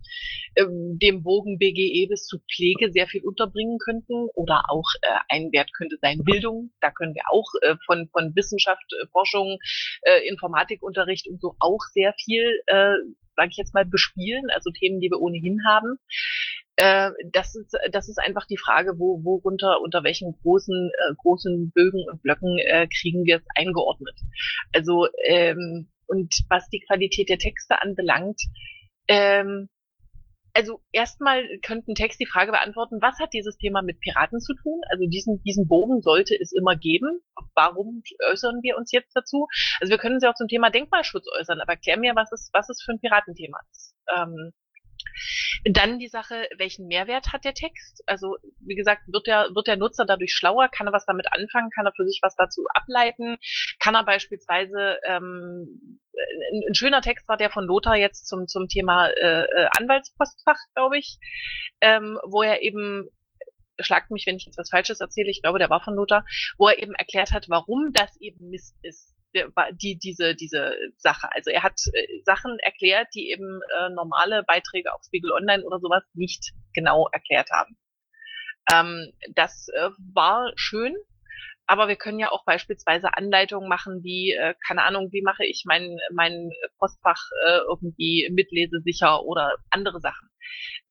[0.56, 4.28] ähm, dem Bogen BGE bis zu Pflege sehr viel unterbringen könnten.
[4.36, 6.72] Oder auch äh, ein Wert könnte sein Bildung.
[6.82, 9.58] Da können wir auch äh, von, von Wissenschaft, äh, Forschung,
[10.02, 12.96] äh, Informatikunterricht und so auch sehr sehr viel, äh,
[13.36, 15.98] sage ich jetzt mal, bespielen, also Themen, die wir ohnehin haben.
[16.76, 21.72] Äh, das ist das ist einfach die Frage, wo worunter unter welchen großen äh, großen
[21.72, 24.16] Bögen und Blöcken äh, kriegen wir es eingeordnet.
[24.74, 28.42] Also ähm, und was die Qualität der Texte anbelangt,
[29.08, 29.70] ähm,
[30.54, 34.82] also erstmal könnten Text die Frage beantworten, was hat dieses Thema mit Piraten zu tun?
[34.90, 37.22] Also diesen, diesen Bogen sollte es immer geben.
[37.56, 39.48] Warum äußern wir uns jetzt dazu?
[39.80, 42.50] Also wir können uns ja auch zum Thema Denkmalschutz äußern, aber erklär mir, was es,
[42.54, 43.96] was es für ein Piratenthema ist.
[44.16, 44.54] Ähm,
[45.64, 48.04] dann die Sache, welchen Mehrwert hat der Text?
[48.06, 50.70] Also, wie gesagt, wird der, wird der Nutzer dadurch schlauer?
[50.70, 51.70] Kann er was damit anfangen?
[51.72, 53.38] Kann er für sich was dazu ableiten?
[53.80, 58.68] Kann er beispielsweise, ähm, ein, ein schöner Text war der von Lothar jetzt zum, zum
[58.68, 61.18] Thema äh, äh Anwaltspostfach, glaube ich,
[61.82, 63.10] ähm, wo er eben
[63.82, 66.26] schlagt mich, wenn ich jetzt was Falsches erzähle, ich glaube, der war von Lothar,
[66.58, 69.16] wo er eben erklärt hat, warum das eben Mist ist
[69.82, 71.30] die diese diese Sache.
[71.34, 75.80] Also er hat äh, Sachen erklärt, die eben äh, normale Beiträge auf Spiegel Online oder
[75.80, 77.78] sowas nicht genau erklärt haben.
[78.72, 80.96] Ähm, das äh, war schön,
[81.68, 85.64] aber wir können ja auch beispielsweise Anleitungen machen, wie äh, keine Ahnung, wie mache ich
[85.66, 90.30] mein mein Postfach äh, irgendwie mitlesesicher oder andere Sachen.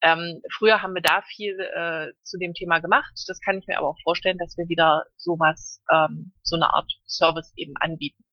[0.01, 3.11] Ähm, früher haben wir da viel äh, zu dem Thema gemacht.
[3.27, 6.91] Das kann ich mir aber auch vorstellen, dass wir wieder sowas, ähm, so eine Art
[7.05, 8.23] Service eben anbieten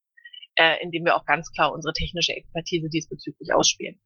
[0.57, 4.01] äh, indem wir auch ganz klar unsere technische Expertise diesbezüglich ausspielen.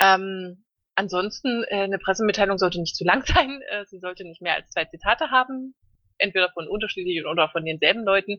[0.00, 0.64] Ähm,
[0.94, 3.60] ansonsten, äh, eine Pressemitteilung sollte nicht zu lang sein.
[3.70, 5.74] Äh, sie sollte nicht mehr als zwei Zitate haben,
[6.18, 8.38] entweder von unterschiedlichen oder von denselben Leuten.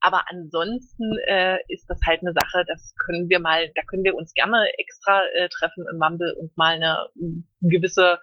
[0.00, 4.14] Aber ansonsten äh, ist das halt eine Sache, das können wir mal, da können wir
[4.14, 8.18] uns gerne extra äh, treffen im Mumble und mal eine, eine gewisse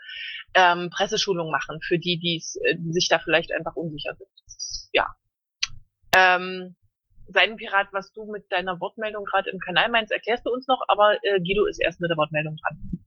[0.56, 4.30] ähm, Presseschulung machen für die, die's, äh, die sich da vielleicht einfach unsicher sind.
[4.94, 5.08] Ja.
[6.16, 6.76] Ähm,
[7.32, 11.14] Seidenpirat, was du mit deiner Wortmeldung gerade im Kanal meinst, erklärst du uns noch, aber
[11.24, 13.00] äh, Guido ist erst mit der Wortmeldung dran.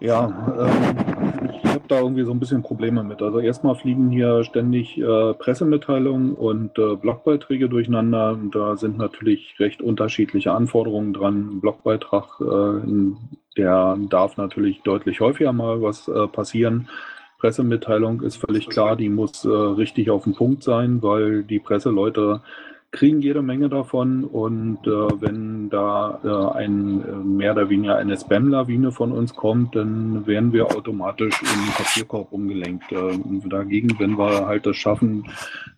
[0.00, 0.26] Ja,
[0.58, 3.22] ähm, ich habe da irgendwie so ein bisschen Probleme mit.
[3.22, 8.38] Also erstmal fliegen hier ständig äh, Pressemitteilungen und äh, Blogbeiträge durcheinander.
[8.52, 11.50] Da sind natürlich recht unterschiedliche Anforderungen dran.
[11.50, 13.14] Ein Blogbeitrag, äh,
[13.56, 16.88] der darf natürlich deutlich häufiger mal was äh, passieren.
[17.38, 22.42] Pressemitteilung ist völlig klar, die muss äh, richtig auf den Punkt sein, weil die Presseleute
[22.96, 24.90] kriegen jede Menge davon und äh,
[25.20, 30.54] wenn da äh, ein äh, mehr oder weniger eine Spam-Lawine von uns kommt, dann werden
[30.54, 32.90] wir automatisch in den Papierkorb umgelenkt.
[32.90, 33.18] Äh,
[33.48, 35.26] dagegen, wenn wir halt das schaffen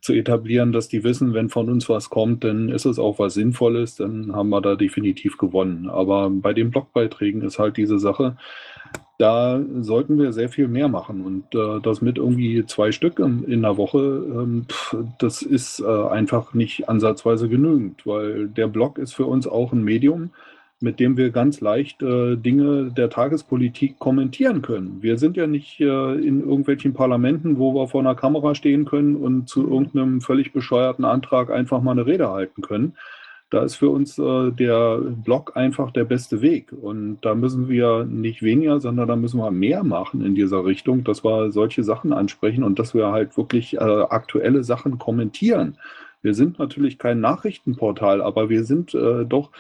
[0.01, 3.35] zu etablieren, dass die wissen, wenn von uns was kommt, dann ist es auch was
[3.35, 5.91] Sinnvolles, dann haben wir da definitiv gewonnen.
[5.91, 8.37] Aber bei den Blogbeiträgen ist halt diese Sache,
[9.19, 11.23] da sollten wir sehr viel mehr machen.
[11.23, 15.81] Und äh, das mit irgendwie zwei Stück in, in der Woche, ähm, pff, das ist
[15.81, 20.31] äh, einfach nicht ansatzweise genügend, weil der Blog ist für uns auch ein Medium,
[20.81, 24.99] mit dem wir ganz leicht äh, Dinge der Tagespolitik kommentieren können.
[25.01, 25.85] Wir sind ja nicht äh,
[26.15, 31.05] in irgendwelchen Parlamenten, wo wir vor einer Kamera stehen können und zu irgendeinem völlig bescheuerten
[31.05, 32.95] Antrag einfach mal eine Rede halten können
[33.51, 36.73] da ist für uns äh, der Blog einfach der beste Weg.
[36.73, 41.05] Und da müssen wir nicht weniger, sondern da müssen wir mehr machen in dieser Richtung,
[41.05, 45.79] dass wir solche Sachen ansprechen und dass wir halt wirklich äh, aktuelle Sachen kommentieren.
[46.21, 49.51] Wir sind natürlich kein Nachrichtenportal, aber wir sind äh, doch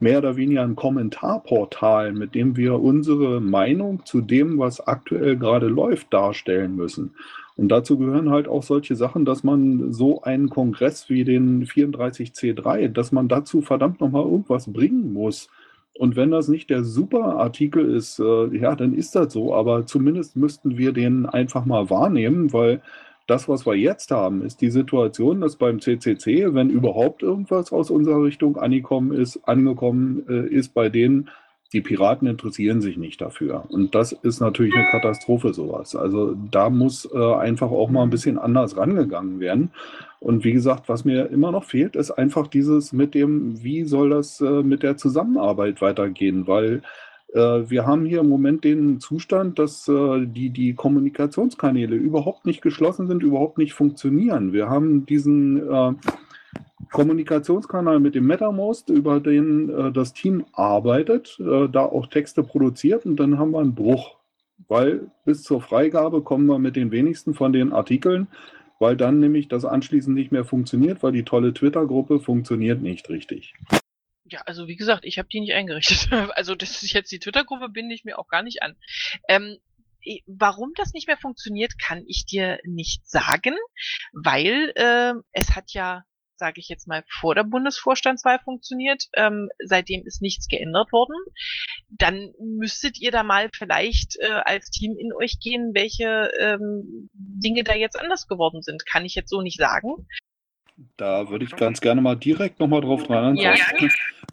[0.00, 5.68] mehr oder weniger ein Kommentarportal, mit dem wir unsere Meinung zu dem, was aktuell gerade
[5.68, 7.14] läuft, darstellen müssen.
[7.60, 12.88] Und dazu gehören halt auch solche Sachen, dass man so einen Kongress wie den 34C3,
[12.88, 15.50] dass man dazu verdammt nochmal irgendwas bringen muss.
[15.92, 19.54] Und wenn das nicht der super Artikel ist, äh, ja, dann ist das so.
[19.54, 22.80] Aber zumindest müssten wir den einfach mal wahrnehmen, weil
[23.26, 27.90] das, was wir jetzt haben, ist die Situation, dass beim CCC, wenn überhaupt irgendwas aus
[27.90, 31.28] unserer Richtung angekommen ist, angekommen äh, ist bei denen,
[31.72, 33.64] die Piraten interessieren sich nicht dafür.
[33.68, 35.94] Und das ist natürlich eine Katastrophe, sowas.
[35.94, 39.70] Also da muss äh, einfach auch mal ein bisschen anders rangegangen werden.
[40.18, 44.10] Und wie gesagt, was mir immer noch fehlt, ist einfach dieses mit dem, wie soll
[44.10, 46.48] das äh, mit der Zusammenarbeit weitergehen?
[46.48, 46.82] Weil
[47.34, 47.38] äh,
[47.70, 53.06] wir haben hier im Moment den Zustand, dass äh, die, die Kommunikationskanäle überhaupt nicht geschlossen
[53.06, 54.52] sind, überhaupt nicht funktionieren.
[54.52, 55.92] Wir haben diesen äh,
[56.90, 63.06] Kommunikationskanal mit dem MetaMost, über den äh, das Team arbeitet, äh, da auch Texte produziert
[63.06, 64.16] und dann haben wir einen Bruch,
[64.68, 68.28] weil bis zur Freigabe kommen wir mit den wenigsten von den Artikeln,
[68.78, 73.54] weil dann nämlich das anschließend nicht mehr funktioniert, weil die tolle Twitter-Gruppe funktioniert nicht richtig.
[74.24, 76.08] Ja, also wie gesagt, ich habe die nicht eingerichtet.
[76.34, 78.76] Also das ist jetzt die Twitter-Gruppe, binde ich mir auch gar nicht an.
[79.28, 79.58] Ähm,
[80.26, 83.54] warum das nicht mehr funktioniert, kann ich dir nicht sagen,
[84.12, 86.04] weil äh, es hat ja
[86.40, 89.04] sage ich jetzt mal, vor der Bundesvorstandswahl funktioniert.
[89.14, 91.14] Ähm, seitdem ist nichts geändert worden.
[91.90, 97.62] Dann müsstet ihr da mal vielleicht äh, als Team in euch gehen, welche ähm, Dinge
[97.62, 98.84] da jetzt anders geworden sind.
[98.86, 100.08] Kann ich jetzt so nicht sagen.
[100.96, 103.54] Da würde ich ganz gerne mal direkt nochmal drauf dran ja,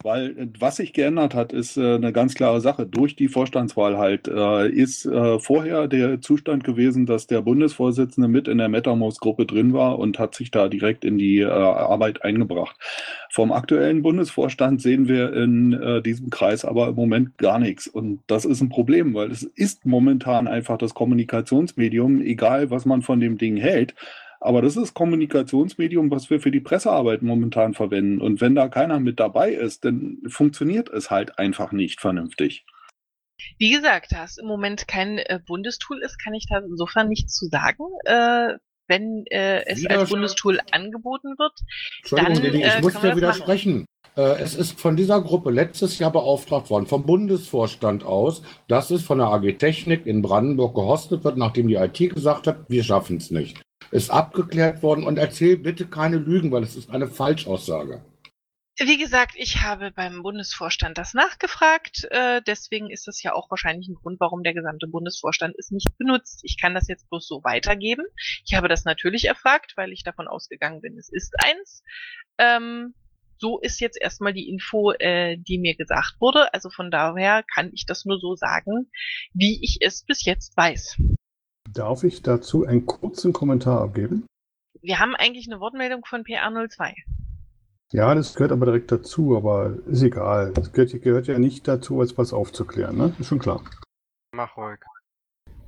[0.02, 2.86] weil äh, was sich geändert hat, ist äh, eine ganz klare Sache.
[2.86, 5.08] Durch die Vorstandswahl halt äh, ist
[5.40, 10.34] vorher der Zustand gewesen, dass der Bundesvorsitzende mit in der MetaMost-Gruppe drin war und hat
[10.34, 12.76] sich da direkt in die Arbeit eingebracht.
[13.30, 17.86] Vom aktuellen Bundesvorstand sehen wir in diesem Kreis aber im Moment gar nichts.
[17.86, 23.02] Und das ist ein Problem, weil es ist momentan einfach das Kommunikationsmedium, egal was man
[23.02, 23.94] von dem Ding hält
[24.40, 28.20] aber das ist Kommunikationsmedium, was wir für die Pressearbeit momentan verwenden.
[28.20, 32.64] Und wenn da keiner mit dabei ist, dann funktioniert es halt einfach nicht vernünftig.
[33.58, 37.34] Wie gesagt, da es im Moment kein äh, Bundestool ist, kann ich da insofern nichts
[37.34, 37.84] zu sagen.
[38.04, 38.58] Äh,
[38.88, 41.52] wenn äh, es als Bundestool angeboten wird,
[41.98, 43.86] Entschuldigung, dann Lili, ich äh, muss dir widersprechen.
[44.16, 49.02] Äh, Es ist von dieser Gruppe letztes Jahr beauftragt worden, vom Bundesvorstand aus, dass es
[49.02, 53.18] von der AG Technik in Brandenburg gehostet wird, nachdem die IT gesagt hat, wir schaffen
[53.18, 53.60] es nicht.
[53.90, 58.02] Ist abgeklärt worden und erzähl bitte keine Lügen, weil es ist eine Falschaussage.
[58.80, 62.06] Wie gesagt, ich habe beim Bundesvorstand das nachgefragt.
[62.12, 65.88] Äh, deswegen ist das ja auch wahrscheinlich ein Grund, warum der gesamte Bundesvorstand es nicht
[65.98, 66.42] benutzt.
[66.44, 68.04] Ich kann das jetzt bloß so weitergeben.
[68.46, 71.82] Ich habe das natürlich erfragt, weil ich davon ausgegangen bin, es ist eins.
[72.38, 72.94] Ähm,
[73.38, 76.54] so ist jetzt erstmal die Info, äh, die mir gesagt wurde.
[76.54, 78.90] Also von daher kann ich das nur so sagen,
[79.32, 80.98] wie ich es bis jetzt weiß.
[81.72, 84.26] Darf ich dazu einen kurzen Kommentar abgeben?
[84.80, 86.94] Wir haben eigentlich eine Wortmeldung von PR02.
[87.92, 90.52] Ja, das gehört aber direkt dazu, aber ist egal.
[90.52, 93.14] Das gehört, gehört ja nicht dazu, als was aufzuklären, ne?
[93.18, 93.62] Ist schon klar.
[94.34, 94.78] Mach ruhig.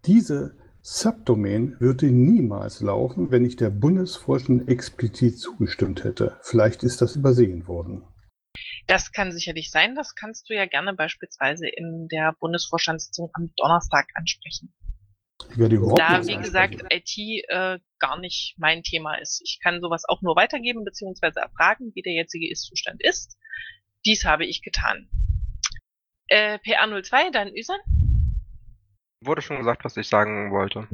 [0.06, 6.40] Diese Subdomain würde niemals laufen, wenn nicht der Bundesvorstand explizit zugestimmt hätte.
[6.42, 8.04] Vielleicht ist das übersehen worden.
[8.88, 9.94] Das kann sicherlich sein.
[9.96, 14.74] Das kannst du ja gerne beispielsweise in der Bundesvorstandssitzung am Donnerstag ansprechen.
[15.52, 19.42] Ich werde überhaupt Da, wie gesagt, IT äh, gar nicht mein Thema ist.
[19.46, 21.40] Ich kann sowas auch nur weitergeben bzw.
[21.40, 23.38] erfragen, wie der jetzige Ist-Zustand ist.
[24.06, 25.10] Dies habe ich getan.
[26.28, 27.80] Äh, PR02, dann Üsan.
[29.24, 30.88] Wurde schon gesagt, was ich sagen wollte.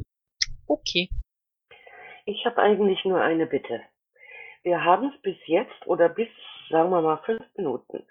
[0.66, 1.08] Okay.
[2.26, 3.80] Ich habe eigentlich nur eine Bitte.
[4.62, 6.28] Wir haben es bis jetzt oder bis,
[6.68, 8.04] sagen wir mal, fünf Minuten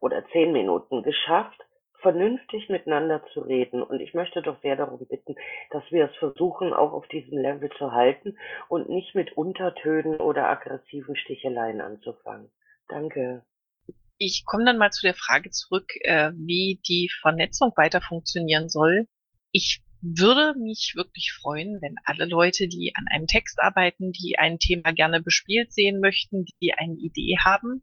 [0.00, 1.58] oder zehn Minuten geschafft,
[2.02, 3.82] vernünftig miteinander zu reden.
[3.82, 5.36] Und ich möchte doch sehr darum bitten,
[5.70, 8.36] dass wir es versuchen, auch auf diesem Level zu halten
[8.68, 12.50] und nicht mit Untertönen oder aggressiven Sticheleien anzufangen.
[12.88, 13.42] Danke.
[14.18, 19.06] Ich komme dann mal zu der Frage zurück, äh, wie die Vernetzung weiter funktionieren soll.
[19.56, 24.58] Ich würde mich wirklich freuen, wenn alle Leute, die an einem Text arbeiten, die ein
[24.58, 27.80] Thema gerne bespielt sehen möchten, die eine Idee haben,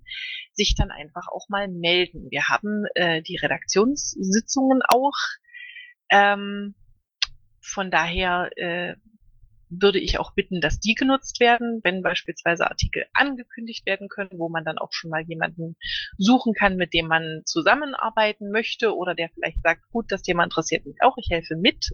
[0.52, 2.28] sich dann einfach auch mal melden.
[2.30, 5.18] Wir haben äh, die Redaktionssitzungen auch.
[6.12, 6.76] Ähm,
[7.60, 8.94] von daher äh,
[9.82, 14.50] würde ich auch bitten, dass die genutzt werden, wenn beispielsweise Artikel angekündigt werden können, wo
[14.50, 15.76] man dann auch schon mal jemanden
[16.18, 20.86] suchen kann, mit dem man zusammenarbeiten möchte oder der vielleicht sagt, gut, das Thema interessiert
[20.86, 21.90] mich auch, ich helfe mit.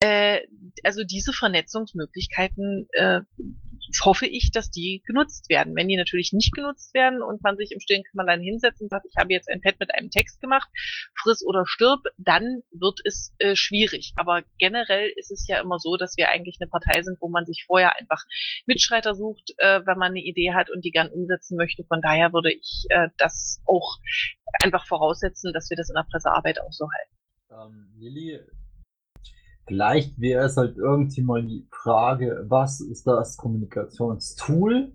[0.00, 0.40] Äh,
[0.84, 3.20] also diese Vernetzungsmöglichkeiten äh,
[4.04, 5.74] hoffe ich, dass die genutzt werden.
[5.74, 9.06] Wenn die natürlich nicht genutzt werden und man sich im stillen Kämmerlein hinsetzt und sagt,
[9.06, 10.68] ich habe jetzt ein Pad mit einem Text gemacht,
[11.20, 14.12] friss oder stirb, dann wird es äh, schwierig.
[14.16, 17.46] Aber generell ist es ja immer so, dass wir eigentlich eine Partei sind, wo man
[17.46, 18.24] sich vorher einfach
[18.66, 21.84] Mitschreiter sucht, äh, wenn man eine Idee hat und die gern umsetzen möchte.
[21.84, 23.98] Von daher würde ich äh, das auch
[24.62, 27.14] einfach voraussetzen, dass wir das in der Pressearbeit auch so halten.
[27.50, 28.40] Ähm, Lilly,
[29.68, 34.92] Vielleicht wäre es halt irgendwie mal die Frage, was ist das Kommunikationstool,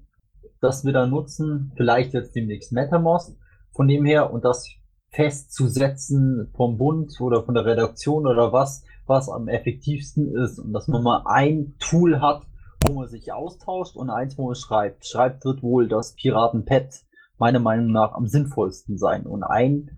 [0.62, 1.72] das wir da nutzen?
[1.76, 3.38] Vielleicht jetzt demnächst MetaMost.
[3.72, 4.68] Von dem her und das
[5.12, 10.88] festzusetzen vom Bund oder von der Redaktion oder was, was am effektivsten ist und dass
[10.88, 12.42] man mal ein Tool hat,
[12.88, 15.06] wo man sich austauscht und eins, wo man schreibt.
[15.06, 17.04] Schreibt wird wohl das Piratenpad
[17.38, 19.92] meiner Meinung nach am sinnvollsten sein und ein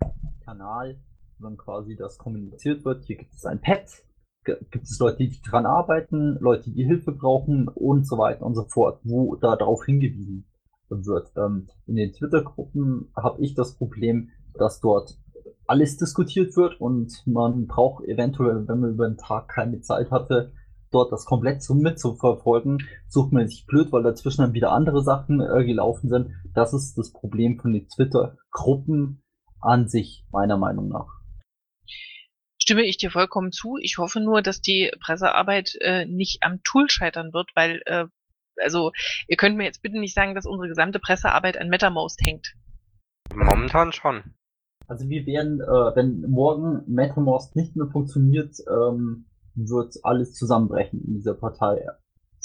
[0.44, 0.98] Kanal,
[1.38, 3.06] wo dann quasi das kommuniziert wird.
[3.06, 4.05] Hier gibt es ein Pad,
[4.70, 8.64] gibt es Leute, die dran arbeiten, Leute, die Hilfe brauchen und so weiter und so
[8.64, 10.46] fort, wo da darauf hingewiesen
[10.88, 11.32] wird.
[11.36, 15.18] Ähm, in den Twitter-Gruppen habe ich das Problem, dass dort
[15.66, 20.52] alles diskutiert wird und man braucht eventuell, wenn man über den Tag keine Zeit hatte,
[20.92, 22.78] dort das komplett so mitzuverfolgen,
[23.08, 26.30] sucht man sich blöd, weil dazwischen dann wieder andere Sachen äh, gelaufen sind.
[26.54, 29.22] Das ist das Problem von den Twitter-Gruppen
[29.60, 31.15] an sich, meiner Meinung nach
[32.66, 33.76] stimme ich dir vollkommen zu.
[33.80, 38.06] Ich hoffe nur, dass die Pressearbeit äh, nicht am Tool scheitern wird, weil, äh,
[38.60, 38.90] also,
[39.28, 42.54] ihr könnt mir jetzt bitte nicht sagen, dass unsere gesamte Pressearbeit an MetaMost hängt.
[43.32, 44.34] Momentan schon.
[44.88, 51.14] Also wir werden, äh, wenn morgen MetaMost nicht mehr funktioniert, ähm, wird alles zusammenbrechen in
[51.14, 51.86] dieser Partei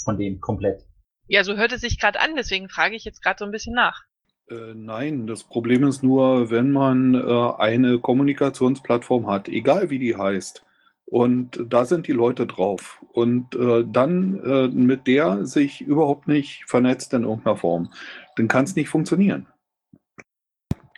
[0.04, 0.86] von dem komplett.
[1.26, 3.74] Ja, so hört es sich gerade an, deswegen frage ich jetzt gerade so ein bisschen
[3.74, 4.04] nach.
[4.48, 10.16] Äh, nein, das Problem ist nur, wenn man äh, eine Kommunikationsplattform hat, egal wie die
[10.16, 10.64] heißt,
[11.04, 17.12] und da sind die Leute drauf und äh, dann mit der sich überhaupt nicht vernetzt
[17.12, 17.92] in irgendeiner Form,
[18.36, 19.46] dann kann es nicht funktionieren.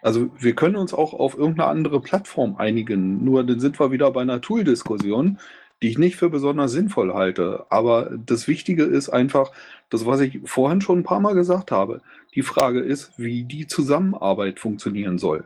[0.03, 4.11] Also wir können uns auch auf irgendeine andere Plattform einigen, nur dann sind wir wieder
[4.12, 5.39] bei einer Tool-Diskussion,
[5.83, 7.67] die ich nicht für besonders sinnvoll halte.
[7.71, 9.53] Aber das Wichtige ist einfach,
[9.91, 12.01] das, was ich vorhin schon ein paar Mal gesagt habe.
[12.35, 15.45] Die Frage ist, wie die Zusammenarbeit funktionieren soll.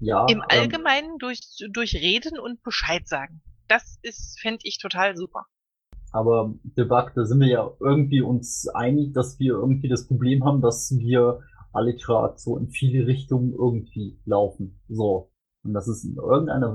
[0.00, 1.40] Ja, Im ähm, Allgemeinen durch,
[1.70, 3.40] durch Reden und Bescheid sagen.
[3.68, 5.46] Das ist, fände ich total super.
[6.10, 10.60] Aber Debug, da sind wir ja irgendwie uns einig, dass wir irgendwie das Problem haben,
[10.60, 11.40] dass wir
[11.72, 14.80] alle gerade so in viele Richtungen irgendwie laufen.
[14.88, 15.31] So.
[15.64, 16.74] Und dass es in irgendeiner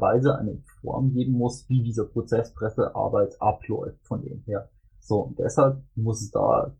[0.00, 4.68] Weise eine Form geben muss, wie dieser Prozess Pressearbeit abläuft von dem her.
[5.00, 6.74] So, und deshalb muss es da,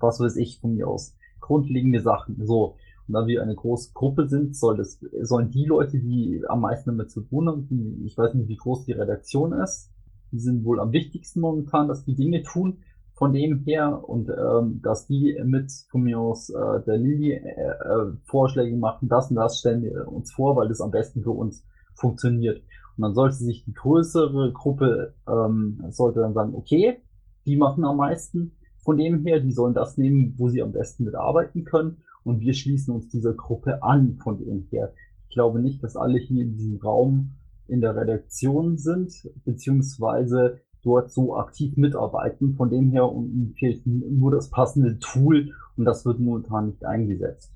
[0.00, 2.44] was weiß ich, von mir aus, grundlegende Sachen.
[2.44, 2.74] So,
[3.06, 6.90] und da wir eine große Gruppe sind, soll das, sollen die Leute, die am meisten
[6.90, 9.92] damit zu tun haben, die, ich weiß nicht, wie groß die Redaktion ist,
[10.32, 12.78] die sind wohl am wichtigsten momentan, dass die Dinge tun,
[13.16, 17.70] von dem her und ähm, dass die mit von mir aus äh, der Linie äh,
[17.70, 21.30] äh, Vorschläge machen, das und das stellen wir uns vor, weil das am besten für
[21.30, 21.64] uns
[21.94, 22.62] funktioniert.
[22.96, 26.98] Und dann sollte sich die größere Gruppe ähm, sollte dann sagen, okay,
[27.46, 28.52] die machen am meisten
[28.84, 32.52] von dem her, die sollen das nehmen, wo sie am besten mitarbeiten können und wir
[32.52, 34.92] schließen uns dieser Gruppe an von dem her.
[35.28, 37.32] Ich glaube nicht, dass alle hier in diesem Raum
[37.66, 39.12] in der Redaktion sind,
[39.44, 42.54] beziehungsweise dort so aktiv mitarbeiten.
[42.56, 43.10] Von dem her
[43.58, 47.52] fehlt nur das passende Tool und das wird momentan nicht eingesetzt.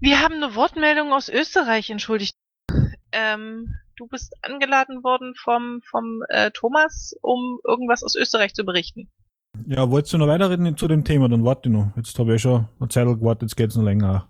[0.00, 2.34] Wir haben eine Wortmeldung aus Österreich, entschuldigt.
[3.12, 9.08] Ähm, du bist angeladen worden vom, vom äh, Thomas, um irgendwas aus Österreich zu berichten.
[9.66, 11.28] Ja, wolltest du noch weiterreden zu dem Thema?
[11.28, 11.92] Dann warte ich noch.
[11.96, 14.28] Jetzt habe ich schon eine Zeit gewartet, jetzt geht es noch länger.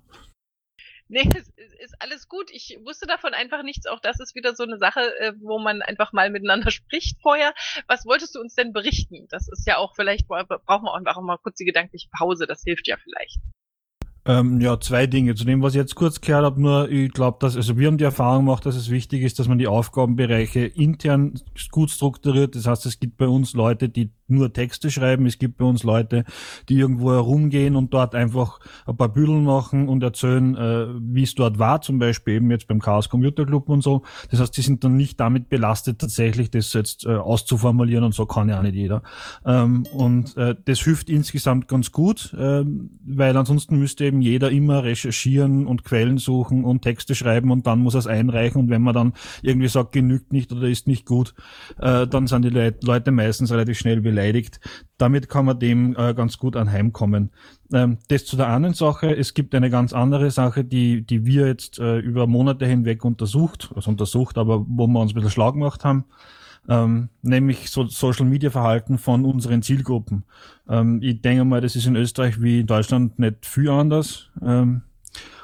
[1.12, 1.50] Nee, es
[1.84, 2.50] ist, alles gut.
[2.50, 3.86] Ich wusste davon einfach nichts.
[3.86, 7.52] Auch das ist wieder so eine Sache, äh, wo man einfach mal miteinander spricht vorher.
[7.86, 9.26] Was wolltest du uns denn berichten?
[9.28, 12.46] Das ist ja auch vielleicht, brauchen wir auch einfach mal kurz die gedankliche Pause.
[12.46, 13.40] Das hilft ja vielleicht.
[14.24, 15.34] Ähm, ja, zwei Dinge.
[15.34, 17.98] Zu dem, was ich jetzt kurz gehört habe, nur ich glaube, dass, also wir haben
[17.98, 21.34] die Erfahrung gemacht, dass es wichtig ist, dass man die Aufgabenbereiche intern
[21.72, 22.54] gut strukturiert.
[22.54, 25.26] Das heißt, es gibt bei uns Leute, die nur Texte schreiben.
[25.26, 26.24] Es gibt bei uns Leute,
[26.68, 31.34] die irgendwo herumgehen und dort einfach ein paar Büdeln machen und erzählen, äh, wie es
[31.34, 34.02] dort war, zum Beispiel eben jetzt beim Chaos Computer Club und so.
[34.30, 38.26] Das heißt, die sind dann nicht damit belastet, tatsächlich das jetzt äh, auszuformulieren und so
[38.26, 39.02] kann ja auch nicht jeder.
[39.44, 42.64] Ähm, und äh, das hilft insgesamt ganz gut, äh,
[43.06, 47.80] weil ansonsten müsste eben jeder immer recherchieren und Quellen suchen und Texte schreiben und dann
[47.80, 51.06] muss er es einreichen und wenn man dann irgendwie sagt, genügt nicht oder ist nicht
[51.06, 51.34] gut,
[51.78, 54.60] äh, dann sind die Le Leute meistens relativ schnell beleidigt beleidigt.
[54.98, 57.30] Damit kann man dem äh, ganz gut anheimkommen.
[57.72, 59.14] Ähm, das zu der anderen Sache.
[59.16, 63.70] Es gibt eine ganz andere Sache, die, die wir jetzt äh, über Monate hinweg untersucht,
[63.74, 66.04] also untersucht, aber wo wir uns ein bisschen schlau gemacht haben.
[66.68, 70.22] Ähm, nämlich so Social Media Verhalten von unseren Zielgruppen.
[70.68, 74.30] Ähm, ich denke mal, das ist in Österreich wie in Deutschland nicht viel anders.
[74.40, 74.82] Ähm,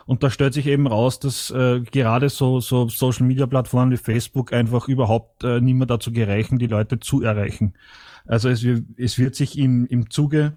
[0.07, 3.99] und da stellt sich eben raus, dass äh, gerade so, so Social Media Plattformen wie
[3.99, 7.75] Facebook einfach überhaupt äh, nicht mehr dazu gereichen, die Leute zu erreichen.
[8.29, 8.65] Also es,
[8.97, 10.53] es wird sich im, im Zuge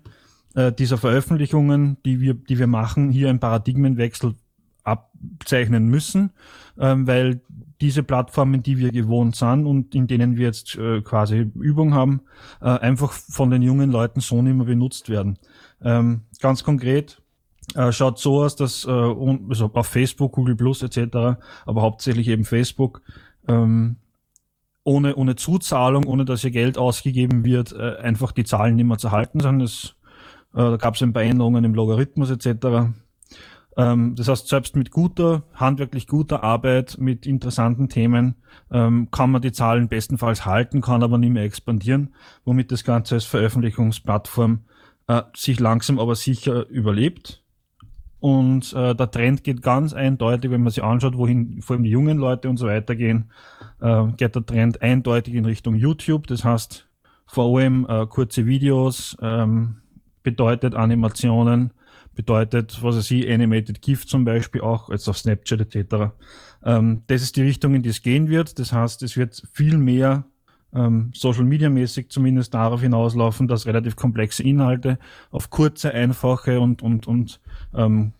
[0.53, 4.35] äh, dieser Veröffentlichungen, die wir, die wir machen, hier ein Paradigmenwechsel
[4.83, 6.31] abzeichnen müssen,
[6.77, 7.41] ähm, weil
[7.79, 12.21] diese Plattformen, die wir gewohnt sind und in denen wir jetzt äh, quasi Übung haben,
[12.61, 15.39] äh, einfach von den jungen Leuten so nicht mehr benutzt werden.
[15.81, 17.21] Ähm, ganz konkret
[17.75, 22.45] äh, schaut so aus, dass äh, also auf Facebook, Google Plus etc., aber hauptsächlich eben
[22.45, 23.01] Facebook,
[23.47, 23.95] ähm,
[24.83, 28.97] ohne, ohne Zuzahlung, ohne dass hier Geld ausgegeben wird, äh, einfach die Zahlen nicht mehr
[28.97, 29.61] zu halten sind.
[29.61, 29.95] Es,
[30.53, 32.91] äh, da gab es ein paar Änderungen im Logarithmus etc.
[33.77, 38.35] Ähm, das heißt, selbst mit guter, handwerklich guter Arbeit, mit interessanten Themen,
[38.71, 42.13] ähm, kann man die Zahlen bestenfalls halten, kann aber nicht mehr expandieren,
[42.43, 44.61] womit das Ganze als Veröffentlichungsplattform
[45.07, 47.43] äh, sich langsam aber sicher überlebt.
[48.19, 51.89] Und äh, der Trend geht ganz eindeutig, wenn man sich anschaut, wohin vor allem die
[51.89, 53.31] jungen Leute und so weiter gehen,
[53.81, 56.27] äh, geht der Trend eindeutig in Richtung YouTube.
[56.27, 56.87] Das heißt,
[57.25, 59.77] vor allem äh, kurze Videos, ähm,
[60.23, 61.71] bedeutet Animationen,
[62.15, 66.13] bedeutet, was weiß ich, Animated GIF zum Beispiel auch, als auf Snapchat etc.
[66.63, 68.59] Ähm, das ist die Richtung, in die es gehen wird.
[68.59, 70.25] Das heißt, es wird viel mehr
[70.73, 74.99] ähm, Social Media mäßig zumindest darauf hinauslaufen, dass relativ komplexe Inhalte
[75.29, 77.39] auf kurze, einfache und, und, und
[77.73, 78.13] ähm,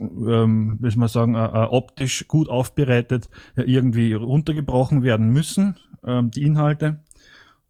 [0.00, 6.30] ähm, wie soll sagen, äh, äh, optisch gut aufbereitet äh, irgendwie runtergebrochen werden müssen, ähm,
[6.30, 7.00] die Inhalte.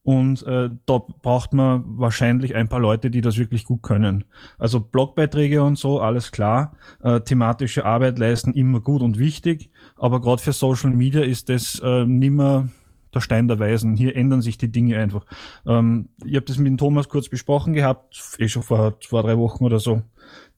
[0.02, 4.24] Und äh, da braucht man wahrscheinlich ein paar Leute, die das wirklich gut können.
[4.56, 6.76] Also Blogbeiträge und so, alles klar.
[7.02, 9.70] Äh, thematische Arbeit leisten immer gut und wichtig.
[9.96, 12.68] Aber gerade für Social Media ist das äh, nimmer
[13.14, 13.96] der Stein der Weisen.
[13.96, 15.26] Hier ändern sich die Dinge einfach.
[15.66, 19.36] Ähm, ich habe das mit dem Thomas kurz besprochen gehabt, eh schon vor zwei, drei
[19.36, 20.02] Wochen oder so.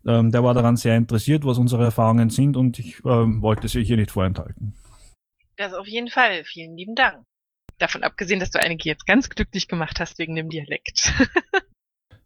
[0.07, 3.85] Ähm, der war daran sehr interessiert, was unsere Erfahrungen sind und ich ähm, wollte sie
[3.85, 4.75] hier nicht vorenthalten.
[5.57, 6.45] Das auf jeden Fall.
[6.45, 7.25] Vielen lieben Dank.
[7.79, 11.13] Davon abgesehen, dass du einige jetzt ganz glücklich gemacht hast wegen dem Dialekt.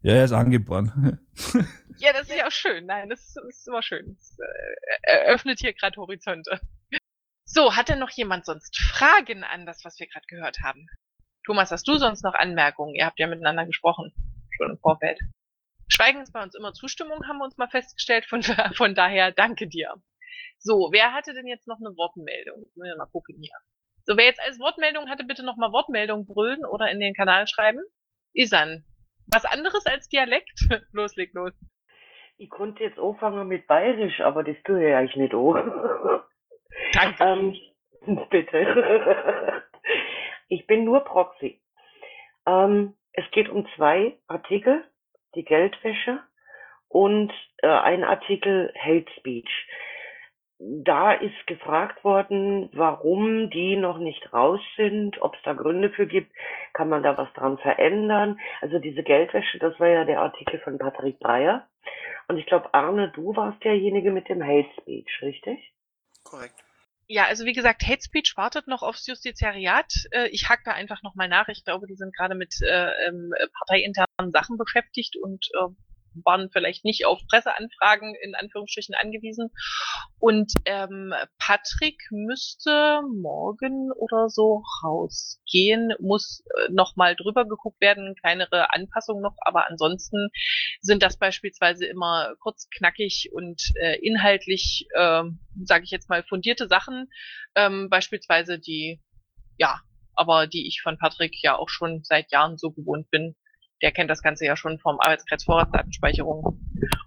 [0.03, 1.19] ja, er ist angeboren.
[1.99, 2.87] ja, das ist ja auch schön.
[2.87, 4.17] Nein, das ist immer schön.
[4.17, 6.61] Das äh, eröffnet hier gerade Horizonte.
[7.45, 10.87] So, hat denn noch jemand sonst Fragen an das, was wir gerade gehört haben?
[11.45, 12.95] Thomas, hast du sonst noch Anmerkungen?
[12.95, 14.13] Ihr habt ja miteinander gesprochen,
[14.57, 15.21] schon im Vorfeld.
[15.95, 18.27] Schweigen ist bei uns immer Zustimmung, haben wir uns mal festgestellt.
[18.27, 18.43] Von,
[18.77, 19.95] von daher danke dir.
[20.59, 22.67] So, wer hatte denn jetzt noch eine Wortmeldung?
[22.75, 23.55] Mal gucken hier.
[24.05, 27.81] So, wer jetzt als Wortmeldung hatte, bitte nochmal Wortmeldung brüllen oder in den Kanal schreiben.
[28.33, 28.85] Isan,
[29.33, 30.69] was anderes als Dialekt?
[30.93, 31.53] los, leg los.
[32.39, 35.55] Ich konnte jetzt anfangen mit Bayerisch, aber das tue ich eigentlich nicht auch.
[36.93, 37.23] Danke.
[37.25, 39.63] Ähm, bitte.
[40.49, 41.63] ich bin nur Proxy.
[42.47, 44.85] Ähm, es geht um zwei Artikel
[45.35, 46.21] die Geldwäsche
[46.89, 49.51] und äh, ein Artikel Hate Speech.
[50.59, 56.07] Da ist gefragt worden, warum die noch nicht raus sind, ob es da Gründe für
[56.07, 56.33] gibt,
[56.73, 58.41] kann man da was dran verändern.
[58.61, 61.67] Also diese Geldwäsche, das war ja der Artikel von Patrick Breyer.
[62.29, 65.73] Und ich glaube, Arne, du warst derjenige mit dem Hate Speech, richtig?
[66.23, 66.64] Korrekt.
[67.07, 69.93] Ja, also wie gesagt, Hate Speech wartet noch aufs Justiziariat.
[70.11, 71.49] Äh, ich hack da einfach nochmal nach.
[71.49, 75.69] Ich glaube, die sind gerade mit äh, ähm, parteiinternen Sachen beschäftigt und äh,
[76.25, 79.51] waren vielleicht nicht auf Presseanfragen in Anführungsstrichen angewiesen.
[80.19, 88.73] Und ähm, Patrick müsste morgen oder so rausgehen, muss äh, nochmal drüber geguckt werden, kleinere
[88.73, 90.29] Anpassungen noch, aber ansonsten
[90.81, 95.23] sind das beispielsweise immer kurz, knackig und äh, inhaltlich, äh,
[95.65, 97.09] sage ich jetzt mal, fundierte Sachen,
[97.55, 99.01] ähm, beispielsweise die,
[99.59, 99.81] ja,
[100.15, 103.37] aber die ich von Patrick ja auch schon seit Jahren so gewohnt bin.
[103.85, 106.59] Der kennt das Ganze ja schon vom Arbeitskreis Vorratsdatenspeicherung.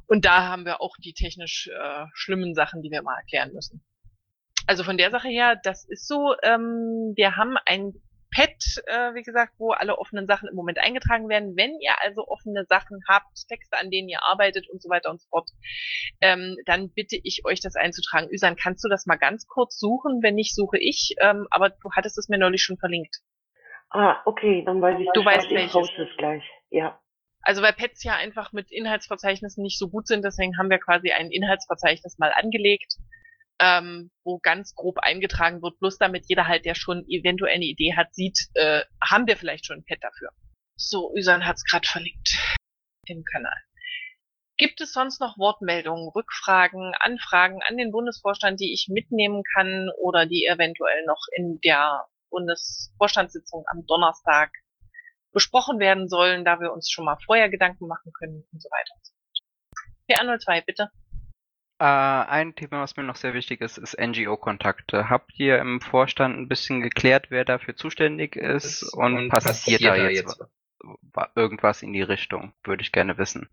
[0.06, 3.84] Und da haben wir auch die technisch äh, schlimmen Sachen, die wir mal erklären müssen.
[4.68, 7.94] Also von der Sache her, das ist so, ähm, wir haben ein
[8.30, 8.52] Pad,
[8.86, 11.56] äh, wie gesagt, wo alle offenen Sachen im Moment eingetragen werden.
[11.56, 15.20] Wenn ihr also offene Sachen habt, Texte, an denen ihr arbeitet und so weiter und
[15.20, 15.50] so fort,
[16.22, 18.30] ähm, dann bitte ich euch, das einzutragen.
[18.30, 20.20] Üsan, kannst du das mal ganz kurz suchen?
[20.22, 21.16] Wenn nicht, suche ich.
[21.22, 23.18] Ähm, aber du hattest es mir neulich schon verlinkt.
[23.90, 25.90] Ah, okay, dann weiß ich Du weißt ich welches.
[25.98, 26.44] es gleich.
[26.70, 27.00] Ja.
[27.42, 31.12] Also weil Pads ja einfach mit Inhaltsverzeichnissen nicht so gut sind, deswegen haben wir quasi
[31.12, 32.96] ein Inhaltsverzeichnis mal angelegt,
[33.60, 37.96] ähm, wo ganz grob eingetragen wird, bloß damit jeder halt, der schon eventuell eine Idee
[37.96, 40.32] hat, sieht, äh, haben wir vielleicht schon ein Pad dafür.
[40.76, 42.38] So, Üsan hat's gerade verlinkt
[43.06, 43.58] im Kanal.
[44.58, 50.26] Gibt es sonst noch Wortmeldungen, Rückfragen, Anfragen an den Bundesvorstand, die ich mitnehmen kann oder
[50.26, 54.52] die eventuell noch in der Bundesvorstandssitzung am Donnerstag
[55.38, 58.94] besprochen werden sollen, da wir uns schon mal vorher Gedanken machen können und so weiter.
[60.10, 60.90] P102, bitte.
[61.80, 65.10] Äh, ein Thema, was mir noch sehr wichtig ist, ist NGO-Kontakte.
[65.12, 70.40] Habt ihr im Vorstand ein bisschen geklärt, wer dafür zuständig ist und passiert da jetzt
[71.14, 72.54] wa- irgendwas in die Richtung?
[72.64, 73.48] Würde ich gerne wissen.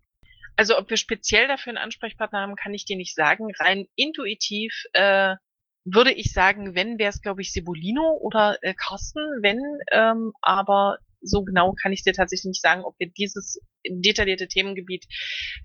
[0.55, 3.51] Also ob wir speziell dafür einen Ansprechpartner haben, kann ich dir nicht sagen.
[3.59, 5.35] Rein intuitiv äh,
[5.83, 9.59] würde ich sagen, wenn wäre es, glaube ich, Sebolino oder äh, Carsten, wenn,
[9.91, 15.05] ähm, aber so genau kann ich dir tatsächlich nicht sagen, ob wir dieses detaillierte Themengebiet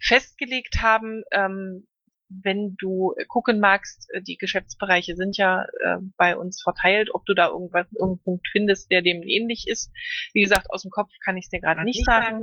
[0.00, 1.22] festgelegt haben.
[1.32, 1.86] Ähm,
[2.30, 7.34] wenn du gucken magst, äh, die Geschäftsbereiche sind ja äh, bei uns verteilt, ob du
[7.34, 9.90] da irgendwas, irgendeinen Punkt findest, der dem ähnlich ist.
[10.32, 12.42] Wie gesagt, aus dem Kopf kann ich es dir gerade nicht sagen.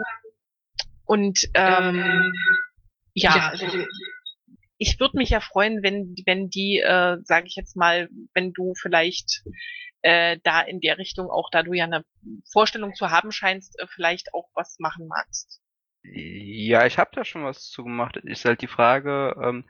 [1.06, 2.34] Und ähm,
[3.14, 3.66] ja, also,
[4.78, 8.74] ich würde mich ja freuen, wenn wenn die, äh, sage ich jetzt mal, wenn du
[8.76, 9.44] vielleicht
[10.02, 12.06] äh, da in der Richtung auch, da du ja eine
[12.52, 15.62] Vorstellung zu haben scheinst, äh, vielleicht auch was machen magst.
[16.04, 18.18] Ja, ich habe da schon was zu gemacht.
[18.18, 19.66] Ist halt die Frage, ähm,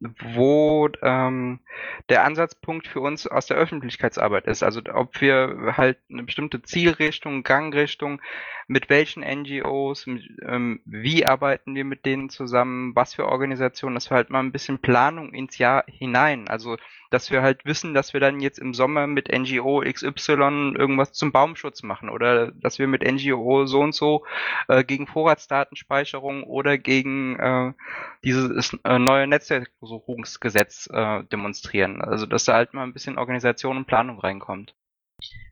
[0.00, 1.60] wo ähm,
[2.08, 4.62] der Ansatzpunkt für uns aus der Öffentlichkeitsarbeit ist.
[4.62, 8.22] Also ob wir halt eine bestimmte Zielrichtung, Gangrichtung,
[8.68, 14.10] mit welchen NGOs, mit, ähm, wie arbeiten wir mit denen zusammen, was für Organisationen, dass
[14.10, 16.46] wir halt mal ein bisschen Planung ins Jahr hinein.
[16.46, 16.76] Also
[17.10, 21.32] dass wir halt wissen, dass wir dann jetzt im Sommer mit NGO XY irgendwas zum
[21.32, 24.24] Baumschutz machen oder dass wir mit NGO so und so
[24.68, 27.72] äh, gegen Vorratsdatenspeicherung oder gegen äh,
[28.24, 32.02] dieses äh, neue Netzwerksuchungsgesetz äh, demonstrieren.
[32.02, 34.74] Also dass da halt mal ein bisschen Organisation und Planung reinkommt.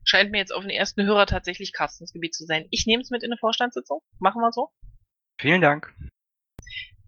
[0.04, 2.66] Scheint mir jetzt auf den ersten Hörer tatsächlich Carstens Gebiet zu sein.
[2.70, 4.00] Ich nehme es mit in eine Vorstandssitzung.
[4.20, 4.70] Machen wir so.
[5.40, 5.92] Vielen Dank.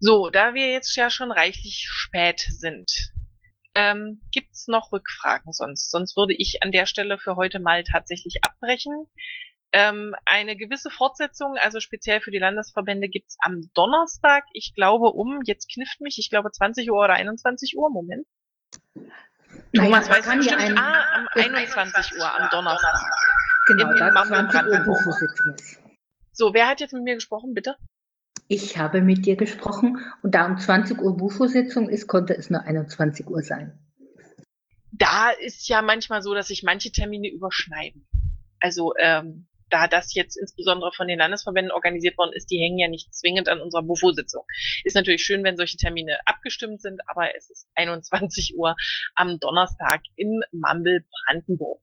[0.01, 3.11] So, da wir jetzt ja schon reichlich spät sind,
[3.75, 5.91] ähm, gibt's noch Rückfragen sonst?
[5.91, 9.05] Sonst würde ich an der Stelle für heute mal tatsächlich abbrechen.
[9.71, 15.41] Ähm, eine gewisse Fortsetzung, also speziell für die Landesverbände, gibt's am Donnerstag, ich glaube um,
[15.45, 18.25] jetzt knifft mich, ich glaube 20 Uhr oder 21 Uhr, Moment.
[19.75, 22.99] Thomas weiß kann bestimmt, ein- ah, am 21 Uhr am Donnerstag.
[23.67, 25.57] Genau, da Mammel 20 Uhr Brandenburg.
[26.31, 27.75] So, wer hat jetzt mit mir gesprochen, bitte?
[28.51, 32.63] Ich habe mit dir gesprochen und da um 20 Uhr Bufo-Sitzung ist, konnte es nur
[32.63, 33.77] 21 Uhr sein.
[34.91, 38.07] da ist ja manchmal so, dass sich manche Termine überschneiden.
[38.59, 42.87] Also ähm, da das jetzt insbesondere von den Landesverbänden organisiert worden ist, die hängen ja
[42.87, 44.43] nicht zwingend an unserer Bufo-Sitzung.
[44.83, 48.75] Ist natürlich schön, wenn solche Termine abgestimmt sind, aber es ist 21 Uhr
[49.13, 51.81] am Donnerstag in Mambel, Brandenburg.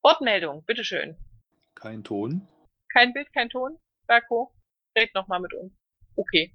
[0.00, 1.16] Wortmeldung, bitteschön.
[1.74, 2.46] Kein Ton.
[2.92, 3.76] Kein Bild, kein Ton.
[4.06, 4.52] Berko,
[5.00, 5.72] red nochmal mit uns.
[6.16, 6.54] Okay.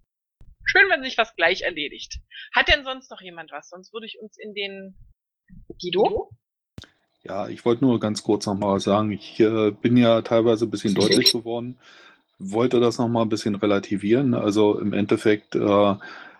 [0.63, 2.19] Schön, wenn sich was gleich erledigt.
[2.53, 3.69] Hat denn sonst noch jemand was?
[3.69, 4.95] Sonst würde ich uns in den
[5.79, 6.29] Guido?
[7.23, 10.93] Ja, ich wollte nur ganz kurz nochmal sagen, ich äh, bin ja teilweise ein bisschen
[10.93, 11.79] deutlich geworden,
[12.37, 14.33] wollte das nochmal ein bisschen relativieren.
[14.33, 15.95] Also im Endeffekt, äh,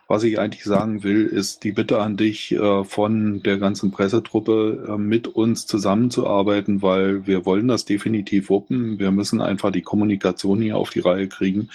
[0.07, 4.85] was ich eigentlich sagen will, ist die Bitte an dich äh, von der ganzen Pressetruppe
[4.87, 8.99] äh, mit uns zusammenzuarbeiten, weil wir wollen das definitiv wuppen.
[8.99, 11.71] Wir müssen einfach die Kommunikation hier auf die Reihe kriegen,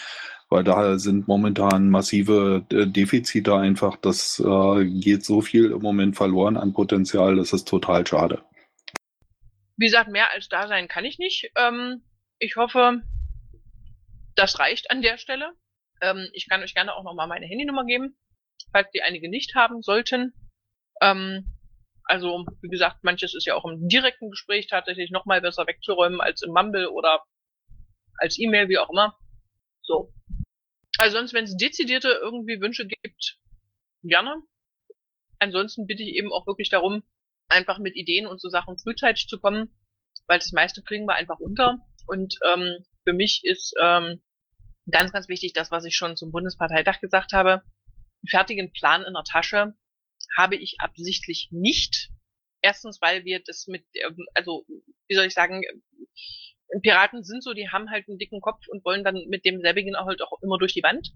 [0.48, 3.97] weil da sind momentan massive äh, Defizite einfach.
[3.97, 4.40] Das
[4.85, 8.43] geht so viel im Moment verloren an Potenzial, das ist total schade.
[9.77, 11.51] Wie gesagt, mehr als da sein kann ich nicht.
[11.57, 12.02] Ähm,
[12.39, 13.02] ich hoffe,
[14.36, 15.52] das reicht an der Stelle.
[16.01, 18.16] Ähm, ich kann euch gerne auch nochmal meine Handynummer geben,
[18.72, 20.32] falls die einige nicht haben sollten.
[21.01, 21.56] Ähm,
[22.05, 26.43] also, wie gesagt, manches ist ja auch im direkten Gespräch tatsächlich nochmal besser wegzuräumen als
[26.43, 27.22] im Mumble oder
[28.18, 29.16] als E-Mail, wie auch immer.
[29.82, 30.12] So.
[30.98, 33.39] Also sonst, wenn es dezidierte irgendwie Wünsche gibt,
[34.02, 34.43] gerne.
[35.39, 37.02] Ansonsten bitte ich eben auch wirklich darum,
[37.48, 39.70] einfach mit Ideen und so Sachen frühzeitig zu kommen,
[40.27, 41.78] weil das meiste kriegen wir einfach unter.
[42.06, 44.20] Und ähm, für mich ist ähm,
[44.90, 47.62] ganz, ganz wichtig, das, was ich schon zum Bundesparteitag gesagt habe,
[48.23, 49.74] einen fertigen Plan in der Tasche
[50.36, 52.11] habe ich absichtlich nicht.
[52.62, 54.65] Erstens, weil wir das mit, ähm, also
[55.09, 55.62] wie soll ich sagen,
[56.82, 60.07] Piraten sind so, die haben halt einen dicken Kopf und wollen dann mit demselbigen auch
[60.07, 61.12] halt auch immer durch die Wand.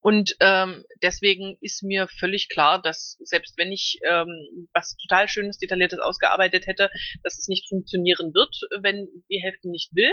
[0.00, 5.58] Und ähm, deswegen ist mir völlig klar, dass selbst wenn ich ähm, was total Schönes,
[5.58, 6.90] Detailliertes ausgearbeitet hätte,
[7.22, 10.12] dass es nicht funktionieren wird, wenn die Hälfte nicht will.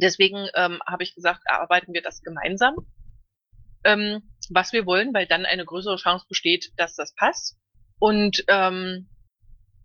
[0.00, 2.76] Deswegen ähm, habe ich gesagt, erarbeiten wir das gemeinsam,
[3.84, 7.56] ähm, was wir wollen, weil dann eine größere Chance besteht, dass das passt.
[7.98, 9.08] Und ähm,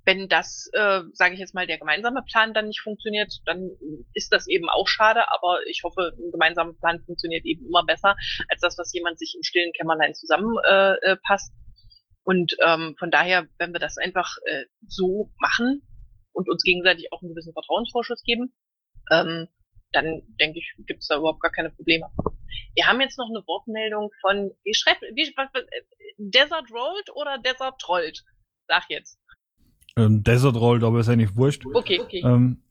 [0.06, 3.70] wenn das, äh, sage ich jetzt mal, der gemeinsame Plan dann nicht funktioniert, dann
[4.14, 8.16] ist das eben auch schade, aber ich hoffe, ein gemeinsamer Plan funktioniert eben immer besser
[8.50, 11.02] als das, was jemand sich im stillen Kämmerlein zusammenpasst.
[11.04, 11.54] Äh, äh, passt.
[12.26, 15.82] Und ähm, von daher, wenn wir das einfach äh, so machen
[16.32, 18.54] und uns gegenseitig auch einen gewissen Vertrauensvorschuss geben,
[19.12, 19.48] ähm,
[19.94, 22.08] dann denke ich, gibt es da überhaupt gar keine Probleme.
[22.76, 25.82] Wir haben jetzt noch eine Wortmeldung von, wie schreibt, wie, was, äh,
[26.18, 28.24] Desert Rolled oder Desert Trollt?
[28.68, 29.20] Sag jetzt.
[29.96, 31.66] Ähm, Desert Rolled, aber ist eigentlich wurscht.
[31.66, 32.22] Okay, okay.
[32.26, 32.62] Ähm,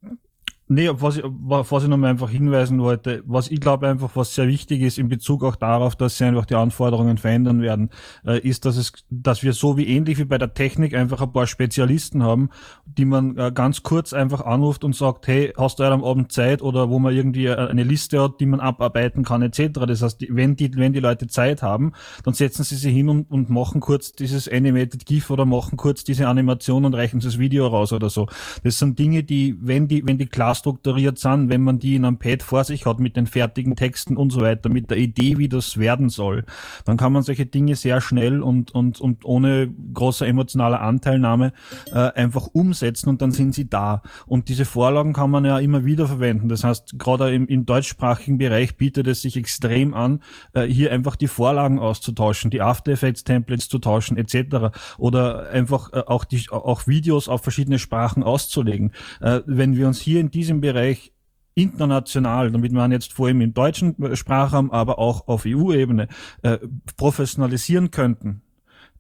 [0.74, 4.48] Nee, was ich, was ich nochmal einfach hinweisen wollte, was ich glaube einfach, was sehr
[4.48, 7.90] wichtig ist in Bezug auch darauf, dass sie einfach die Anforderungen verändern werden,
[8.24, 11.30] äh, ist, dass es, dass wir so wie ähnlich wie bei der Technik einfach ein
[11.30, 12.48] paar Spezialisten haben,
[12.86, 16.32] die man äh, ganz kurz einfach anruft und sagt, hey, hast du heute am Abend
[16.32, 19.80] Zeit oder wo man irgendwie äh, eine Liste hat, die man abarbeiten kann, etc.
[19.86, 21.92] Das heißt, wenn die, wenn die Leute Zeit haben,
[22.24, 26.02] dann setzen sie sich hin und, und machen kurz dieses Animated GIF oder machen kurz
[26.02, 28.26] diese Animation und reichen das Video raus oder so.
[28.64, 32.04] Das sind Dinge, die, wenn die, wenn die Class strukturiert sind, wenn man die in
[32.04, 35.38] einem Pad vor sich hat mit den fertigen Texten und so weiter, mit der Idee,
[35.38, 36.44] wie das werden soll,
[36.84, 41.52] dann kann man solche Dinge sehr schnell und, und, und ohne große emotionale Anteilnahme
[41.92, 44.02] äh, einfach umsetzen und dann sind sie da.
[44.26, 46.48] Und diese Vorlagen kann man ja immer wieder verwenden.
[46.48, 50.20] Das heißt, gerade im, im deutschsprachigen Bereich bietet es sich extrem an,
[50.52, 54.76] äh, hier einfach die Vorlagen auszutauschen, die After Effects Templates zu tauschen etc.
[54.96, 58.92] Oder einfach äh, auch die auch Videos auf verschiedene Sprachen auszulegen.
[59.20, 61.12] Äh, wenn wir uns hier in diesem Bereich
[61.54, 66.08] international, damit man jetzt vor allem im deutschen Sprachraum, aber auch auf EU-Ebene
[66.42, 66.58] äh,
[66.96, 68.42] professionalisieren könnten,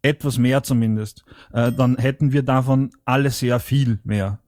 [0.02, 4.38] etwas mehr zumindest, äh, dann hätten wir davon alle sehr viel mehr.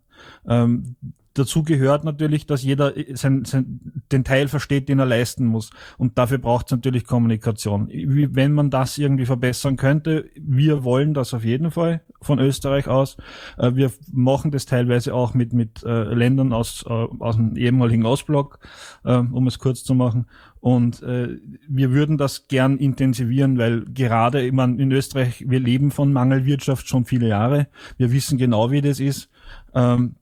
[0.46, 0.94] Ähm,
[1.34, 5.70] dazu gehört natürlich, dass jeder sein, sein, den Teil versteht, den er leisten muss.
[5.98, 7.88] Und dafür braucht es natürlich Kommunikation.
[7.88, 13.16] Wenn man das irgendwie verbessern könnte, wir wollen das auf jeden Fall von Österreich aus.
[13.58, 18.06] Äh, wir machen das teilweise auch mit, mit äh, Ländern aus, äh, aus dem ehemaligen
[18.06, 18.60] Ostblock,
[19.04, 20.26] äh, um es kurz zu machen.
[20.60, 21.36] Und äh,
[21.68, 26.88] wir würden das gern intensivieren, weil gerade ich meine, in Österreich, wir leben von Mangelwirtschaft
[26.88, 27.66] schon viele Jahre.
[27.98, 29.28] Wir wissen genau, wie das ist.
[29.74, 30.14] Ähm,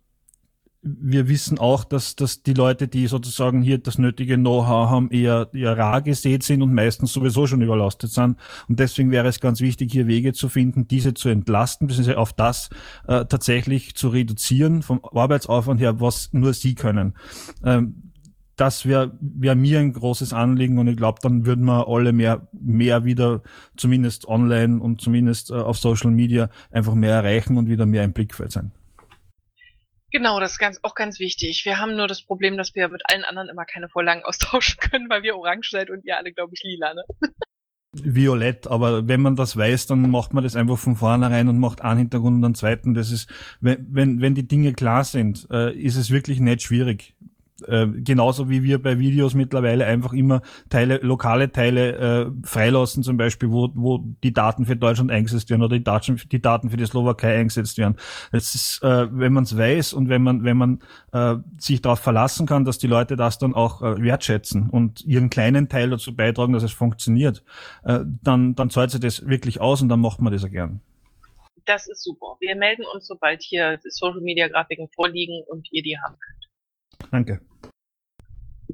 [0.82, 5.48] wir wissen auch, dass, dass die Leute, die sozusagen hier das nötige Know-how haben, eher,
[5.52, 8.36] eher rar gesät sind und meistens sowieso schon überlastet sind.
[8.68, 12.32] Und deswegen wäre es ganz wichtig, hier Wege zu finden, diese zu entlasten, beziehungsweise auf
[12.32, 12.68] das
[13.06, 17.14] äh, tatsächlich zu reduzieren, vom Arbeitsaufwand her, was nur sie können.
[17.64, 18.10] Ähm,
[18.56, 22.48] das wäre wär mir ein großes Anliegen und ich glaube, dann würden wir alle mehr,
[22.52, 23.42] mehr wieder,
[23.76, 28.12] zumindest online und zumindest äh, auf Social Media, einfach mehr erreichen und wieder mehr im
[28.12, 28.72] Blickfeld sein.
[30.12, 31.64] Genau, das ist ganz, auch ganz wichtig.
[31.64, 35.08] Wir haben nur das Problem, dass wir mit allen anderen immer keine Vorlagen austauschen können,
[35.08, 37.02] weil wir orange seid und ihr alle, glaube ich, lila, ne?
[37.94, 41.82] Violett, aber wenn man das weiß, dann macht man das einfach von vornherein und macht
[41.82, 42.94] einen Hintergrund und einen zweiten.
[42.94, 43.28] Das ist,
[43.60, 47.14] wenn, wenn, wenn die Dinge klar sind, äh, ist es wirklich nicht schwierig
[47.68, 53.16] äh, genauso wie wir bei Videos mittlerweile einfach immer Teile, lokale Teile äh, freilassen, zum
[53.16, 56.76] Beispiel, wo, wo die Daten für Deutschland eingesetzt werden oder die Daten, die Daten für
[56.76, 57.96] die Slowakei eingesetzt werden.
[58.30, 60.80] Das ist, äh, wenn man es weiß und wenn man, wenn man
[61.12, 65.30] äh, sich darauf verlassen kann, dass die Leute das dann auch äh, wertschätzen und ihren
[65.30, 67.42] kleinen Teil dazu beitragen, dass es funktioniert,
[67.84, 70.80] äh, dann, dann zahlt sich das wirklich aus und dann macht man das auch gern.
[71.64, 72.36] Das ist super.
[72.40, 77.10] Wir melden uns, sobald hier Social Media Grafiken vorliegen und ihr die haben könnt.
[77.10, 77.51] Danke.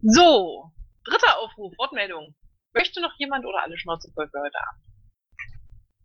[0.03, 0.73] So,
[1.05, 2.35] dritter Aufruf, Wortmeldung.
[2.73, 4.83] Möchte noch jemand oder alle Schnauze voll für heute Abend?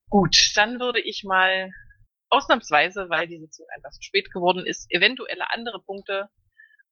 [0.09, 1.71] Gut, dann würde ich mal
[2.29, 6.29] ausnahmsweise, weil die Sitzung etwas zu spät geworden ist, eventuelle andere Punkte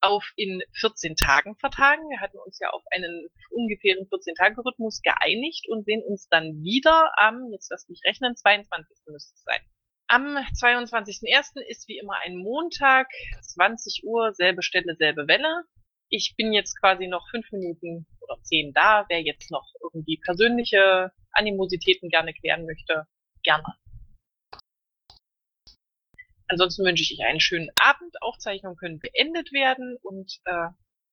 [0.01, 2.09] auf in 14 Tagen vertagen.
[2.09, 7.51] Wir hatten uns ja auf einen ungefähren 14-Tage-Rhythmus geeinigt und sehen uns dann wieder am,
[7.51, 8.97] jetzt lass mich rechnen, 22.
[9.07, 9.61] müsste es sein.
[10.07, 11.61] Am 22.01.
[11.67, 13.07] ist wie immer ein Montag,
[13.41, 15.63] 20 Uhr, selbe Stelle, selbe Welle.
[16.13, 19.05] Ich bin jetzt quasi noch fünf Minuten oder zehn da.
[19.07, 23.07] Wer jetzt noch irgendwie persönliche Animositäten gerne klären möchte,
[23.43, 23.75] gerne.
[26.49, 28.21] Ansonsten wünsche ich euch einen schönen Abend.
[28.21, 30.67] Aufzeichnungen können beendet werden und äh,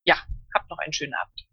[0.05, 0.17] ja,
[0.53, 1.48] habt noch einen schönen Abend.